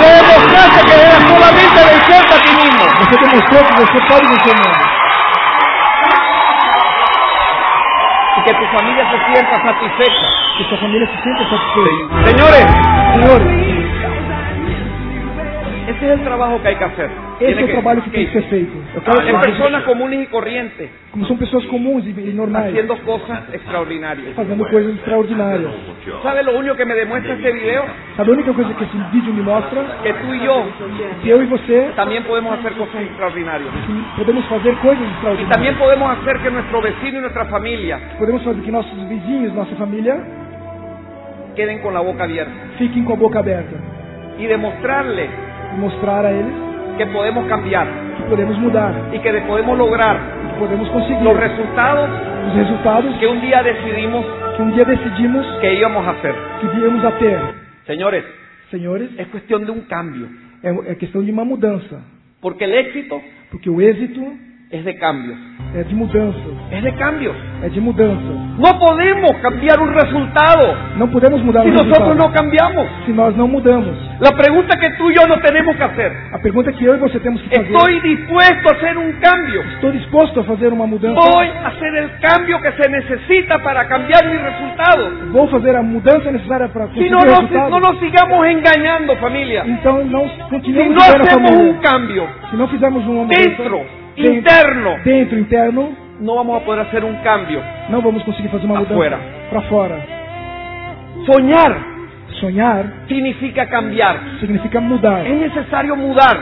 Le 0.00 0.08
demostraste 0.20 0.80
que 0.84 0.94
era 0.94 1.18
solamente 1.28 1.78
vencerte 1.90 2.34
a 2.34 2.40
ti 2.42 2.52
mismo. 2.56 2.84
Você 3.00 3.16
demonstrou 3.16 3.64
que 3.64 3.74
você 3.74 3.98
pode 4.08 4.26
vencer. 4.28 4.56
Y 8.36 8.42
que 8.42 8.54
tu 8.54 8.66
familia 8.76 9.04
se 9.10 9.18
sienta 9.32 9.54
satisfecha. 9.62 10.26
Que 10.58 10.64
tu 10.64 10.76
familia 10.76 11.06
se 11.06 11.22
sienta 11.22 11.42
satisfecha. 11.50 12.02
Señores, 12.30 12.66
señores 13.14 13.99
ese 16.06 16.14
es 16.14 16.18
el 16.20 16.24
trabajo 16.24 16.60
que 16.62 16.68
hay 16.68 16.76
que 16.76 16.84
hacer. 16.84 17.10
esse 17.40 17.60
é 17.60 17.64
o 17.64 17.66
que- 17.66 17.72
trabalho 17.72 18.02
que 18.02 18.10
tem 18.10 18.26
que 18.26 18.32
ser 18.32 18.42
feito. 18.44 18.72
Eu 18.94 19.00
quero 19.02 19.84
comunes 19.84 20.20
y 20.22 20.26
corrientes, 20.26 20.90
como 21.12 21.24
são 21.26 21.36
pessoas 21.36 21.64
comuns 21.66 22.04
e, 22.06 22.10
e 22.10 22.32
normais, 22.32 22.68
haciendo 22.68 22.96
cosas 22.98 23.38
extraordinarias. 23.52 24.34
fazendo 24.34 24.64
coisas 24.68 24.94
extraordinárias. 24.96 25.72
¿Sabe 26.22 26.42
lo 26.42 26.56
único 26.58 26.76
que 26.76 26.84
me 26.84 26.94
demuestra 26.94 27.34
este 27.34 27.52
video? 27.52 27.84
Sabe 28.16 28.30
a 28.30 28.34
única 28.34 28.52
coisa 28.52 28.74
que 28.74 28.84
esse 28.84 28.96
vídeo 29.12 29.32
me 29.34 29.42
mostra? 29.42 29.82
Que 30.02 30.12
tú 30.14 30.34
y 30.34 30.40
yo 30.44 30.64
Que 31.22 31.30
eu 31.30 31.42
e 31.42 31.46
você 31.46 31.90
también 31.96 32.24
podemos 32.24 32.52
hacer 32.58 32.72
cosas 32.72 33.02
extraordinarias. 33.02 33.70
que 34.16 34.22
podemos 34.24 34.44
fazer 34.46 34.74
coisas 34.76 35.02
Y 35.06 35.10
extraordinárias. 35.10 35.50
también 35.50 35.74
podemos 35.76 36.10
hacer 36.18 36.38
que 36.40 36.50
nuestro 36.50 36.80
vecino 36.82 37.18
y 37.18 37.20
nuestra 37.22 37.44
familia 37.46 37.98
Podemos 38.18 38.42
fazer 38.42 38.62
que 38.62 38.70
nossos 38.72 39.08
vizinhos, 39.08 39.52
nossa 39.54 39.74
família, 39.76 40.16
queden 41.56 41.80
con 41.80 41.92
la 41.94 42.00
boca 42.00 42.24
abierta. 42.24 42.52
fiquem 42.78 43.04
com 43.04 43.12
a 43.12 43.16
boca 43.16 43.38
aberta. 43.40 43.76
E 44.38 44.46
mostrar 45.76 46.24
a 46.26 46.32
eles 46.32 46.52
que 46.96 47.06
podemos 47.06 47.46
cambiar 47.46 47.86
que 48.16 48.22
podemos 48.24 48.58
mudar, 48.58 48.94
y 49.12 49.18
que 49.18 49.32
podemos 49.42 49.78
lograr 49.78 50.18
que 50.42 50.58
podemos 50.60 50.88
conseguir 50.90 51.22
los 51.22 51.36
resultados 51.36 52.10
os 52.48 52.54
resultados 52.54 53.14
que 53.18 53.26
un 53.26 53.40
día 53.40 53.62
decidimos 53.62 54.24
que 54.56 54.62
um 54.62 54.72
dia 54.72 54.84
decidimos 54.84 55.46
que 55.60 55.74
íbamos 55.74 56.06
a 56.06 56.10
hacer. 56.10 56.34
que 56.60 56.66
viemos 56.78 57.04
a 57.04 57.12
ter. 57.18 57.38
Señores, 57.86 58.24
Senhores, 58.70 59.10
es 59.16 59.26
cuestión 59.28 59.64
de 59.64 59.70
un 59.70 59.82
cambio. 59.82 60.28
é, 60.62 60.92
é 60.92 60.94
questão 60.94 61.24
de 61.24 61.30
uma 61.30 61.44
mudança. 61.44 62.02
Porque 62.40 62.64
el 62.64 62.74
éxito 62.74 63.20
Porque 63.50 63.68
o 63.68 63.80
êxito 63.80 64.22
es 64.70 64.84
de 64.84 64.96
cambios. 64.98 65.38
é 65.72 65.84
de 65.84 65.94
mudanças. 65.94 66.42
Es 66.72 66.82
de 66.82 66.92
cambios. 66.92 67.36
É 67.62 67.68
de 67.68 67.80
mudanças. 67.80 68.36
No 68.58 68.78
podemos 68.78 69.36
cambiar 69.40 69.78
un 69.80 69.92
resultado 69.92 70.76
Não 70.96 71.08
podemos 71.08 71.40
mudar 71.42 71.62
si 71.62 71.70
nosotros 71.70 71.98
resultado 71.98 72.28
no 72.28 72.32
cambiamos. 72.32 72.86
se 73.04 73.12
nós 73.12 73.36
não 73.36 73.46
mudamos. 73.46 73.96
La 74.20 74.32
pregunta 74.32 74.76
que 74.78 74.90
tú 74.90 75.10
y 75.10 75.14
yo 75.14 75.26
no 75.28 75.38
tenemos 75.40 75.76
que 75.76 75.82
hacer. 75.82 76.12
A 76.32 76.38
pergunta 76.38 76.72
que 76.72 76.84
eu 76.84 76.94
e 76.94 76.98
você 76.98 77.20
temos 77.20 77.40
que 77.42 77.50
fazer. 77.50 77.70
Estoy 77.70 78.00
dispuesto 78.00 78.68
a 78.68 78.72
hacer 78.72 78.98
un 78.98 79.12
cambio. 79.20 79.62
Estou 79.74 79.92
disposto 79.92 80.40
a 80.40 80.44
fazer 80.44 80.72
uma 80.72 80.86
mudança. 80.86 81.20
Voy 81.20 81.46
a 81.48 81.68
hacer 81.68 81.94
el 81.94 82.10
cambio 82.18 82.60
que 82.60 82.72
se 82.72 82.88
necesita 82.88 83.58
para 83.60 83.86
cambiar 83.86 84.24
mi 84.26 84.36
resultado. 84.38 85.30
Vou 85.32 85.46
fazer 85.48 85.76
a 85.76 85.82
mudança 85.82 86.32
necessária 86.32 86.68
para 86.68 86.86
Si 86.88 86.94
conseguir 86.94 87.10
no 87.10 87.18
o 87.18 87.24
nos, 87.24 87.38
resultado. 87.38 87.70
no 87.70 87.80
nos 87.80 87.98
sigamos 88.00 88.46
engañando, 88.46 89.16
familia. 89.16 89.64
Então 89.66 90.04
não 90.04 90.28
Si 90.28 90.38
continuemos 90.50 90.94
no 90.96 91.00
vivendo 91.00 91.28
a 91.28 91.32
hacemos 91.32 91.50
un 91.52 91.74
cambio 91.80 92.28
Se 92.50 92.56
não 92.56 92.66
fizermos 92.68 93.04
uma 93.06 93.24
mudança 93.24 93.40
dentro, 93.40 93.99
dentro, 94.22 94.38
interno, 94.38 94.96
dentro, 95.04 95.38
interno, 95.38 95.88
no 96.20 96.34
vamos 96.36 96.60
a 96.60 96.64
poder 96.64 96.80
hacer 96.86 97.04
un 97.04 97.16
cambio. 97.22 97.62
não 97.88 98.00
vamos 98.02 98.22
conseguir 98.24 98.48
fazer 98.48 98.66
uma 98.66 98.80
mudança 98.80 99.18
para 99.50 99.60
fora. 99.62 100.00
Soñar 101.26 101.76
Sonhar 102.40 102.84
significa 103.08 103.66
cambiar. 103.66 104.16
significa 104.40 104.80
mudar. 104.80 105.26
Es 105.26 105.36
necesario 105.40 105.94
mudar. 105.96 106.36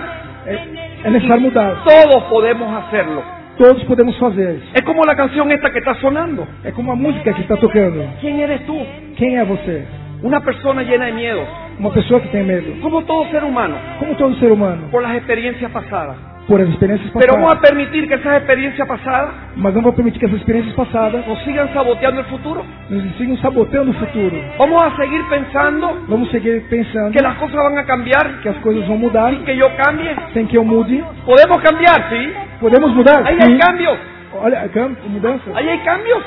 É, 0.47 0.59
é 1.05 1.11
necessário 1.11 1.43
mudar. 1.43 1.83
Todos 1.85 2.22
podemos 2.24 2.72
hacerlo. 2.85 3.22
Todos 3.57 3.83
podemos 3.85 4.16
fazer. 4.18 4.61
Es 4.74 4.83
como 4.83 5.03
la 5.05 5.16
canción 5.16 5.51
esta 5.51 5.70
que 5.72 5.79
está 5.81 5.95
sonando. 5.97 6.47
É 6.62 6.70
como 6.70 6.93
a 6.93 6.95
música 6.95 7.33
que 7.33 7.41
está 7.41 7.57
tocando. 7.57 8.05
¿Quién 8.20 8.39
eres 8.39 8.64
tú? 8.66 8.79
Quem 9.16 9.39
é 9.39 9.45
você? 9.45 9.85
Una 10.22 10.41
persona 10.41 10.83
llena 10.83 11.07
de 11.07 11.12
miedos, 11.12 11.47
Uma 11.79 11.91
pessoa 11.91 12.20
que 12.20 12.29
tem 12.29 12.45
medo. 12.45 12.81
como 12.81 13.03
todo 13.03 13.24
ser 13.31 13.43
humano, 13.43 13.76
Como 13.99 14.14
todo 14.14 14.35
ser 14.37 14.53
humano. 14.53 14.89
por 14.93 15.03
las 15.03 15.16
experiencias 15.16 15.70
pasadas. 15.72 16.16
Por 16.49 16.61
as 16.62 16.68
experiências 16.70 17.11
Pero 17.12 17.34
vamos 17.34 17.53
a 17.53 17.57
passadas. 17.57 17.70
permitir 17.70 18.09
que 18.09 18.14
esas 18.14 18.38
experiencias 18.40 18.88
pasadas 18.88 19.30
Mas 19.55 19.74
não 19.74 19.82
vou 19.82 19.92
permitir 19.92 20.18
que 20.18 20.24
essas 20.26 20.38
experiências 20.38 20.74
passadas 20.74 21.26
nos 21.26 21.38
sigan 21.44 21.68
saboteando 21.74 22.20
el 22.20 22.26
futuro. 22.26 22.64
nos 22.88 23.16
sigam 23.18 23.36
sabotando 23.38 23.90
o 23.90 23.94
futuro. 23.94 24.36
Vamos 24.59 24.82
a 24.82 24.96
seguir 24.96 25.22
pensando 25.28 26.05
Vamos 26.09 26.30
seguir 26.30 26.62
pensando 26.70 27.12
que 27.12 27.22
las 27.22 27.36
cosas 27.36 27.55
van 27.55 27.76
a 27.78 27.84
cambiar, 27.84 28.40
que 28.42 28.49
as 28.49 28.57
coisas 28.59 28.86
vão 28.88 28.96
mudar 28.96 29.34
que 29.44 29.55
yo 29.57 29.68
cambie. 29.84 30.11
sem 30.32 30.46
que 30.46 30.57
eu 30.57 30.64
mude. 30.64 31.05
Podemos 31.26 31.61
cambiar, 31.61 32.09
¿sí? 32.09 32.32
Podemos 32.61 32.94
mudar? 32.94 33.24
Sim. 33.28 33.36
hay 33.42 33.59
cambios. 33.59 33.99
Olha, 34.32 34.68
cam- 34.68 34.96
mudança. 35.07 35.51
Ahí 35.55 35.68
hay 35.68 35.78
cambios. 35.80 36.22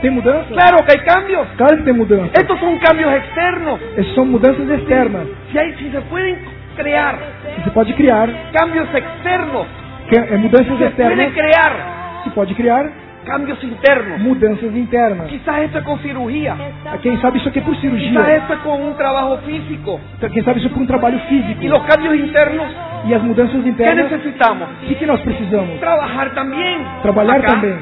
Tem 0.00 0.10
mudança? 0.10 0.46
Claro 0.48 0.84
que 0.84 0.92
hay 0.98 1.04
cambios. 1.04 1.46
Claro 1.56 1.76
que 1.76 1.82
tem 1.84 1.92
mudança. 1.92 2.30
Estos 2.40 2.58
son 2.58 2.76
cambios 2.78 3.12
externos. 3.12 3.80
Essas 3.96 4.14
são 4.14 4.24
mudanças 4.24 4.68
externas. 4.70 5.26
Si, 5.52 5.58
hay, 5.58 5.74
si 5.74 5.90
se 5.90 6.00
pueden 6.08 6.36
que 6.76 7.62
se 7.64 7.70
pode 7.70 7.92
criar. 7.94 8.28
cambios 8.52 8.88
externos, 8.94 9.66
Que 10.08 10.16
é 10.18 10.36
mudanças 10.36 10.78
se 10.78 10.84
externas. 10.84 11.32
crear 11.32 12.20
Se 12.24 12.30
pode 12.30 12.54
criar 12.54 12.90
cambios 13.24 13.62
internos. 13.62 14.18
mudanças 14.20 14.74
internas. 14.74 15.28
Quizás 15.28 15.64
esto 15.64 15.78
es 15.78 15.84
con 15.84 15.98
cirugía. 16.00 16.54
Quem 17.02 17.18
sabe 17.20 17.38
isso 17.38 17.48
aqui 17.48 17.58
é 17.58 17.62
por 17.62 17.74
Quizás 17.74 17.80
cirurgia. 17.82 18.36
esto 18.36 18.52
es 18.54 18.58
con 18.60 18.82
un 18.82 18.94
trabajo 18.96 19.38
físico. 19.46 20.00
Quem 20.32 20.42
sabe 20.42 20.58
isso 20.60 20.68
é 20.68 20.70
por 20.70 20.82
um 20.82 20.86
trabalho 20.86 21.18
físico. 21.28 21.62
Y 21.62 21.68
los 21.68 21.82
cambios 21.84 22.14
internos, 22.14 22.66
E 23.06 23.14
as 23.14 23.22
mudanças 23.22 23.62
¿qué 23.62 23.68
internas, 23.70 24.10
necesitamos? 24.10 24.68
o 24.82 24.86
que, 24.86 24.94
que 24.94 25.06
nós 25.06 25.20
precisamos? 25.22 25.80
Trabajar 25.80 26.34
también. 26.34 26.84
Trabalhar 27.02 27.36
Acá, 27.38 27.52
também 27.52 27.78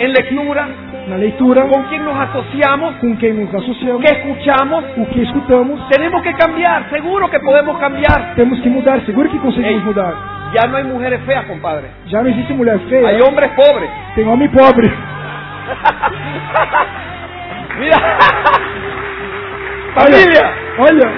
En 0.00 0.12
lectura, 0.14 0.66
na 1.08 1.16
leitura, 1.16 1.64
nos 1.66 2.20
asociamos, 2.20 2.94
com 3.02 3.16
quem 3.18 3.34
nos 3.34 3.54
associamos, 3.54 4.00
que 4.02 4.10
escuchamos. 4.10 4.82
o 4.96 5.06
que 5.10 5.20
escutamos. 5.22 5.88
Tenemos 5.90 6.22
que 6.22 6.32
cambiar, 6.34 6.88
seguro 6.88 7.28
que 7.28 7.38
podemos 7.40 7.78
cambiar. 7.78 8.32
Temos 8.34 8.58
que 8.60 8.70
mudar, 8.70 9.04
seguro 9.04 9.28
que 9.30 9.38
conseguimos 9.38 9.80
Ei. 9.82 9.84
mudar. 9.84 10.14
Ya 10.54 10.66
no 10.68 10.78
hay 10.78 10.84
mujeres 10.84 11.20
feas, 11.26 11.44
compadre. 11.44 11.88
Já 12.06 12.22
não 12.22 12.30
existe 12.30 12.54
mulher 12.54 12.78
feia, 12.88 13.08
Hay 13.08 13.20
hombres 13.20 13.50
pobres. 13.52 13.90
tem 14.14 14.26
homem 14.26 14.48
pobre. 14.48 14.90
Mira. 17.78 17.96
Olha, 19.96 20.52
olha, 20.78 21.12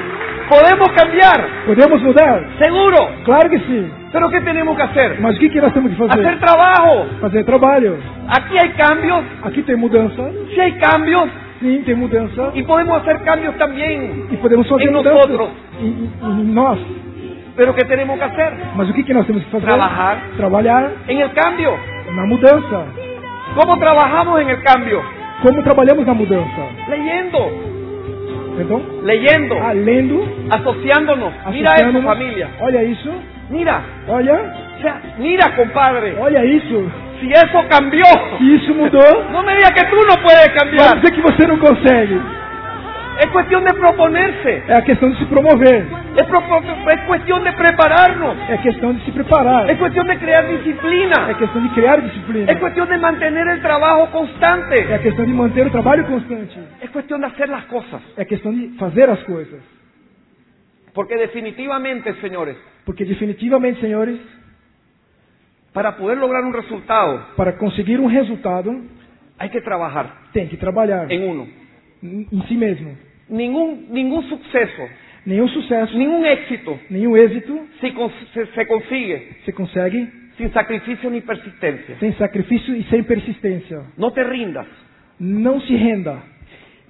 podemos 0.52 0.88
cambiar, 0.92 1.38
podemos 1.66 2.02
mudar? 2.02 2.44
seguro. 2.58 2.96
Claro 3.24 3.48
que 3.50 3.58
sim. 3.60 3.90
Pero 4.12 4.28
¿qué 4.28 4.40
tenemos 4.42 4.76
que 4.76 4.82
hacer? 4.82 5.18
Mas 5.20 5.36
o 5.36 5.40
que, 5.40 5.48
que 5.48 5.60
nós 5.60 5.72
temos 5.72 5.90
que 5.90 5.96
fazer? 5.96 6.26
Hacer 6.26 6.38
trabajo. 6.38 7.06
Fazer 7.20 7.44
trabalho. 7.44 7.96
Aquí 8.28 8.58
hay 8.58 8.68
cambios, 8.70 9.22
Aqui 9.42 9.62
tem 9.62 9.76
mudança, 9.76 10.22
sí 10.54 10.60
hay 10.60 10.72
cambios. 10.72 11.28
sim, 11.60 11.82
tem 11.86 11.94
mudança. 11.94 12.50
Y 12.54 12.62
podemos 12.64 12.96
hacer 13.00 13.18
cambios 13.20 13.54
también. 13.56 14.26
E 14.30 14.36
podemos 14.36 14.68
fazer 14.68 14.88
Em 14.88 14.92
mudanças 14.92 15.28
nosotros. 15.28 15.48
em, 15.80 15.86
em- 15.86 16.40
em 16.40 16.44
nós. 16.52 16.78
Pero 17.56 17.74
¿qué 17.74 17.84
tenemos 17.84 18.18
que 18.18 18.24
hacer? 18.24 18.52
Mas 18.76 18.88
o 18.90 18.92
que, 18.94 19.02
que 19.02 19.14
nós 19.14 19.26
temos 19.26 19.42
que 19.44 19.50
fazer? 19.50 19.66
Trabalhar. 19.66 20.16
Trabalhar 20.36 20.90
En 21.08 21.20
el 21.20 21.30
cambio. 21.32 21.72
na 22.16 22.26
mudança. 22.26 22.84
¿Cómo 23.54 23.78
trabajamos 23.78 24.40
en 24.42 24.48
el 24.50 24.62
cambio? 24.62 25.02
Como 25.42 25.62
trabalhamos 25.62 26.06
na 26.06 26.14
mudança? 26.14 26.62
Leyendo, 26.88 27.38
Perdão? 28.56 28.82
leyendo, 29.02 29.54
Ah, 29.58 29.72
lendo, 29.72 30.24
asociándonos. 30.50 31.32
Mira 31.32 31.44
eso, 31.46 31.82
associando-nos. 31.84 32.04
familia. 32.04 32.48
Olha 32.60 32.84
isso. 32.84 33.10
Mira, 33.50 33.80
Olha, 34.08 34.54
mira, 35.18 35.50
compadre. 35.50 36.14
olha 36.18 36.44
isso. 36.44 36.90
Si 37.20 37.30
eso 37.32 37.62
cambió, 37.68 38.04
Se 38.38 38.44
isso 38.56 38.74
mudou, 38.74 39.24
no 39.30 39.42
me 39.42 39.54
digas 39.54 39.72
que 39.72 39.86
tú 39.86 39.96
no 39.96 40.16
puedes 40.22 40.46
vamos 40.46 40.58
cambiar. 40.62 40.96
dizer 40.96 41.12
que 41.12 41.20
você 41.20 41.46
não 41.46 41.58
consegue. 41.58 42.20
Es 43.22 43.30
cuestión 43.30 43.64
de 43.64 43.72
proponerse. 43.74 44.62
É 44.66 44.74
a 44.74 44.82
questão 44.82 45.10
de 45.10 45.18
se 45.18 45.26
promover. 45.26 45.86
Es, 46.16 46.26
propo- 46.26 46.62
es 46.90 47.00
cuestión 47.06 47.44
de 47.44 47.52
prepararnos. 47.52 48.36
É 48.50 48.56
questão 48.58 48.92
de 48.94 49.04
se 49.04 49.12
preparar. 49.12 49.70
Es 49.70 49.78
cuestión 49.78 50.06
de 50.06 50.16
crear 50.18 50.44
É 50.44 50.56
disciplina. 50.56 51.34
questão 51.38 51.62
de 51.62 51.68
criar 51.70 52.00
disciplina. 52.00 52.50
Es 52.50 52.58
cuestión 52.58 52.88
de 52.88 52.98
mantener 52.98 53.46
el 53.48 53.60
trabajo 53.60 54.04
É 54.04 54.10
constante. 54.10 54.76
a 54.94 54.98
questão 54.98 55.24
de 55.24 55.32
manter 55.32 55.66
o 55.66 55.70
trabalho 55.70 56.04
constante. 56.06 56.58
Es 56.80 56.90
cuestión 56.90 57.20
de 57.20 57.26
hacer 57.26 57.48
las 57.48 57.64
cosas. 57.66 58.00
É 58.16 58.24
questão 58.24 58.52
de 58.52 58.68
fazer 58.78 59.08
as 59.08 59.22
coisas. 59.22 59.60
Porque 60.94 61.16
definitivamente, 61.16 62.12
señores, 62.20 62.56
Porque 62.84 63.04
definitivamente, 63.04 63.80
senhores, 63.80 64.18
para 65.72 65.96
poder 65.96 66.18
lograr 66.18 66.42
un 66.44 66.52
resultado, 66.52 67.26
para 67.36 67.56
conseguir 67.56 68.00
um 68.00 68.08
resultado, 68.08 68.74
hay 69.38 69.48
que 69.50 69.60
trabajar 69.60 70.06
tem 70.32 70.48
que 70.48 70.56
trabalhar 70.56 71.10
en 71.10 71.22
uno. 71.30 71.46
em 72.02 72.26
em 72.32 72.42
si 72.48 72.56
mesmo. 72.56 72.90
Ningún, 73.32 73.86
ningún 73.90 74.22
suceso, 74.28 74.88
Nenhum 75.24 75.48
sucesso, 75.48 75.96
ningún 75.96 76.24
éxito 76.26 76.78
nenhum 76.90 77.16
êxito 77.16 77.56
se, 77.80 77.92
cons- 77.92 78.12
se- 78.34 78.46
se 78.46 78.66
consigue 78.66 79.16
se 79.44 79.52
consegue 79.52 80.08
sin 80.36 80.50
sacrificio 80.52 81.08
ni 81.10 81.20
persistencia. 81.20 81.96
sem 82.00 82.12
sacrifício 82.14 82.74
e 82.74 82.82
sem 82.90 83.02
persistência. 83.04 83.82
No 83.96 84.10
te 84.10 84.22
rindas. 84.24 84.66
Não 85.20 85.60
se 85.60 85.76
renda. 85.76 86.16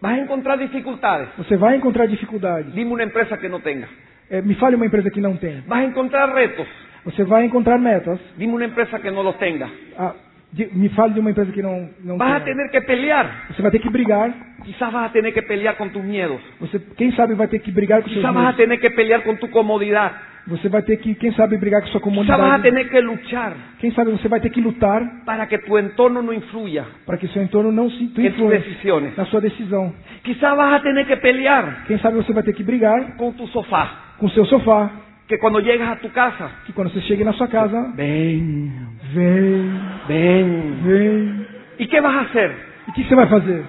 Vas 0.00 0.12
a 0.14 0.18
encontrar 0.22 0.56
dificultades. 0.56 1.28
Você 1.36 1.56
vai 1.56 1.76
encontrar 1.76 2.06
dificuldades. 2.08 2.72
Dime 2.74 2.90
una 2.92 3.04
empresa 3.04 3.36
que 3.36 3.48
no 3.48 3.60
tenga. 3.60 3.86
É, 4.30 4.40
me 4.40 4.54
fale 4.54 4.76
uma 4.76 4.86
empresa 4.86 5.10
que 5.10 5.20
não 5.20 5.36
tem. 5.36 5.60
Vas 5.66 5.80
a 5.80 5.84
encontrar 5.84 6.32
retos. 6.34 6.66
Você 7.04 7.24
vai 7.24 7.44
encontrar 7.44 7.78
metas. 7.78 8.18
Dime 8.38 8.54
una 8.54 8.64
empresa 8.64 8.98
que 8.98 9.10
no 9.10 9.22
los 9.22 9.36
tenga. 9.38 9.68
Ah, 9.98 10.14
De- 10.52 10.68
Me 10.72 10.88
fale 10.90 11.14
de 11.14 11.20
uma 11.20 11.30
empresa 11.30 11.50
que 11.50 11.62
não, 11.62 11.88
não 12.04 12.18
Vas 12.18 12.32
a 12.34 12.40
tem. 12.40 12.54
tener 12.54 12.70
que 12.70 12.80
pelear. 12.82 13.46
Você 13.50 13.62
vai 13.62 13.70
ter 13.70 13.78
que 13.78 13.88
brigar. 13.88 14.30
Quizás 14.64 14.92
vas 14.92 15.06
a 15.06 15.08
tener 15.08 15.32
que 15.32 15.42
pelear 15.42 15.76
con 15.76 15.88
tus 15.90 16.04
miedos. 16.04 16.40
Você, 16.60 16.78
quem 16.96 17.10
sabe, 17.12 17.34
vai 17.34 17.48
ter 17.48 17.58
que 17.60 17.70
brigar 17.72 18.02
com 18.02 18.08
seus 18.08 18.18
Quizás 18.20 18.34
vas 18.34 18.42
a 18.44 18.46
medos. 18.52 18.56
tener 18.56 18.78
que 18.78 18.90
pelear 18.90 19.22
con 19.22 19.36
tu 19.36 19.48
comodidad. 19.48 20.12
Você 20.46 20.68
vai 20.68 20.82
ter 20.82 20.96
que, 20.98 21.14
quem 21.14 21.32
sabe, 21.34 21.56
brigar 21.56 21.80
com 21.82 21.86
sua 21.88 22.00
Quizás 22.00 22.26
vas 22.26 22.58
a 22.58 22.58
tener 22.58 22.88
que 22.90 23.00
luchar 23.00 23.52
Quem 23.78 23.92
sabe 23.92 24.10
você 24.10 24.26
vai 24.28 24.40
ter 24.40 24.50
que 24.50 24.60
lutar 24.60 25.00
para 25.24 25.46
que 25.46 25.56
tu 25.58 25.78
entorno 25.78 26.20
no 26.20 26.32
influya 26.34 26.84
para 27.06 27.16
que 27.16 27.28
seu 27.28 27.40
entorno 27.42 27.70
não 27.70 27.88
se 27.88 28.02
en 28.04 28.08
tus 28.08 28.24
influencie 28.24 28.68
decisiones. 28.70 29.16
na 29.16 29.24
sua 29.26 29.40
decisão. 29.40 29.94
Quizás 30.24 30.56
vas 30.56 30.74
a 30.74 30.80
tener 30.80 31.06
que 31.06 31.16
pelear 31.16 31.84
Quem 31.86 31.96
sabe 31.98 32.16
você 32.16 32.32
vai 32.32 32.42
ter 32.42 32.54
que 32.54 32.64
brigar 32.64 33.16
con 33.16 33.32
tu 33.34 33.46
sofá. 33.48 34.16
com 34.18 34.28
seu 34.30 34.44
sofá, 34.46 34.90
Que 35.32 35.38
cuando 35.38 35.60
llegas 35.60 35.88
a 35.88 35.96
tu 35.96 36.10
casa, 36.12 36.50
que 36.66 36.74
quando 36.74 36.90
você 36.92 37.00
chegue 37.08 37.24
na 37.24 37.32
sua 37.32 37.48
casa, 37.48 37.90
ven, 37.96 38.70
vem, 39.14 39.80
ven. 40.06 40.76
vem. 40.84 41.46
¿Y 41.78 41.86
qué 41.86 42.02
vas 42.02 42.14
a 42.16 42.20
hacer? 42.20 42.50
E 42.86 42.92
que 42.92 43.02
você 43.04 43.14
vai 43.14 43.26
fazer? 43.28 43.62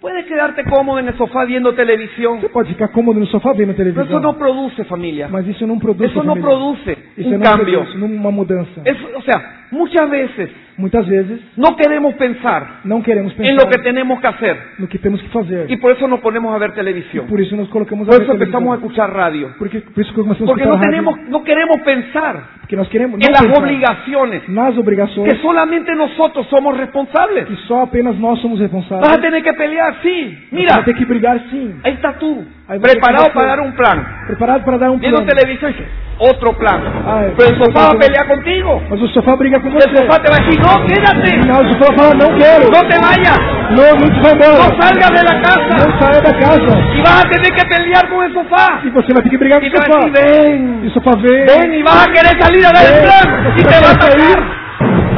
Puedes 0.00 0.24
quedarte 0.24 0.64
cómodo 0.64 0.98
en 0.98 1.08
el 1.08 1.14
sofá 1.18 1.44
viendo 1.44 1.74
televisión. 1.74 2.40
Você 2.40 2.48
pode 2.48 2.70
ficar 2.72 2.88
cômodo 2.92 3.20
no 3.20 3.26
sofá 3.26 3.52
vendo 3.52 3.74
Pero 3.74 3.90
eso 3.90 3.94
televisão, 3.94 4.20
no 4.22 4.38
produce 4.38 4.84
familia. 4.84 5.28
mas 5.28 5.46
isso 5.46 5.66
não 5.66 5.78
produz 5.78 6.10
Eso 6.10 6.22
no 6.22 6.28
família. 6.34 6.42
produce 6.48 6.98
Isso 7.18 7.28
un 7.28 7.32
não 7.32 7.40
cambio. 7.40 7.80
produz 7.84 8.02
uma 8.02 8.30
mudança. 8.32 8.80
Eso- 8.82 9.18
o 9.18 9.20
sea, 9.22 9.38
muchas 9.70 10.08
veces 10.10 10.50
Muitas 10.78 11.06
vezes 11.06 11.40
no 11.56 11.74
queremos 11.74 12.14
pensar 12.16 12.80
não 12.84 13.00
queremos 13.00 13.32
pensar 13.32 13.50
en 13.50 13.56
lo 13.56 13.66
que 13.66 13.78
tenemos 13.78 14.20
que 14.20 14.26
hacer. 14.26 14.56
no 14.78 14.86
que 14.86 14.98
temos 14.98 15.22
que 15.22 15.28
fazer. 15.28 15.70
Y 15.70 15.76
por 15.78 15.90
eso 15.92 16.06
nos 16.06 16.20
ponemos 16.20 16.54
a 16.54 16.58
ver 16.58 16.72
televisión. 16.74 17.26
Por 17.26 17.40
isso 17.40 17.56
nos 17.56 17.68
colocamos 17.70 18.06
a 18.06 18.10
Por 18.10 18.18
ver 18.20 18.24
eso 18.24 18.32
empezamos 18.34 18.68
a 18.74 18.76
televisão. 18.76 18.86
escuchar 18.90 19.10
radio. 19.10 19.54
Porque, 19.58 19.80
por 19.80 20.04
isso 20.04 20.12
começamos 20.12 20.50
Porque 20.50 20.64
a 20.64 20.66
escutar 20.66 20.90
tenemos, 20.90 21.14
queremos 21.44 21.80
pensar 21.80 22.42
Porque 22.60 22.76
nós 22.76 22.88
queremos 22.88 23.18
en 23.18 23.24
não 23.24 23.32
las 23.48 23.58
obligaciones 23.58 24.42
nas 24.48 24.76
obrigações 24.76 25.32
que 25.32 25.40
solamente 25.40 25.94
nosotros 25.94 26.46
somos 26.48 26.76
responsables. 26.76 27.46
que 27.46 27.56
só 27.66 27.84
apenas 27.84 28.18
nós 28.18 28.38
somos 28.42 28.60
Vas 28.60 28.70
a 28.70 28.76
responsáveis. 28.76 29.20
tener 29.22 29.42
que 29.42 29.54
pelear, 29.54 29.94
sí. 30.02 30.36
Você 30.50 30.56
Mira, 30.56 30.74
vai 30.74 30.84
ter 30.84 30.94
que 30.94 31.04
brigar 31.06 31.40
sim. 31.50 31.72
ahí 31.84 31.94
está 31.94 32.12
tú, 32.18 32.44
Ahí 32.68 32.78
va 32.78 32.84
a 32.88 32.90
preparado 32.92 33.32
para 33.32 33.46
dar 33.46 33.60
un 33.60 33.72
plan. 33.72 34.04
Preparado 34.26 34.62
para 34.62 34.76
dar 34.76 34.90
um 34.90 34.98
Viendo 34.98 35.22
plano. 35.22 35.32
televisión 35.32 35.70
y 35.70 35.74
dice, 35.74 35.88
otro 36.18 36.52
plan. 36.54 36.80
Ay, 37.06 37.32
Pero 37.36 37.50
el 37.50 37.56
sofá 37.64 37.80
va 37.80 37.86
a 37.86 37.88
pero- 37.90 38.00
pelear 38.00 38.26
contigo. 38.26 38.82
Mas 38.90 39.00
o 39.02 39.08
sofá 39.08 39.36
briga 39.36 39.55
com 39.60 39.68
El 39.68 39.74
você. 39.74 39.96
sofá 39.96 40.18
te 40.20 40.28
va 40.30 40.36
a 40.36 40.40
decir, 40.44 40.58
no, 40.60 40.86
quédate. 40.86 41.30
Não, 41.46 41.60
o 41.60 41.68
sofá 41.72 41.88
fala, 41.96 42.14
não 42.14 42.30
quero. 42.38 42.64
No 42.70 42.80
te 42.88 42.98
vayas. 42.98 43.38
Não, 43.76 43.90
não 44.00 44.08
se 44.14 44.20
vai 44.22 44.32
embora. 44.32 44.64
No 44.66 44.82
salgas 44.82 45.10
de 45.16 45.22
la 45.28 45.34
casa. 45.42 45.70
Não 45.80 45.90
saia 46.00 46.20
da 46.22 46.32
casa. 46.38 46.72
Y 46.96 47.00
vas 47.02 47.24
a 47.24 47.28
tener 47.28 47.52
que 47.56 47.64
pelear 47.66 48.08
con 48.08 48.24
el 48.24 48.32
sofá. 48.32 48.80
E 48.84 48.90
você 48.90 49.12
vai 49.12 49.22
ter 49.22 49.30
que 49.30 49.38
brigar 49.38 49.60
com 49.60 49.66
o 49.66 49.70
te 49.70 49.76
va 49.76 49.82
a 49.82 49.86
sofá. 49.86 50.08
decir, 50.08 50.12
ven. 50.16 50.80
E 50.82 50.86
o 50.86 50.90
sofá 50.90 51.12
vem. 51.16 51.46
Ven 51.46 51.74
y 51.74 51.82
vas 51.82 52.06
a 52.06 52.12
querer 52.12 52.34
salir 52.42 52.64
a 52.66 52.72
dar 52.72 52.84
el 52.86 52.92
Ven. 52.92 53.02
plan. 53.06 53.26
Y 53.56 53.62
te 53.62 53.80
va 53.80 53.88
a 53.88 53.92
atacar. 53.92 54.38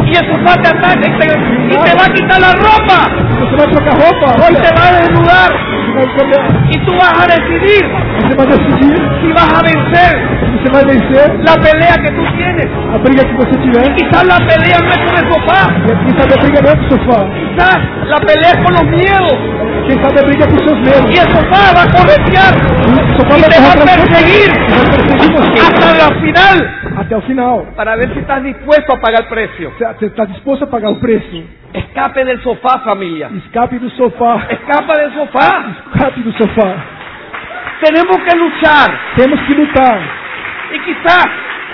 Y 0.08 0.10
el 0.16 0.24
sofá 0.32 0.52
te 0.62 0.68
ataca 0.68 0.98
y 0.98 1.18
te, 1.18 1.26
te 1.84 1.94
va 1.98 2.04
a 2.06 2.12
quitar 2.14 2.40
la 2.40 2.52
ropa. 2.54 2.98
Você 3.38 3.54
vai 3.56 3.68
trocar 3.68 3.94
roupa. 4.00 4.28
Y 4.38 4.54
Olha. 4.54 4.62
te 4.62 4.70
va 4.74 4.88
a 4.88 4.92
desnudar. 5.00 5.50
Vai, 5.94 6.06
Y 6.70 6.78
tú 6.86 6.92
vas 6.96 7.12
a 7.22 7.26
decidir 7.26 7.84
você 8.28 8.36
vai 8.36 8.46
decidir 8.46 8.98
si 9.20 9.32
vas 9.32 9.50
a 9.58 9.62
vencer 9.62 10.38
se 10.48 10.52
você 10.58 10.70
vai 10.72 10.84
vencer 10.84 11.26
la 11.46 11.54
pelea 11.62 11.94
que 12.02 12.10
tú 12.12 12.22
tienes. 12.36 12.68
a 12.94 12.98
briga 12.98 13.24
que 13.24 13.34
você 13.36 13.56
tiver. 13.60 13.94
Quizás 13.96 14.24
la 14.26 14.38
pelea 14.46 14.78
no 14.80 14.88
es 14.88 14.98
con 14.98 15.16
el 15.16 15.32
sofá. 15.32 15.62
E 15.86 16.04
quem 16.04 16.18
sabe 16.18 16.34
a 16.34 16.42
briga 16.42 16.62
não 16.62 16.70
é 16.70 16.76
com 16.76 16.84
o 16.84 16.90
sofá. 16.90 17.20
Quizás 17.32 18.08
la 18.08 18.16
pelea 18.20 18.50
es 18.50 18.64
con 18.64 18.72
los 18.74 18.84
miedos. 18.84 19.38
Quem 19.86 20.02
sabe 20.02 20.20
a 20.20 20.22
briga 20.24 20.44
é 20.44 20.48
com 20.48 20.58
seus 20.58 20.78
medos. 20.80 21.10
Y 21.14 21.18
el 21.18 21.28
sofá 21.28 21.62
corretear. 21.96 22.54
O 22.88 23.16
sofá 23.18 23.34
vai 23.38 23.48
te 23.48 23.60
va 23.60 23.72
a 23.72 23.98
perseguir 23.98 24.48
Vai 24.68 24.86
perseguir 24.96 25.30
você. 25.36 25.60
hasta 25.60 25.88
la 26.02 26.20
final 26.20 26.56
Até 26.98 27.16
o 27.16 27.20
final. 27.22 27.66
para 27.76 27.96
ver 27.96 28.12
si 28.12 28.18
estás 28.18 28.42
dispuesto 28.42 28.92
a 28.92 28.96
pagar 29.00 29.20
el 29.22 29.28
precio. 29.28 29.72
Você 29.78 30.06
está 30.06 30.24
disposto 30.24 30.64
a 30.64 30.66
pagar 30.66 30.90
o 30.90 30.96
preço? 30.96 31.44
Escape 31.74 32.24
del 32.24 32.40
sofá, 32.42 32.78
familia. 32.80 33.30
Escape 33.44 33.78
do 33.78 33.90
sofá. 33.90 34.40
Escapa 34.50 34.94
del 34.96 35.12
sofá. 35.12 35.64
Escape 35.94 36.20
do 36.22 36.32
sofá. 36.32 36.74
Tenemos 37.80 38.16
que 38.24 38.36
luchar. 38.36 38.98
Temos 39.16 39.40
que 39.46 39.54
lutar. 39.54 40.00
Y 40.74 40.78
quizás 40.80 41.26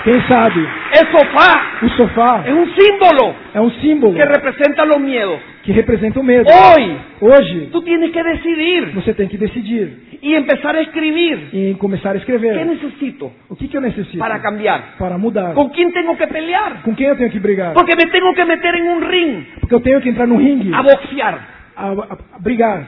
Quem 0.05 0.21
sabe? 0.27 0.61
el 0.93 1.07
sofá 1.11 1.61
O 1.81 1.89
sofá 1.89 2.43
es 2.45 2.53
un 2.53 2.67
símbolo 2.75 3.35
é 3.55 3.59
um 3.59 3.71
símbolo 3.81 4.13
que 4.13 4.23
representa 4.23 4.85
los 4.85 4.99
miedos. 4.99 5.39
que 5.63 5.73
representa 5.73 6.19
o 6.19 6.23
medo. 6.23 6.45
Hoy 6.47 6.95
Hoje, 7.21 7.69
tú 7.71 7.81
tienes 7.81 8.11
que 8.11 8.21
decidir 8.23 8.91
você 8.93 9.13
tem 9.15 9.27
que 9.27 9.35
decidir 9.37 10.19
y 10.21 10.35
empezar 10.35 10.75
a 10.75 10.81
escribir. 10.81 11.49
em 11.51 11.73
começar 11.73 12.11
a 12.11 12.13
¿Qué 12.13 12.19
escrever. 12.19 12.65
necesito 12.67 13.31
O 13.49 13.55
que, 13.55 13.67
que 13.67 13.75
eu 13.75 13.81
necessito 13.81 14.19
para 14.19 14.39
cambiar? 14.39 14.95
para 14.99 15.17
mudar? 15.17 15.53
¿Con 15.55 15.69
quién 15.69 15.91
tengo 15.91 16.15
que 16.15 16.27
pelear? 16.27 16.83
Com 16.83 16.93
quem 16.95 17.07
eu 17.07 17.15
tenho 17.17 17.31
que 17.31 17.39
brigar? 17.39 17.73
Porque 17.73 17.95
me 17.95 18.05
tengo 18.11 18.31
que 18.35 18.45
meter 18.45 18.75
en 18.75 18.87
un 18.89 19.01
ring 19.01 19.43
Porque 19.59 19.73
eu 19.75 19.79
tenho 19.81 19.99
que 20.01 20.09
entrar 20.09 20.27
no 20.27 20.37
ringue 20.37 20.71
a 20.73 20.83
boxear, 20.83 21.39
a, 21.75 21.87
a- 21.87 22.17
a 22.35 22.39
brigar, 22.39 22.83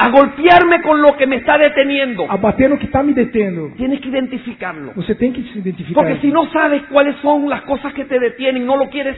a 0.00 0.08
golpearme 0.08 0.80
con 0.82 1.02
lo 1.02 1.16
que 1.16 1.26
me 1.26 1.36
está 1.36 1.58
deteniendo. 1.58 2.26
a 2.30 2.36
bater 2.36 2.70
no 2.70 2.78
que 2.78 2.86
está 2.86 3.02
me 3.02 3.12
detendo. 3.12 3.72
Tienes 3.76 4.00
que 4.00 4.08
identificarlo. 4.08 4.92
Você 4.96 5.14
tem 5.14 5.32
que 5.32 5.42
se 5.42 5.58
identificar. 5.58 6.02
Porque 6.02 6.20
si 6.20 6.32
no 6.32 6.50
sabes 6.50 6.82
cuáles 6.90 7.16
son 7.16 7.48
las 7.48 7.62
cosas 7.62 7.92
que 7.92 8.04
te 8.06 8.18
detienen, 8.18 8.64
no 8.64 8.76
lo 8.76 8.88
quieres 8.88 9.16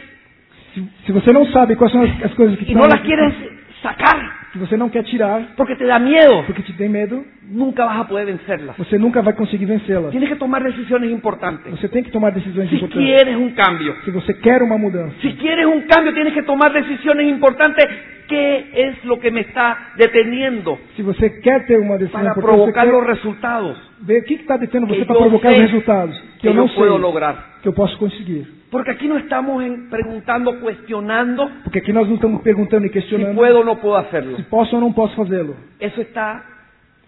se, 0.75 0.83
se 1.07 1.13
você 1.13 1.33
não 1.33 1.47
sabe 1.47 1.77
quais 1.77 1.93
são 1.93 2.03
as, 2.03 2.25
as 2.25 2.35
coisas 2.35 2.59
que 2.59 2.73
y 2.73 2.75
no 2.75 2.87
las 2.87 3.01
quieres 3.01 3.35
sacar 3.83 4.49
que 4.53 4.59
você 4.59 4.77
não 4.77 4.89
quer 4.89 5.03
tirar 5.05 5.55
porque 5.57 5.75
te 5.77 5.85
da 5.85 5.99
miedo, 5.99 6.45
porque 6.47 6.63
te 6.63 6.73
tem 6.75 6.89
medo, 6.89 7.25
nunca 7.51 7.85
vas 7.87 8.01
a 8.01 8.05
poder 8.05 8.27
vencerlas. 8.27 8.77
você 8.77 8.99
nunca 8.99 9.21
vai 9.23 9.33
conseguir 9.33 9.65
vencê-las. 9.67 10.11
Tienes 10.13 10.29
que 10.29 10.37
tomar 10.37 10.63
decisiones 10.63 11.11
importantes. 11.11 11.71
Você 11.73 11.89
tem 11.89 12.03
que 12.03 12.11
tomar 12.11 12.31
decisões 12.33 12.69
Si 12.69 12.77
importantes. 12.77 13.05
quieres 13.07 13.37
un 13.37 13.51
cambio, 13.51 13.95
Se 14.05 14.11
você 14.11 14.35
quer 14.35 14.63
uma 14.63 14.79
mudança, 14.79 15.15
si 15.21 15.33
quieres 15.35 15.67
un 15.67 15.83
cambio, 15.83 16.13
tienes 16.15 16.33
que 16.33 16.43
tomar 16.43 16.73
decisiones 16.73 17.27
importantes. 17.29 17.85
¿Qué 18.29 18.71
es 18.73 19.05
lo 19.05 19.19
que 19.19 19.31
me 19.31 19.41
está 19.41 19.93
deteniendo 19.97 20.79
se 20.97 21.03
você 21.03 21.29
quer 21.43 21.67
ter 21.67 21.79
uma 21.79 21.99
decisão 21.99 22.23
para 22.23 22.35
provocar 22.35 22.85
quer 22.87 23.05
resultados 23.05 23.77
ver 24.01 24.21
o 24.21 24.25
que 24.25 24.35
está 24.35 24.57
detendo 24.57 24.87
você 24.87 25.05
para 25.05 25.17
provocar 25.17 25.53
os 25.53 25.59
resultados 25.59 26.19
que, 26.35 26.39
que 26.43 26.49
eu 26.49 26.55
não 26.55 26.69
puedo 26.69 26.93
sei 26.93 27.01
lograr? 27.03 27.59
que 27.61 27.69
eu 27.69 27.73
posso 27.75 27.99
conseguir. 27.99 28.47
Porque 28.73 28.91
aquí 28.91 29.07
no 29.07 29.19
estamos 29.19 29.63
en- 29.63 29.89
preguntando, 29.91 30.59
cuestionando 30.59 31.49
Porque 31.63 31.79
aqui 31.81 31.93
nós 31.93 32.09
não 32.09 32.15
estamos 32.17 32.41
perguntando 32.43 32.87
e 32.87 32.89
si 32.89 32.95
questionando 32.95 33.37
puedo 33.37 33.61
o 33.61 33.65
no 33.65 33.77
puedo 33.77 33.97
hacerlo. 33.97 34.35
se 34.37 34.43
posso 34.45 34.75
ou 34.75 34.81
não 34.81 34.93
posso 34.93 35.15
fazê-lo. 35.15 35.55
Eso 35.79 36.01
está 36.01 36.43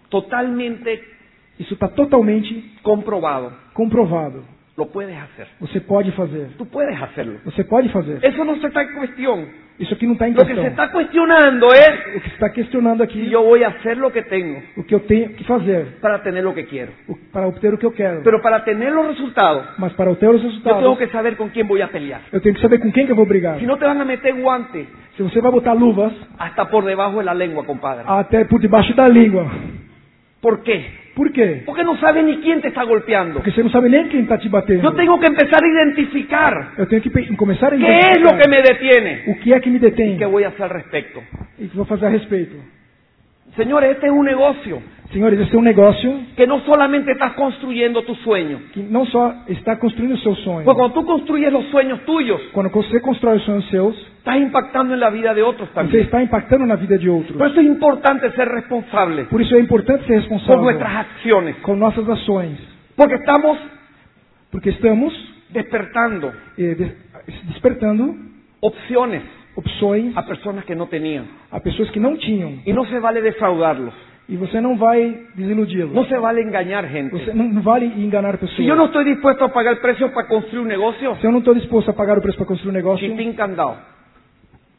totalmente 0.09 1.01
Isso 1.59 1.73
está 1.73 1.87
totalmente 1.87 2.53
comprobado. 2.83 3.51
comprovado. 3.73 4.43
Lo 4.77 4.87
puedes 4.87 5.15
hacer. 5.17 5.47
Você 5.61 5.79
pode 5.79 6.11
fazer. 6.11 6.49
Tú 6.57 6.65
puedes 6.65 7.01
hacerlo. 7.01 7.39
Você 7.45 7.63
pode 7.63 7.87
fazer. 7.89 8.19
Eso 8.21 8.43
no 8.43 8.55
se 8.57 8.67
está 8.67 8.81
en 8.83 8.93
cuestión. 8.93 9.47
Isso 9.79 9.93
aqui 9.93 10.05
não 10.05 10.13
está 10.13 10.27
em 10.27 10.33
Lo 10.33 10.45
que 10.45 10.53
se 10.55 10.67
está 10.67 10.89
cuestionando 10.89 11.73
es 11.73 11.89
O 12.17 12.21
que 12.21 12.29
se 12.29 12.33
está 12.35 12.49
questionando 12.51 13.03
si 13.05 13.09
aqui 13.09 13.29
yo 13.29 13.43
voy 13.43 13.63
a 13.63 13.69
hacer 13.69 13.97
lo 13.97 14.09
que 14.11 14.21
tengo 14.23 14.61
o 14.77 14.83
que 14.85 14.95
eu 14.95 15.01
tenho 15.01 15.33
que 15.35 15.43
fazer 15.43 15.97
para 16.01 16.21
tener 16.23 16.43
lo 16.43 16.53
que 16.53 16.65
quiero. 16.65 16.91
o- 17.07 17.15
para 17.31 17.45
obter 17.47 17.73
o 17.73 17.77
que 17.77 17.85
eu 17.85 17.91
quero. 17.91 18.21
Pero 18.23 18.41
para 18.41 18.63
tener 18.63 18.91
los 18.93 19.07
resultados, 19.07 19.65
Mas 19.77 19.91
para 19.93 20.11
obter 20.11 20.29
os 20.29 20.41
yo 20.41 20.47
resultados, 20.47 20.79
tengo 20.81 20.97
que 20.97 21.07
saber 21.09 21.35
con 21.37 21.49
quién 21.49 21.67
voy 21.67 21.81
a 21.81 21.87
pelear. 21.89 22.21
eu 22.31 22.39
tenho 22.41 22.55
que 22.55 22.61
saber 22.61 22.79
com 22.79 22.91
quem 22.91 23.05
que 23.05 23.11
eu 23.11 23.15
vou 23.17 23.25
brigar. 23.25 23.59
Si 23.59 23.65
no 23.65 23.77
te 23.77 23.85
van 23.85 23.99
a 23.99 24.05
meter 24.05 24.33
guantes 24.33 24.87
Se 25.17 25.23
você 25.23 25.39
vai 25.41 25.51
botar 25.51 25.73
luvas 25.73 26.11
hasta 26.37 26.65
por 26.69 26.83
debajo 26.85 27.19
de 27.19 27.25
la 27.25 27.33
lengua, 27.33 27.63
compadre. 27.65 28.03
até 28.07 28.43
por 28.45 28.59
debaixo 28.61 28.93
da 28.93 29.07
língua. 29.09 29.49
¿Por 30.41 30.63
qué? 30.63 31.04
Por 31.15 31.31
qué? 31.31 31.63
Porque 31.65 31.83
no 31.83 31.95
sabes 31.97 32.25
ni 32.25 32.37
quién 32.39 32.61
te 32.61 32.67
está 32.67 32.83
golpeando. 32.83 33.35
Porque 33.35 33.51
você 33.51 33.63
não 33.63 33.69
sabe 33.69 33.89
nem 33.89 34.09
quem 34.09 34.21
está 34.21 34.37
te 34.37 34.49
batendo. 34.49 34.83
Yo 34.83 34.91
tengo 34.93 35.17
que 35.17 35.27
empezar 35.27 35.63
a 35.63 35.67
identificar 35.67 36.73
Eu 36.77 36.85
tenho 36.87 37.01
que 37.01 37.09
começar 37.37 37.67
a 37.73 37.77
qué 37.77 37.83
identificar 37.83 38.17
es 38.17 38.21
lo 38.21 38.37
que 38.37 38.49
me 38.49 38.61
detiene 38.61 39.23
o 39.27 39.39
que 39.39 39.53
é 39.53 39.59
que 39.61 39.69
me 39.69 39.79
detém 39.79 40.15
y 40.15 40.17
qué 40.17 40.25
voy 40.25 40.43
a 40.43 40.49
hacer 40.49 40.63
al 40.63 40.71
respecto. 40.71 41.23
e 41.57 41.67
que 41.67 41.75
vou 41.75 41.85
fazer 41.85 42.07
a 42.07 42.09
respeito. 42.09 42.55
Señores, 43.55 43.91
este 43.91 44.07
es 44.07 44.11
un 44.11 44.25
negocio 44.25 44.81
Senhores, 45.13 45.39
esse 45.39 45.55
é 45.55 45.59
um 45.59 45.61
negócio 45.61 46.19
que 46.35 46.45
no 46.47 46.59
solamente 46.61 47.11
estás 47.11 47.33
construyendo 47.33 48.01
tu 48.03 48.15
sueño. 48.15 48.59
que 48.73 48.81
não 48.81 49.05
só 49.05 49.33
está 49.47 49.77
construindo 49.77 50.15
o 50.15 50.17
seu 50.17 50.35
sonho. 50.37 50.65
Porque 50.65 50.77
cuando 50.79 50.93
tú 50.95 51.05
construyes 51.05 51.53
los 51.53 51.65
sueños 51.67 51.99
tuyos, 52.05 52.41
Quando 52.51 52.69
você 52.71 52.99
constrói 52.99 53.37
os 53.37 53.43
sonhos 53.43 53.65
seus, 53.69 53.95
estás 54.17 54.35
impactando 54.37 54.93
en 54.95 54.99
la 54.99 55.09
vida 55.11 55.33
de 55.33 55.41
otros 55.43 55.69
você 55.69 55.75
también. 55.75 56.03
está 56.03 56.21
impactando 56.21 56.65
na 56.65 56.75
vida 56.75 56.97
de 56.97 57.07
outros. 57.07 57.37
Por 57.37 57.47
eso 57.47 57.59
es 57.61 57.67
importante 57.67 58.29
ser 58.31 58.47
responsable 58.49 59.25
Por 59.25 59.41
isso 59.41 59.55
é 59.55 59.59
importante 59.59 60.03
ser 60.05 60.15
con 60.15 60.21
responsável 60.21 60.63
nuestras 60.63 60.95
acciones. 61.05 61.55
com 61.61 61.75
nossas 61.77 62.09
ações. 62.09 62.57
Porque 62.97 63.15
estamos 63.15 63.57
Porque 64.51 64.69
estamos 64.71 65.13
despertando 65.49 66.33
eh, 66.57 66.75
des- 66.75 67.47
despertando 67.47 68.15
opciones 68.59 69.21
opções 69.55 70.15
a 70.15 70.23
personas 70.23 70.65
que 70.65 70.75
no 70.75 70.87
tenían. 70.87 71.25
a 71.51 71.59
pessoas 71.59 71.89
que 71.91 71.99
não 71.99 72.17
tinham. 72.17 72.59
Y 72.65 72.73
no 72.73 72.85
se 72.85 72.99
vale 72.99 73.21
defraudarlos. 73.21 73.93
E 74.27 74.35
você 74.37 74.59
não 74.59 74.75
vai 74.75 75.19
desiludi-los. 75.35 75.93
No 75.93 76.03
se 76.05 76.17
vale 76.17 76.41
engañar 76.41 76.87
gente. 76.89 77.11
Você 77.11 77.31
não, 77.33 77.47
não 77.47 77.61
vale 77.61 77.85
enganar 77.85 78.37
pessoas. 78.39 78.57
Si 78.57 78.65
yo 78.65 78.75
no 78.75 78.85
estoy 78.85 79.05
dispuesto 79.05 79.43
a 79.45 79.49
pagar 79.49 79.73
el 79.73 79.79
precio 79.79 80.11
para 80.11 80.27
construir 80.27 80.61
un 80.61 80.67
negocio, 80.67 81.15
Se 81.21 81.27
eu 81.27 81.31
não 81.31 81.39
estou 81.39 81.53
disposto 81.53 81.91
a 81.91 81.93
pagar 81.93 82.17
o 82.17 82.21
preço 82.21 82.37
para 82.37 82.47
construir 82.47 82.71
um 82.71 82.73
negócio, 82.73 83.07
chitín 83.07 83.33
candado, 83.33 83.77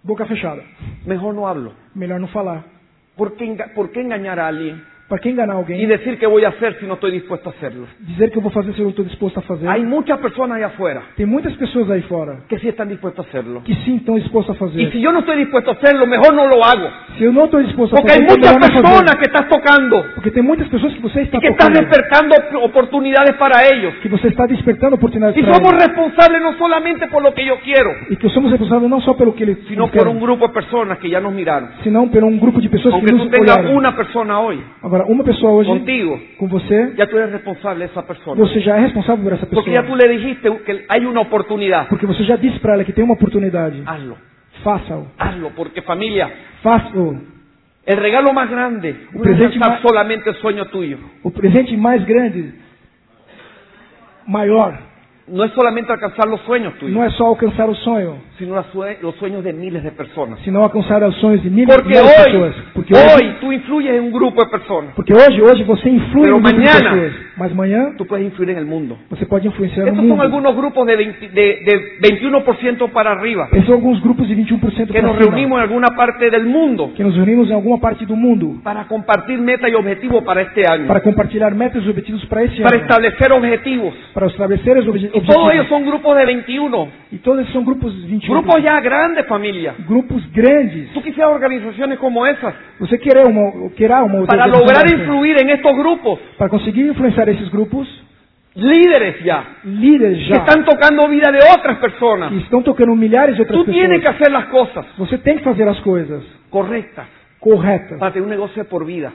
boca 0.02 0.26
fechada. 0.26 0.62
mejor 1.06 1.32
no 1.32 1.46
hablo. 1.46 1.72
Melhor 1.94 2.18
não 2.20 2.28
falar. 2.28 2.64
¿Por 3.16 3.32
enga- 3.40 3.68
por 3.74 3.90
qué 3.92 4.00
engañar 4.02 4.38
a 4.40 4.48
alguien 4.48 4.82
Para 5.08 5.20
que 5.20 5.30
enganar 5.30 5.54
y 5.54 5.58
alguém, 5.60 5.86
decir 5.88 6.18
que 6.18 6.26
voy 6.26 6.44
a 6.44 6.48
hacer 6.48 6.78
si 6.80 6.86
no 6.86 6.94
estoy 6.94 7.12
dispuesto 7.12 7.48
a 7.48 7.52
hacerlo. 7.52 7.86
dizer 8.00 8.30
que 8.30 8.38
eu 8.38 8.42
vou 8.42 8.50
fazer 8.50 8.72
se 8.72 8.80
eu 8.80 8.84
não 8.84 8.90
estou 8.90 9.04
disposto 9.04 9.38
a 9.38 9.42
fazer. 9.42 9.68
Hay 9.68 9.84
muchas 9.84 10.18
personas 10.18 10.56
allá 10.56 10.66
afuera 10.66 11.02
Tem 11.16 11.24
muitas 11.26 11.54
pessoas 11.54 11.88
aí 11.90 12.02
fora 12.02 12.38
que 12.48 12.58
sí 12.58 12.66
están 12.68 12.88
dispuestas 12.88 13.24
a 13.24 13.28
hacerlo. 13.28 13.62
que 13.62 13.72
sim 13.84 13.96
estão 13.96 14.16
dispostas 14.16 14.56
a 14.56 14.58
fazer. 14.58 14.80
Y 14.82 14.90
si 14.90 15.00
yo 15.00 15.12
no 15.12 15.20
estoy 15.20 15.36
dispuesto 15.36 15.70
a 15.70 15.74
hacerlo, 15.74 16.06
mejor 16.08 16.34
no 16.34 16.48
lo 16.48 16.64
hago. 16.64 16.88
Se 17.18 17.24
eu 17.24 17.32
não 17.32 17.44
estou 17.44 17.62
disposto 17.62 17.94
a 17.96 18.00
Porque 18.00 18.14
fazer, 18.14 18.22
hay 18.30 18.36
então 18.36 18.52
muchas 18.54 18.72
personas 18.82 19.14
que 19.16 19.24
estás 19.26 19.48
tocando 19.48 20.04
Porque 20.16 20.30
tem 20.32 20.42
muitas 20.42 20.68
pessoas 20.68 20.92
que 20.94 21.00
você 21.00 21.22
está 21.22 21.38
y 21.38 21.40
que 21.40 21.46
estás 21.48 21.68
tocando, 21.68 21.88
despertando 21.88 22.34
op- 22.34 22.64
oportunidades 22.70 23.36
para 23.36 23.64
ellos. 23.68 23.94
que 24.02 24.08
você 24.08 24.26
está 24.28 24.46
despertando 24.46 24.96
oportunidades 24.96 25.36
Y 25.36 25.42
para 25.42 25.54
somos 25.54 25.72
eles. 25.72 25.86
responsables 25.86 26.42
no 26.42 26.52
solamente 26.58 27.06
por 27.08 27.22
lo 27.22 27.32
que 27.32 27.44
yo 27.46 27.58
quiero, 27.60 27.90
E 28.10 28.16
que 28.16 28.28
somos 28.30 28.50
responsáveis 28.50 28.90
não 28.90 29.00
só 29.00 29.14
pelo 29.14 29.34
que 29.34 29.44
eles 29.44 29.58
sino 29.68 29.88
por 29.88 30.08
un 30.08 30.18
grupo 30.18 30.48
de 30.48 30.52
personas 30.52 30.98
que 30.98 31.08
ya 31.08 31.20
nos 31.20 31.32
miraron. 31.32 31.68
senão 31.84 32.08
por 32.08 32.24
um 32.24 32.36
grupo 32.38 32.60
de 32.60 32.68
pessoas 32.68 32.94
Aunque 32.94 33.06
que 33.06 33.12
tú 33.12 33.18
nos 33.24 33.30
tengas 33.30 33.56
olharam. 33.58 33.76
una 33.76 33.94
persona 33.94 34.40
hoy 34.40 34.60
Agora, 34.82 34.95
uma 35.04 35.22
pessoa 35.24 35.52
hoje, 35.52 35.68
contigo, 35.70 36.18
com 36.38 36.48
você, 36.48 36.94
ya 36.96 37.06
tú 37.06 37.16
eres 37.18 37.32
responsable 37.32 37.78
de 37.84 37.90
esa 37.92 38.02
persona. 38.02 38.36
você 38.36 38.60
já 38.60 38.76
é 38.76 38.80
responsável 38.80 39.22
por 39.24 39.32
essa 39.32 39.46
pessoa. 39.46 39.62
Porque 39.62 39.74
ya 39.76 39.82
tú 39.84 39.94
le 39.94 40.08
dijiste 40.08 40.50
que 40.64 40.84
hay 40.88 41.04
una 41.04 41.20
oportunidad. 41.20 41.88
Porque 41.88 42.06
você 42.06 42.24
já 42.24 42.36
disse 42.36 42.58
para 42.60 42.74
ela 42.74 42.84
que 42.84 42.92
tem 42.92 43.04
uma 43.04 43.14
oportunidade. 43.14 43.82
Hazlo, 43.86 44.16
Faça-o. 44.64 45.06
hazlo, 45.18 45.50
porque 45.54 45.82
familia, 45.82 46.30
Faça-o. 46.62 47.20
el 47.86 47.96
regalo 47.98 48.32
más 48.32 48.48
grande 48.50 48.90
es 48.90 48.96
presente 49.20 49.44
alcanzar 49.56 49.70
más- 49.70 49.80
solamente 49.82 50.30
el 50.30 50.36
sueño 50.36 50.64
tuyo. 50.66 50.98
O 51.22 51.30
presente 51.30 51.76
mais 51.76 52.04
grande, 52.04 52.52
maior, 54.26 54.74
No 55.28 55.42
es 55.42 55.50
solamente 55.54 55.90
alcanzar 55.92 56.28
los 56.28 56.40
sueños 56.42 56.74
tuyos, 56.78 56.94
não 56.94 57.02
é 57.02 57.10
só 57.10 57.26
alcançar 57.26 57.68
o 57.68 57.74
sonho, 57.74 58.14
sino 58.38 58.54
los 58.54 58.66
sue- 58.66 58.96
los 59.02 59.14
sueños 59.16 59.42
de 59.42 59.52
miles 59.52 59.82
de 59.82 59.90
personas. 59.90 60.38
senão 60.44 60.62
alcançar 60.62 61.02
os 61.02 61.16
sonhos 61.16 61.42
de 61.42 61.50
mil 61.50 61.66
Porque 61.66 61.94
de 61.94 61.98
hoy, 62.00 62.24
pessoas. 62.26 62.54
Porque 62.72 62.94
hoje, 62.94 63.14
hoy 63.16 63.34
tú 63.40 63.52
influyes 63.52 63.92
en 63.96 64.04
un 64.04 64.12
grupo 64.12 64.44
de 64.44 64.50
personas. 64.50 64.94
porque 64.94 65.12
hoje, 65.12 65.42
hoje 65.42 65.64
você 65.64 65.88
influi 65.90 66.22
Pero 66.22 66.36
no 66.36 66.42
grupo 66.42 66.48
de 66.50 66.64
mañana- 66.64 66.90
pessoas. 66.92 67.12
Mas 67.36 67.52
amanhã 67.52 67.92
Tú 67.98 68.06
puedes 68.06 68.24
influir 68.24 68.50
en 68.50 68.58
el 68.58 68.66
mundo. 68.66 68.96
você 69.10 69.26
pode 69.26 69.46
influenciar 69.48 69.84
no 69.86 69.90
Estos 69.92 70.04
son 70.04 70.08
mundo. 70.10 70.22
algunos 70.22 70.54
grupos 70.56 70.86
de, 70.86 70.96
20 70.96 71.28
de, 71.28 71.44
de 71.64 72.00
21% 72.00 72.88
para 72.92 73.10
arriba, 73.10 73.48
Esses 73.52 73.66
são 73.66 73.74
alguns 73.74 74.00
grupos 74.00 74.28
de 74.28 74.34
21% 74.36 74.92
que 74.92 75.00
para 75.00 75.02
nos 75.08 75.18
cima, 75.18 75.30
reunimos 75.30 75.58
en 75.58 75.62
alguna 75.62 75.88
parte 75.96 76.30
del 76.30 76.46
mundo 76.46 76.92
que 76.96 77.02
nos 77.02 77.14
reunimos 77.16 77.50
em 77.50 77.54
alguma 77.54 77.78
parte 77.80 78.06
do 78.06 78.14
mundo 78.16 78.60
para 78.62 78.84
compartir 78.86 79.38
metas 79.38 79.70
y 79.70 79.74
objetivos 79.74 80.22
para 80.22 80.42
este 80.42 80.62
año, 80.70 80.86
para 80.86 81.00
compartilhar 81.00 81.52
metas 81.54 81.84
e 81.84 81.88
objetivos 81.90 82.24
para 82.26 82.44
esse 82.44 82.62
para 82.62 82.76
ano, 82.76 82.84
establecer 82.84 83.32
objetivos. 83.32 83.94
para 84.14 84.26
estabelecer 84.28 84.78
os 84.78 84.86
obje- 84.88 85.10
todos 85.20 85.52
ellos 85.52 85.68
son 85.68 85.84
grupos 85.86 86.16
de 86.16 86.26
21, 86.26 86.88
E 87.12 87.18
todos 87.18 87.48
são 87.52 87.64
grupos 87.64 87.94
de 87.94 88.06
21. 88.08 88.34
grupos 88.42 88.62
ya 88.62 88.80
grandes, 88.80 89.26
familia. 89.26 89.74
grupos 89.88 90.22
grandes. 90.32 90.92
Tú 90.92 91.02
quisieras 91.02 91.32
organizaciones 91.32 91.98
como 91.98 92.26
esas 92.26 92.54
Você 92.80 92.98
querer 92.98 93.26
uma, 93.26 93.70
querer 93.76 94.02
uma 94.02 94.26
para 94.26 94.46
lograr 94.46 94.84
influir 94.92 95.40
en 95.42 95.50
estos 95.50 95.76
grupos, 95.76 96.18
para 96.36 96.48
conseguir 96.48 96.86
influenciar 96.86 97.28
esses 97.28 97.48
grupos, 97.50 97.86
líderes 98.54 99.22
ya, 99.22 99.44
líderes 99.64 100.18
que 100.18 100.24
já 100.24 100.36
están 100.36 100.64
tocando 100.64 101.08
vida 101.08 101.30
de 101.30 101.38
otras 101.58 101.78
personas. 101.78 102.30
que 102.30 102.38
estão 102.38 102.62
tocando 102.62 102.94
milhares 102.94 103.34
de 103.36 103.42
outras 103.42 103.58
Tú 103.64 103.70
tienes 103.70 104.00
que 104.00 104.08
hacer 104.08 104.30
las 104.32 104.46
cosas. 104.46 104.86
Você 104.98 105.18
tem 105.18 105.38
que 105.38 105.44
fazer 105.44 105.68
as 105.68 105.78
coisas. 105.80 106.22
Correctas. 106.50 107.06
Corretas. 107.38 107.98
Para 107.98 108.12
tener 108.12 108.24
un 108.24 108.30
negocio 108.30 108.64
por 108.64 108.84
vida, 108.84 109.12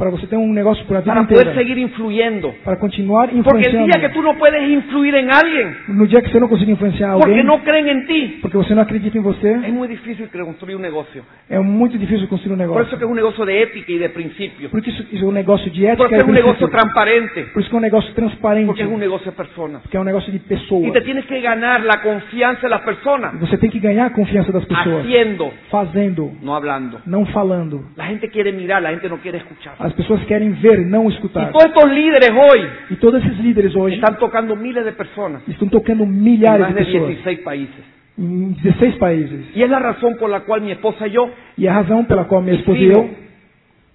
para 0.00 0.08
você 0.10 0.26
ter 0.26 0.36
um 0.36 0.50
negócio 0.50 0.82
por 0.86 0.96
a 0.96 1.02
para 1.02 1.22
poder 1.24 1.40
inteira, 1.46 1.54
seguir 1.54 1.76
influyendo. 1.78 2.54
para 2.64 2.76
continuar 2.78 3.28
Porque 3.28 3.36
el 3.36 3.40
influenciando. 3.40 3.86
día 3.86 4.00
que 4.00 4.08
tú 4.14 4.22
no 4.22 4.34
puedes 4.38 4.62
influir 4.68 5.14
en 5.14 5.30
alguien 5.30 5.76
No 5.88 6.06
dia 6.06 6.22
que 6.22 6.30
você 6.30 6.40
não 6.40 6.48
conseguir 6.48 6.72
influenciar 6.72 7.12
porque 7.18 7.28
alguém, 7.30 7.44
no 7.44 7.58
creen 7.62 7.86
en 7.90 8.06
ti, 8.06 8.38
porque 8.40 8.56
você 8.56 8.74
não 8.74 8.82
acredita 8.82 9.18
em 9.18 9.20
você, 9.20 9.52
es 9.62 9.72
muy 9.72 9.88
difícil 9.88 10.26
construir 10.32 10.74
un 10.76 10.80
negocio. 10.82 11.22
é 11.50 11.58
muito 11.60 11.98
difícil 11.98 12.26
construir 12.28 12.54
um 12.54 12.56
Por 12.56 12.64
negócio. 12.66 12.82
eso 12.88 12.96
que 12.98 13.04
es 13.04 13.10
un 13.10 13.16
negocio 13.16 13.44
de 13.44 13.62
ética 13.62 13.92
y 13.92 13.98
de 13.98 14.08
principios. 14.08 14.70
Porque 14.70 14.88
isso, 14.90 15.02
isso 15.12 15.24
é 15.24 15.28
um 15.28 15.32
negócio 15.32 15.70
de 15.70 15.80
Porque 15.86 16.02
ética 16.04 16.16
es 16.16 16.22
e 16.22 16.30
un 16.30 16.32
negocio 16.34 16.66
princípio. 16.66 16.80
transparente. 16.80 17.40
Por 17.52 17.60
isso 17.60 17.68
que 17.70 17.76
é 17.76 17.78
um 17.78 17.82
negócio 17.82 18.14
transparente, 18.14 18.66
Porque 18.66 18.82
es 18.82 18.88
un 18.88 18.98
negocio 19.00 19.30
de 19.30 19.36
personas. 19.36 19.82
porque 19.82 19.96
é 19.96 20.00
um 20.00 20.04
negócio 20.04 20.32
de 20.32 20.38
pessoas. 20.38 20.92
te 20.92 21.00
tienes 21.02 21.26
que 21.26 21.40
ganar 21.42 21.84
la 21.84 22.00
confianza 22.00 22.62
de 22.62 22.70
las 22.70 22.80
personas 22.82 23.38
Você 23.40 23.58
tem 23.58 23.68
que 23.70 23.78
ganhar 23.80 24.06
a 24.06 24.10
confiança 24.10 24.50
das 24.50 24.64
pessoas, 24.64 25.04
haciendo, 25.04 25.52
fazendo, 25.70 26.32
no 26.40 26.54
hablando. 26.54 27.00
não 27.06 27.26
falando. 27.26 27.84
La 27.96 28.06
gente 28.06 28.28
quiere 28.30 28.50
mirar, 28.52 28.80
la 28.82 28.90
gente 28.90 29.08
no 29.10 29.18
quiere 29.18 29.38
escuchar. 29.38 29.74
As 29.90 29.96
pessoas 29.96 30.22
querem 30.24 30.52
ver, 30.52 30.86
não 30.86 31.08
Y 31.10 31.14
escutar. 31.14 31.50
todos 31.52 31.66
estos 31.66 31.90
líderes 31.92 32.30
hoy 32.30 32.60
E 32.90 32.96
todos 32.96 33.22
esses 33.24 33.38
líderes 33.38 33.74
hoje 33.74 33.96
están 33.96 34.16
tocando 34.18 34.54
miles 34.56 34.84
de 34.84 34.92
personas 34.92 35.42
estão 35.48 35.68
tocando 35.68 36.06
milhares 36.06 36.68
de 36.68 36.74
de 36.74 36.78
pessoas 36.84 37.08
16 37.08 37.40
países. 37.40 37.84
em 38.18 38.52
16 38.52 38.96
países. 38.98 39.40
Y 39.56 39.62
es 39.62 39.70
la 39.70 39.78
razón 39.80 40.16
por 40.18 40.28
la 40.30 40.40
cual 40.40 40.60
mi 40.62 40.70
esposa 40.70 41.06
y 41.08 41.12
yo, 41.12 41.30
E 41.58 41.66
a 41.68 41.72
razão 41.74 42.04
pela 42.04 42.24
qual 42.28 42.42
minha 42.42 42.56
esposa 42.56 42.78
e 42.78 42.82
filhos. 42.82 42.96
eu, 42.98 43.10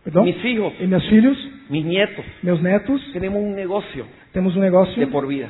perdão, 0.04 0.24
mis 0.26 0.44
hijos, 0.44 0.74
e 0.82 0.88
meus 0.88 1.08
filhos, 1.08 1.38
mis 1.70 1.86
nietos, 1.86 2.26
meus 2.44 2.62
netos, 2.62 3.02
tenemos 3.14 3.40
un 3.42 3.56
negocio 3.56 4.06
temos 4.34 4.56
um 4.58 4.60
negócio 4.60 5.00
de 5.00 5.08
por 5.08 5.26
vida. 5.28 5.48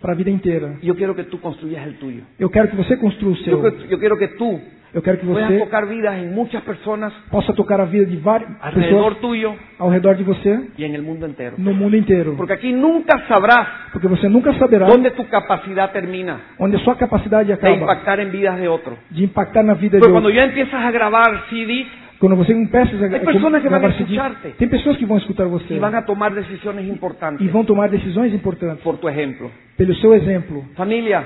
para 0.00 0.12
a 0.12 0.16
vida 0.16 0.30
inteira. 0.30 0.76
Y 0.82 0.86
yo 0.86 0.94
quiero 0.96 1.14
que 1.14 1.24
tú 1.24 1.38
construyas 1.40 1.86
el 1.86 1.94
tuyo. 1.98 2.22
Eu 2.38 2.50
quero 2.50 2.68
que 2.68 2.76
você 2.76 2.96
construa 2.98 3.32
o 3.32 3.36
seu. 3.36 3.62
que- 3.62 3.88
yo 3.88 3.98
quiero 3.98 4.16
que 4.18 4.28
tú 4.36 4.60
Eu 4.94 5.02
quero 5.02 5.18
que 5.18 5.26
você 5.26 5.58
tocar 5.58 5.86
vidas 5.86 6.14
en 6.22 6.32
muchas 6.32 6.62
personas 6.62 7.12
possa 7.28 7.52
tocar 7.52 7.80
a 7.80 7.84
vida 7.84 8.06
de 8.06 8.16
várias 8.18 8.48
alrededor 8.62 9.14
pessoas 9.14 9.20
tuyo 9.20 9.56
ao 9.78 9.90
redor 9.90 10.14
de 10.16 10.22
você, 10.22 10.60
en 10.78 10.94
el 10.94 11.02
mundo 11.02 11.26
entero. 11.26 11.56
no 11.58 11.74
mundo 11.74 11.96
inteiro. 11.96 12.34
Porque 12.36 12.52
aquí 12.52 12.72
nunca 12.72 13.26
sabrás 13.26 13.66
Porque 13.92 14.06
você 14.06 14.28
nunca 14.28 14.52
saberá 14.54 14.86
dónde 14.86 15.10
tu 15.10 15.24
capacidad 15.24 15.90
termina 15.90 16.40
onde 16.60 16.76
a 16.76 16.78
sua 16.78 16.94
capacidade 16.96 17.46
de 17.46 17.52
acaba 17.54 17.74
impactar 17.74 18.20
en 18.20 18.30
vidas 18.30 18.60
de 18.60 18.68
otros. 18.68 18.96
de 19.10 19.24
impactar 19.24 19.64
na 19.64 19.74
vida 19.74 19.96
de 19.98 20.00
Pero 20.00 20.12
cuando 20.12 20.28
outros. 20.28 20.36
ya 20.36 20.46
empiezas 20.46 20.74
a 20.74 20.90
grabar 20.92 21.44
CDs 21.50 21.86
Quando 22.20 22.36
você 22.36 22.52
empieza 22.52 22.94
a 22.94 23.38
van 23.38 23.54
a 23.56 23.58
gravar 23.58 23.92
CD, 23.98 24.16
tem 24.56 24.68
pessoas 24.68 24.96
que 24.96 25.04
vão 25.04 25.18
escutar 25.18 25.46
você 25.46 25.76
van 25.78 25.94
a 25.94 26.02
tomar 26.02 26.32
decisiones 26.32 26.86
e 26.86 26.88
importantes 26.88 27.50
vão 27.50 27.64
tomar 27.64 27.90
decisões 27.90 28.32
importantes 28.32 28.82
por 28.82 28.96
tu 28.96 29.08
ejemplo. 29.08 29.50
pelo 29.76 29.92
seu 29.96 30.14
exemplo. 30.14 30.64
Familia, 30.76 31.24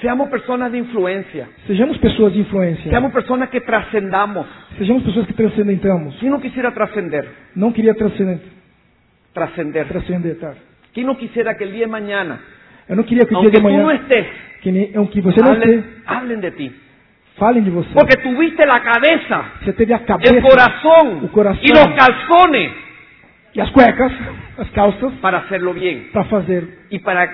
seamos 0.00 0.28
personas 0.28 0.70
de 0.72 0.78
influencia. 0.78 1.48
Sejamos 1.66 1.98
pessoas 1.98 2.32
de 2.32 2.40
influência. 2.40 2.90
Seamos 2.90 3.12
personas 3.12 3.48
que 3.50 3.60
trascendamos. 3.60 4.46
Sejamos 4.78 5.02
pessoas 5.02 5.26
que 5.26 5.32
transcendentamos. 5.34 6.16
¿Quién 6.18 6.30
no 6.32 6.40
quisiera 6.40 6.70
trascender? 6.72 7.26
Não 7.54 7.72
queria 7.72 7.94
transcender, 7.94 8.40
Trascender. 9.32 9.86
transcender, 9.88 10.38
tá? 10.38 10.54
¿Quién 10.92 11.06
no 11.06 11.16
quisiera 11.16 11.56
que 11.56 11.64
el 11.64 11.72
día 11.72 11.86
de 11.86 11.92
mañana, 11.92 12.40
Eu 12.88 12.94
não 12.96 13.02
queria 13.04 13.26
que 13.26 13.34
o 13.34 13.40
dia 13.40 13.48
aunque 13.48 13.56
de 13.56 13.62
tú 13.62 13.68
no 13.68 13.84
manhã, 13.84 13.94
estés, 13.94 14.26
que, 14.62 14.70
nem, 14.70 15.06
que 15.08 15.20
você 15.20 15.40
não 15.42 15.52
hablen, 15.52 15.78
esteja, 15.78 16.02
hablen 16.06 16.40
de 16.40 16.50
ti? 16.52 16.72
falem 17.36 17.62
de 17.64 17.70
você. 17.70 17.90
Porque 17.92 18.16
tuviste 18.22 18.64
la 18.64 18.80
cabeza, 18.80 19.44
Você 19.62 19.72
teve 19.72 19.92
a 19.92 19.98
cabeça, 19.98 20.34
el 20.34 20.42
corazón 20.42 21.24
o 21.24 21.28
coração 21.28 21.62
y 21.62 21.68
los 21.68 21.88
calzones 21.94 22.72
e 23.54 23.60
as 23.60 23.70
cuecas, 23.70 24.12
as 24.58 24.70
calças, 24.70 25.12
para 25.20 25.38
hacerlo 25.38 25.74
bien 25.74 26.08
para 26.12 26.24
fazer 26.24 26.66
y 26.90 26.98
para, 27.00 27.28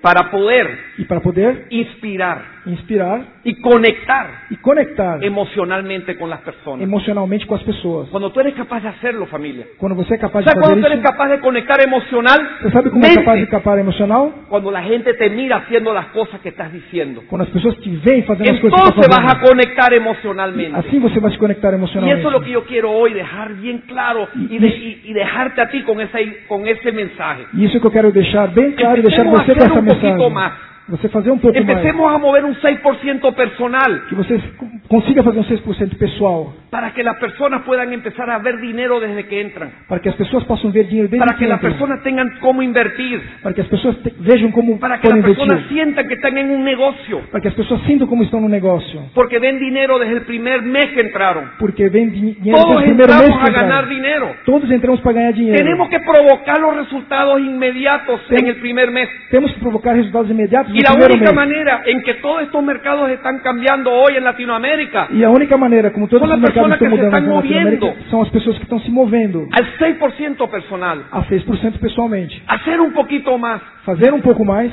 para 0.00 0.30
poder 0.30 0.78
e 0.98 1.04
para 1.04 1.20
poder 1.20 1.66
inspirar 1.70 2.59
inspirar 2.66 3.22
y 3.44 3.54
conectar 3.60 4.46
e 4.50 4.56
conectar 4.60 5.24
emocionalmente 5.24 6.16
con 6.18 6.28
las 6.28 6.40
personas. 6.40 6.82
emocionalmente 6.82 7.46
com 7.46 7.54
as 7.54 7.62
pessoas. 7.62 8.08
Cuando 8.10 8.30
tú 8.30 8.40
eres 8.40 8.54
capaz 8.54 8.82
de 8.82 8.88
hacerlo, 8.88 9.26
familia. 9.26 9.66
Quando 9.78 9.94
você 9.94 10.14
é 10.14 10.18
capaz 10.18 10.44
de 10.44 10.50
¿Sabes 10.50 10.60
fazer 10.62 10.74
cuando 10.74 10.80
tú 10.80 10.86
eres 10.92 10.98
isso, 11.02 11.10
capaz 11.12 11.30
de 11.30 11.38
conectar 11.40 11.82
emocional? 11.82 12.38
você 12.60 12.70
sabe 12.70 12.90
como 12.90 13.04
é 13.06 13.14
capaz 13.14 13.36
de 13.40 13.46
capar 13.48 13.78
emocional? 13.78 14.32
Cuando 14.48 14.70
la 14.70 14.82
gente 14.82 15.14
te 15.14 15.30
mira 15.30 15.56
haciendo 15.56 15.92
las 15.92 16.06
cosas 16.06 16.40
que 16.40 16.50
estás 16.50 16.72
diciendo. 16.72 17.22
Quando 17.28 17.42
as 17.44 17.50
pessoas 17.50 17.76
te 17.78 17.90
veem 17.96 18.22
fazendo 18.24 18.50
as 18.50 18.60
coisas 18.60 18.78
que 18.80 18.86
Entonces 18.88 19.10
você 19.10 19.22
vas 19.22 19.32
a 19.34 19.40
conectar 19.40 19.92
emocionalmente. 19.92 20.76
Assim 20.76 21.00
você 21.00 21.18
vai 21.20 21.32
se 21.32 21.38
conectar 21.38 21.72
Y 21.72 21.76
emocionalmente. 21.76 22.20
eso 22.20 22.28
es 22.28 22.32
lo 22.34 22.40
que 22.42 22.50
yo 22.50 22.64
quiero 22.64 22.90
hoy 22.90 23.14
dejar 23.14 23.54
bien 23.54 23.78
claro 23.88 24.28
y, 24.34 24.58
de- 24.58 24.66
y- 24.68 25.00
y 25.04 25.12
dejarte 25.12 25.60
a 25.62 25.68
ti 25.70 25.82
con 25.82 26.00
ese, 26.00 26.44
con 26.46 26.66
ese 26.66 26.92
mensaje. 26.92 27.46
E 27.54 27.64
isso 27.64 27.80
que 27.80 27.86
eu 27.86 27.90
quero 27.90 28.12
deixar 28.12 28.48
bem 28.48 28.72
claro 28.72 28.98
e 28.98 29.02
deixar 29.02 29.26
a 29.26 29.30
você 29.30 29.54
com 29.54 29.64
essa 29.64 29.80
mensagem. 29.82 30.30
mais. 30.30 30.69
Você 30.90 31.08
fazer 31.08 31.30
um 31.30 31.38
pouco 31.38 31.56
mais. 31.56 31.68
Empecemos 31.78 32.12
a 32.12 32.18
mover 32.18 32.44
un 32.44 32.54
6% 32.54 33.32
personal 33.34 33.90
Que 34.08 34.14
você 34.14 34.40
consiga 34.88 35.22
fazer 35.22 35.38
um 35.38 35.44
6% 35.44 35.96
pessoal. 35.96 36.52
para 36.70 36.90
que 36.92 37.02
las 37.02 37.16
personas 37.18 37.62
puedan 37.62 37.92
empezar 37.92 38.28
a 38.30 38.38
ver 38.38 38.60
dinero 38.60 39.00
desde 39.00 39.24
que 39.26 39.40
entran. 39.40 39.70
Para 39.88 40.00
que 40.00 40.08
as 40.08 40.14
pessoas 40.16 40.44
possam 40.44 40.70
ver 40.72 40.86
dinheiro 40.86 41.08
desde 41.08 41.24
Para 41.24 41.36
que 41.38 41.46
las 41.46 41.58
entram. 41.58 41.70
personas 41.72 42.02
tengan 42.02 42.28
cómo 42.40 42.62
invertir. 42.62 43.20
Para 43.42 43.54
que 43.54 43.60
as 43.62 43.68
pessoas 43.68 43.96
vejam 44.20 44.50
como 44.52 44.78
Para 44.78 44.98
que 45.00 45.08
personas 45.08 45.58
investir. 45.62 45.68
sientan 45.76 46.08
que 46.08 46.14
están 46.14 46.36
en 46.38 46.50
un 46.50 46.64
negocio. 46.64 47.20
Para 47.30 47.40
que 47.40 47.48
as 47.48 47.54
pessoas 47.54 47.80
sintam 47.82 48.06
como 48.08 48.22
estão 48.22 48.40
no 48.40 48.48
negócio. 48.48 49.00
Porque 49.14 49.38
ven 49.38 49.58
dinero 49.58 49.98
desde 49.98 50.14
el 50.14 50.22
primer 50.22 50.62
mes 50.62 50.86
que 50.92 51.00
entraron. 51.00 51.44
Porque 51.58 51.88
vem 51.88 52.08
di- 52.10 52.32
dinheiro 52.40 52.62
Todos 52.62 52.76
desde 52.82 52.92
o 52.92 52.96
primeiro 52.96 53.14
mês 53.18 53.36
que 53.36 53.50
a 53.50 53.52
ganar 53.52 53.84
entraram. 53.84 53.88
dinero. 53.88 54.26
Todos 54.44 54.70
entramos 54.70 55.00
para 55.00 55.12
ganhar 55.12 55.34
dinheiro. 55.34 55.58
Tenemos 55.58 55.88
que 55.88 56.00
provocar 56.00 56.60
los 56.60 56.76
resultados 56.76 57.40
inmediatos 57.40 58.20
en 58.30 58.46
el 58.46 58.56
primer 58.56 58.90
mes. 58.90 59.08
Temos 59.30 59.52
que 59.52 59.60
provocar 59.60 59.94
resultados 59.96 60.30
imediatos 60.30 60.72
Y 60.80 60.82
la 60.82 60.92
única 60.94 61.24
mês. 61.26 61.34
manera 61.34 61.82
en 61.86 62.02
que 62.02 62.14
todos 62.14 62.42
estos 62.42 62.62
mercados 62.62 63.10
están 63.10 63.38
cambiando 63.40 63.90
hoy 63.92 64.16
en 64.16 64.24
Latinoamérica 64.24 65.08
E 65.12 65.24
a 65.24 65.30
única 65.30 65.56
maneira 65.56 65.90
como 65.92 66.08
todos 66.08 66.28
os 66.28 66.38
mercados 66.38 66.72
estão 66.72 66.90
mudando 66.90 67.06
estão 67.14 67.20
na 67.20 67.34
Latinoamérica 67.36 67.94
são 68.10 68.22
as 68.22 68.28
pessoas 68.30 68.56
que 68.56 68.64
estão 68.64 68.80
se 68.80 68.90
movendo 68.90 69.48
al 69.52 69.64
6% 69.64 70.48
personal. 70.50 70.98
a 71.10 71.22
6% 71.22 71.78
pessoalmente. 71.80 72.42
Hacer 72.46 72.80
un 72.80 72.92
poquito 72.92 73.36
más. 73.38 73.60
Fazer 73.84 74.12
um 74.12 74.20
pouco 74.20 74.44
mais 74.44 74.70